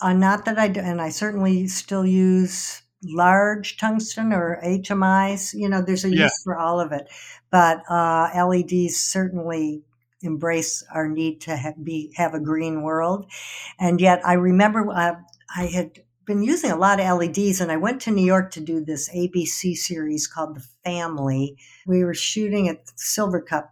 Uh, 0.00 0.12
not 0.14 0.44
that 0.46 0.58
I 0.58 0.68
do, 0.68 0.80
and 0.80 1.00
I 1.00 1.10
certainly 1.10 1.66
still 1.68 2.06
use 2.06 2.82
large 3.02 3.76
tungsten 3.76 4.32
or 4.32 4.60
HMIs. 4.64 5.54
You 5.54 5.68
know, 5.68 5.82
there's 5.82 6.04
a 6.04 6.14
yeah. 6.14 6.24
use 6.24 6.42
for 6.42 6.56
all 6.56 6.80
of 6.80 6.92
it, 6.92 7.08
but 7.50 7.82
uh, 7.90 8.30
LEDs 8.34 8.96
certainly 8.96 9.82
embrace 10.22 10.84
our 10.92 11.08
need 11.08 11.40
to 11.42 11.56
have, 11.56 11.82
be 11.82 12.12
have 12.16 12.34
a 12.34 12.40
green 12.40 12.82
world. 12.82 13.30
And 13.78 14.00
yet, 14.00 14.20
I 14.24 14.34
remember 14.34 14.90
uh, 14.90 15.14
I 15.54 15.66
had 15.66 16.00
been 16.24 16.42
using 16.42 16.70
a 16.70 16.76
lot 16.76 17.00
of 17.00 17.18
LEDs, 17.18 17.60
and 17.60 17.72
I 17.72 17.76
went 17.76 18.02
to 18.02 18.10
New 18.10 18.24
York 18.24 18.50
to 18.52 18.60
do 18.60 18.84
this 18.84 19.08
ABC 19.14 19.74
series 19.76 20.26
called 20.26 20.56
The 20.56 20.66
Family. 20.84 21.56
We 21.86 22.04
were 22.04 22.14
shooting 22.14 22.68
at 22.68 22.86
Silvercup, 22.96 23.68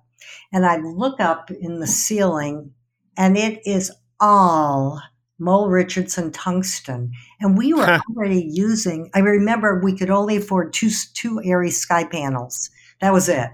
and 0.52 0.64
I 0.64 0.78
look 0.78 1.20
up 1.20 1.50
in 1.50 1.80
the 1.80 1.86
ceiling, 1.86 2.72
and 3.16 3.36
it 3.36 3.60
is 3.66 3.92
all 4.18 5.02
Mole 5.38 5.68
Richardson 5.68 6.32
tungsten, 6.32 7.12
and 7.40 7.58
we 7.58 7.74
were 7.74 8.00
already 8.10 8.48
using. 8.50 9.10
I 9.14 9.18
remember 9.20 9.80
we 9.82 9.96
could 9.96 10.10
only 10.10 10.36
afford 10.36 10.72
two 10.72 10.90
two 11.14 11.40
ARRI 11.44 11.70
sky 11.70 12.04
panels. 12.04 12.70
That 13.00 13.12
was 13.12 13.28
it, 13.28 13.50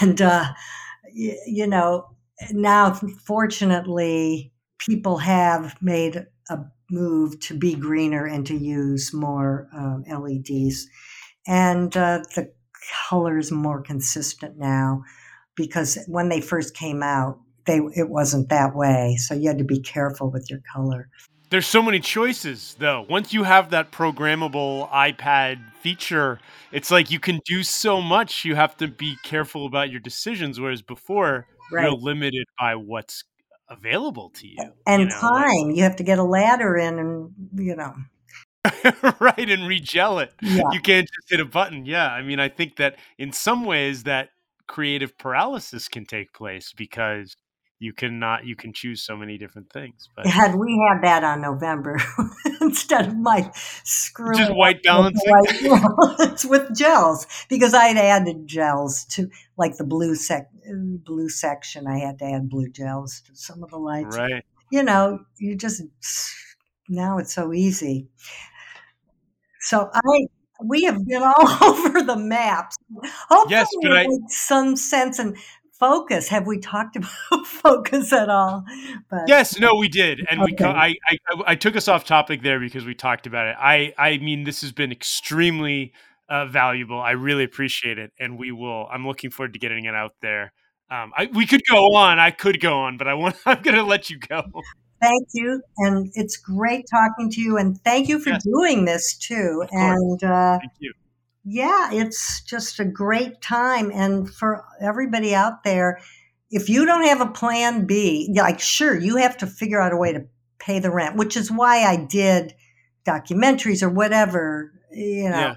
and 0.00 0.20
uh, 0.20 0.46
y- 1.14 1.36
you 1.46 1.66
know 1.66 2.08
now 2.52 2.94
fortunately 3.24 4.52
people 4.78 5.18
have 5.18 5.76
made 5.82 6.26
a 6.48 6.58
move 6.90 7.38
to 7.40 7.56
be 7.56 7.74
greener 7.74 8.26
and 8.26 8.46
to 8.46 8.54
use 8.54 9.12
more 9.12 9.68
um, 9.76 10.04
LEDs, 10.08 10.88
and 11.46 11.94
uh, 11.96 12.20
the 12.34 12.50
color 13.08 13.38
is 13.38 13.52
more 13.52 13.82
consistent 13.82 14.58
now 14.58 15.02
because 15.54 15.98
when 16.06 16.28
they 16.28 16.40
first 16.40 16.74
came 16.74 17.02
out 17.02 17.38
they 17.66 17.80
it 17.94 18.08
wasn't 18.08 18.48
that 18.48 18.74
way. 18.74 19.16
So 19.18 19.34
you 19.34 19.48
had 19.48 19.58
to 19.58 19.64
be 19.64 19.80
careful 19.80 20.30
with 20.30 20.50
your 20.50 20.60
color. 20.72 21.08
There's 21.50 21.66
so 21.66 21.82
many 21.82 22.00
choices 22.00 22.76
though. 22.78 23.06
Once 23.08 23.32
you 23.32 23.44
have 23.44 23.70
that 23.70 23.92
programmable 23.92 24.90
iPad 24.90 25.72
feature, 25.74 26.40
it's 26.72 26.90
like 26.90 27.10
you 27.10 27.20
can 27.20 27.40
do 27.44 27.62
so 27.62 28.00
much. 28.00 28.44
You 28.44 28.54
have 28.54 28.76
to 28.78 28.88
be 28.88 29.16
careful 29.22 29.66
about 29.66 29.90
your 29.90 30.00
decisions 30.00 30.58
whereas 30.58 30.82
before 30.82 31.46
right. 31.70 31.84
you're 31.84 31.92
limited 31.92 32.46
by 32.58 32.76
what's 32.76 33.24
available 33.68 34.30
to 34.30 34.48
you. 34.48 34.56
And 34.86 35.02
you 35.02 35.08
know, 35.08 35.20
time. 35.20 35.68
Like, 35.68 35.76
you 35.76 35.82
have 35.84 35.96
to 35.96 36.02
get 36.02 36.18
a 36.18 36.24
ladder 36.24 36.76
in 36.76 36.98
and 36.98 37.30
you 37.54 37.76
know 37.76 37.94
right 39.20 39.50
and 39.50 39.68
regel 39.68 40.18
it 40.18 40.32
yeah. 40.40 40.62
you 40.72 40.80
can't 40.80 41.06
just 41.06 41.30
hit 41.30 41.40
a 41.40 41.44
button 41.44 41.84
yeah 41.84 42.10
i 42.10 42.22
mean 42.22 42.40
i 42.40 42.48
think 42.48 42.76
that 42.76 42.96
in 43.18 43.30
some 43.30 43.64
ways 43.64 44.04
that 44.04 44.30
creative 44.66 45.16
paralysis 45.18 45.88
can 45.88 46.06
take 46.06 46.32
place 46.32 46.72
because 46.74 47.36
you 47.78 47.92
cannot 47.92 48.46
you 48.46 48.56
can 48.56 48.72
choose 48.72 49.02
so 49.02 49.16
many 49.16 49.36
different 49.38 49.70
things. 49.72 50.08
But 50.16 50.26
had 50.26 50.54
we 50.54 50.80
had 50.88 51.02
that 51.02 51.24
on 51.24 51.42
November 51.42 51.98
instead 52.60 53.08
of 53.08 53.16
my 53.16 53.50
screw 53.54 54.34
just 54.34 54.54
white 54.54 54.82
balancing 54.82 55.22
it's 56.20 56.44
with 56.44 56.74
gels 56.76 57.26
because 57.48 57.74
I 57.74 57.86
had 57.86 57.96
added 57.96 58.46
gels 58.46 59.04
to 59.10 59.28
like 59.56 59.76
the 59.76 59.84
blue 59.84 60.14
sec 60.14 60.50
blue 61.04 61.28
section. 61.28 61.86
I 61.86 61.98
had 61.98 62.18
to 62.20 62.24
add 62.24 62.48
blue 62.48 62.68
gels 62.68 63.22
to 63.26 63.36
some 63.36 63.62
of 63.62 63.70
the 63.70 63.78
lights. 63.78 64.16
Right. 64.16 64.44
You 64.70 64.82
know, 64.82 65.20
you 65.38 65.56
just 65.56 65.82
now 66.88 67.18
it's 67.18 67.34
so 67.34 67.52
easy. 67.52 68.08
So 69.60 69.90
I 69.92 70.26
we 70.64 70.84
have 70.84 71.04
been 71.06 71.22
all 71.22 71.62
over 71.62 72.02
the 72.02 72.16
maps. 72.16 72.76
Hopefully, 73.28 73.50
yes, 73.50 73.68
but 73.82 73.92
I, 73.92 74.06
some 74.28 74.76
sense 74.76 75.18
and 75.18 75.36
focus. 75.78 76.28
Have 76.28 76.46
we 76.46 76.58
talked 76.58 76.96
about 76.96 77.46
focus 77.46 78.12
at 78.12 78.28
all? 78.28 78.64
But, 79.10 79.28
yes, 79.28 79.58
no, 79.58 79.74
we 79.74 79.88
did, 79.88 80.24
and 80.30 80.40
okay. 80.40 80.54
we. 80.58 80.64
I, 80.64 80.94
I 81.08 81.18
I 81.46 81.54
took 81.54 81.76
us 81.76 81.88
off 81.88 82.04
topic 82.04 82.42
there 82.42 82.60
because 82.60 82.84
we 82.84 82.94
talked 82.94 83.26
about 83.26 83.46
it. 83.46 83.56
I 83.58 83.92
I 83.98 84.18
mean, 84.18 84.44
this 84.44 84.60
has 84.62 84.72
been 84.72 84.92
extremely 84.92 85.92
uh, 86.28 86.46
valuable. 86.46 87.00
I 87.00 87.12
really 87.12 87.44
appreciate 87.44 87.98
it, 87.98 88.12
and 88.18 88.38
we 88.38 88.52
will. 88.52 88.86
I'm 88.90 89.06
looking 89.06 89.30
forward 89.30 89.52
to 89.54 89.58
getting 89.58 89.84
it 89.84 89.94
out 89.94 90.12
there. 90.22 90.52
Um, 90.90 91.12
I, 91.16 91.28
we 91.32 91.46
could 91.46 91.62
go 91.70 91.94
on. 91.94 92.18
I 92.18 92.30
could 92.30 92.60
go 92.60 92.80
on, 92.80 92.96
but 92.96 93.08
I 93.08 93.14
want. 93.14 93.36
I'm 93.46 93.62
going 93.62 93.76
to 93.76 93.84
let 93.84 94.10
you 94.10 94.18
go. 94.18 94.42
Thank 95.00 95.28
you, 95.34 95.60
and 95.78 96.10
it's 96.14 96.36
great 96.36 96.86
talking 96.90 97.30
to 97.30 97.40
you, 97.40 97.58
and 97.58 97.78
thank 97.82 98.08
you 98.08 98.18
for 98.18 98.30
yes. 98.30 98.44
doing 98.44 98.84
this 98.84 99.16
too. 99.16 99.64
And 99.70 100.24
uh, 100.24 100.58
thank 100.58 100.72
you 100.78 100.92
yeah, 101.44 101.90
it's 101.92 102.40
just 102.42 102.80
a 102.80 102.84
great 102.84 103.42
time. 103.42 103.90
And 103.92 104.32
for 104.32 104.64
everybody 104.80 105.34
out 105.34 105.62
there, 105.62 106.00
if 106.50 106.68
you 106.68 106.86
don't 106.86 107.04
have 107.04 107.20
a 107.20 107.30
plan 107.30 107.86
B, 107.86 108.32
like, 108.34 108.60
sure, 108.60 108.98
you 108.98 109.16
have 109.16 109.36
to 109.38 109.46
figure 109.46 109.80
out 109.80 109.92
a 109.92 109.96
way 109.96 110.12
to 110.12 110.24
pay 110.58 110.78
the 110.78 110.90
rent, 110.90 111.16
which 111.16 111.36
is 111.36 111.50
why 111.50 111.84
I 111.84 111.96
did 111.96 112.54
documentaries 113.04 113.82
or 113.82 113.90
whatever, 113.90 114.72
you 114.90 115.28
know. 115.28 115.38
Yeah. 115.38 115.54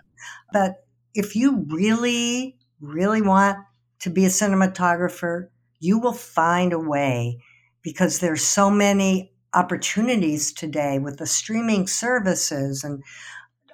But 0.52 0.86
if 1.14 1.36
you 1.36 1.66
really, 1.70 2.58
really 2.82 3.22
want 3.22 3.58
to 4.00 4.10
be 4.10 4.26
a 4.26 4.30
cinematographer, 4.30 5.48
you 5.80 6.00
will 6.00 6.14
find 6.14 6.74
a 6.74 6.80
way 6.80 7.40
because 7.82 8.20
there's 8.20 8.44
so 8.44 8.70
many 8.70 9.32
opportunities 9.54 10.52
today 10.52 11.00
with 11.00 11.18
the 11.18 11.26
streaming 11.26 11.88
services 11.88 12.84
and, 12.84 13.02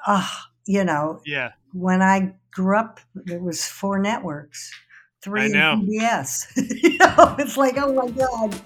uh, 0.06 0.28
you 0.68 0.84
know, 0.84 1.20
yeah 1.26 1.52
when 1.74 2.04
I 2.04 2.36
grew 2.52 2.78
up, 2.78 3.00
there 3.16 3.40
was 3.40 3.66
four 3.66 3.98
networks, 4.00 4.72
three 5.22 5.52
PBS. 5.52 6.46
you 6.84 6.98
know, 7.00 7.36
it's 7.40 7.58
like, 7.58 7.76
oh 7.78 7.94
my 7.94 8.10
god. 8.12 8.62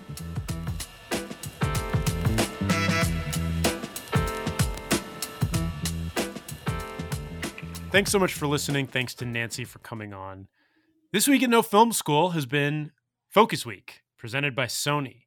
Thanks 7.90 8.12
so 8.12 8.20
much 8.20 8.34
for 8.34 8.46
listening. 8.46 8.86
Thanks 8.86 9.16
to 9.16 9.26
Nancy 9.26 9.64
for 9.64 9.80
coming 9.80 10.14
on. 10.14 10.50
This 11.14 11.28
week 11.28 11.42
at 11.42 11.50
No 11.50 11.62
Film 11.62 11.94
School 11.94 12.32
has 12.32 12.46
been 12.46 12.92
Focus 13.30 13.66
Week, 13.66 14.04
presented 14.18 14.54
by 14.54 14.66
Sony. 14.66 15.24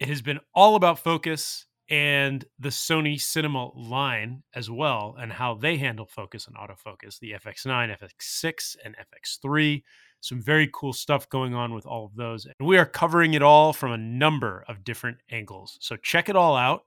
It 0.00 0.08
has 0.08 0.22
been 0.22 0.40
all 0.54 0.74
about 0.74 0.98
focus 0.98 1.66
and 1.88 2.44
the 2.58 2.68
Sony 2.68 3.20
Cinema 3.20 3.70
line 3.74 4.42
as 4.54 4.70
well, 4.70 5.16
and 5.18 5.32
how 5.32 5.54
they 5.54 5.76
handle 5.76 6.06
focus 6.06 6.46
and 6.46 6.56
autofocus 6.56 7.18
the 7.18 7.32
FX9, 7.32 7.96
FX6, 7.98 8.76
and 8.84 8.94
FX3. 8.96 9.82
Some 10.20 10.42
very 10.42 10.68
cool 10.72 10.92
stuff 10.92 11.28
going 11.28 11.54
on 11.54 11.72
with 11.72 11.86
all 11.86 12.04
of 12.04 12.16
those. 12.16 12.44
And 12.44 12.54
we 12.66 12.76
are 12.76 12.84
covering 12.84 13.34
it 13.34 13.42
all 13.42 13.72
from 13.72 13.92
a 13.92 13.98
number 13.98 14.64
of 14.68 14.84
different 14.84 15.18
angles. 15.30 15.78
So 15.80 15.96
check 15.96 16.28
it 16.28 16.36
all 16.36 16.56
out 16.56 16.84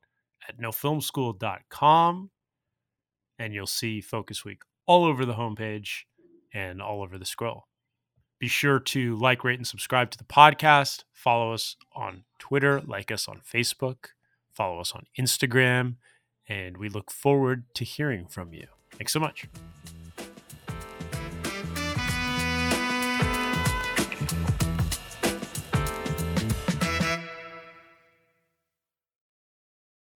at 0.48 0.60
nofilmschool.com, 0.60 2.30
and 3.40 3.54
you'll 3.54 3.68
see 3.68 4.02
Focus 4.02 4.46
Week 4.46 4.62
all 4.86 5.06
over 5.06 5.26
the 5.26 5.34
homepage 5.34 6.02
and 6.54 6.82
all 6.82 7.02
over 7.02 7.18
the 7.18 7.26
scroll. 7.26 7.68
Be 8.40 8.48
sure 8.48 8.80
to 8.80 9.16
like, 9.18 9.44
rate, 9.44 9.60
and 9.60 9.68
subscribe 9.68 10.12
to 10.12 10.18
the 10.18 10.24
podcast. 10.24 11.04
Follow 11.14 11.54
us 11.54 11.76
on 11.96 12.24
Twitter, 12.40 12.82
like 12.82 13.12
us 13.12 13.28
on 13.28 13.40
Facebook, 13.40 14.08
follow 14.54 14.80
us 14.80 14.94
on 14.94 15.04
Instagram, 15.20 15.96
and 16.48 16.78
we 16.78 16.90
look 16.90 17.12
forward 17.12 17.66
to 17.76 17.84
hearing 17.84 18.28
from 18.28 18.54
you. 18.54 18.68
Thanks 18.92 19.14
so 19.14 19.20
much. 19.20 19.48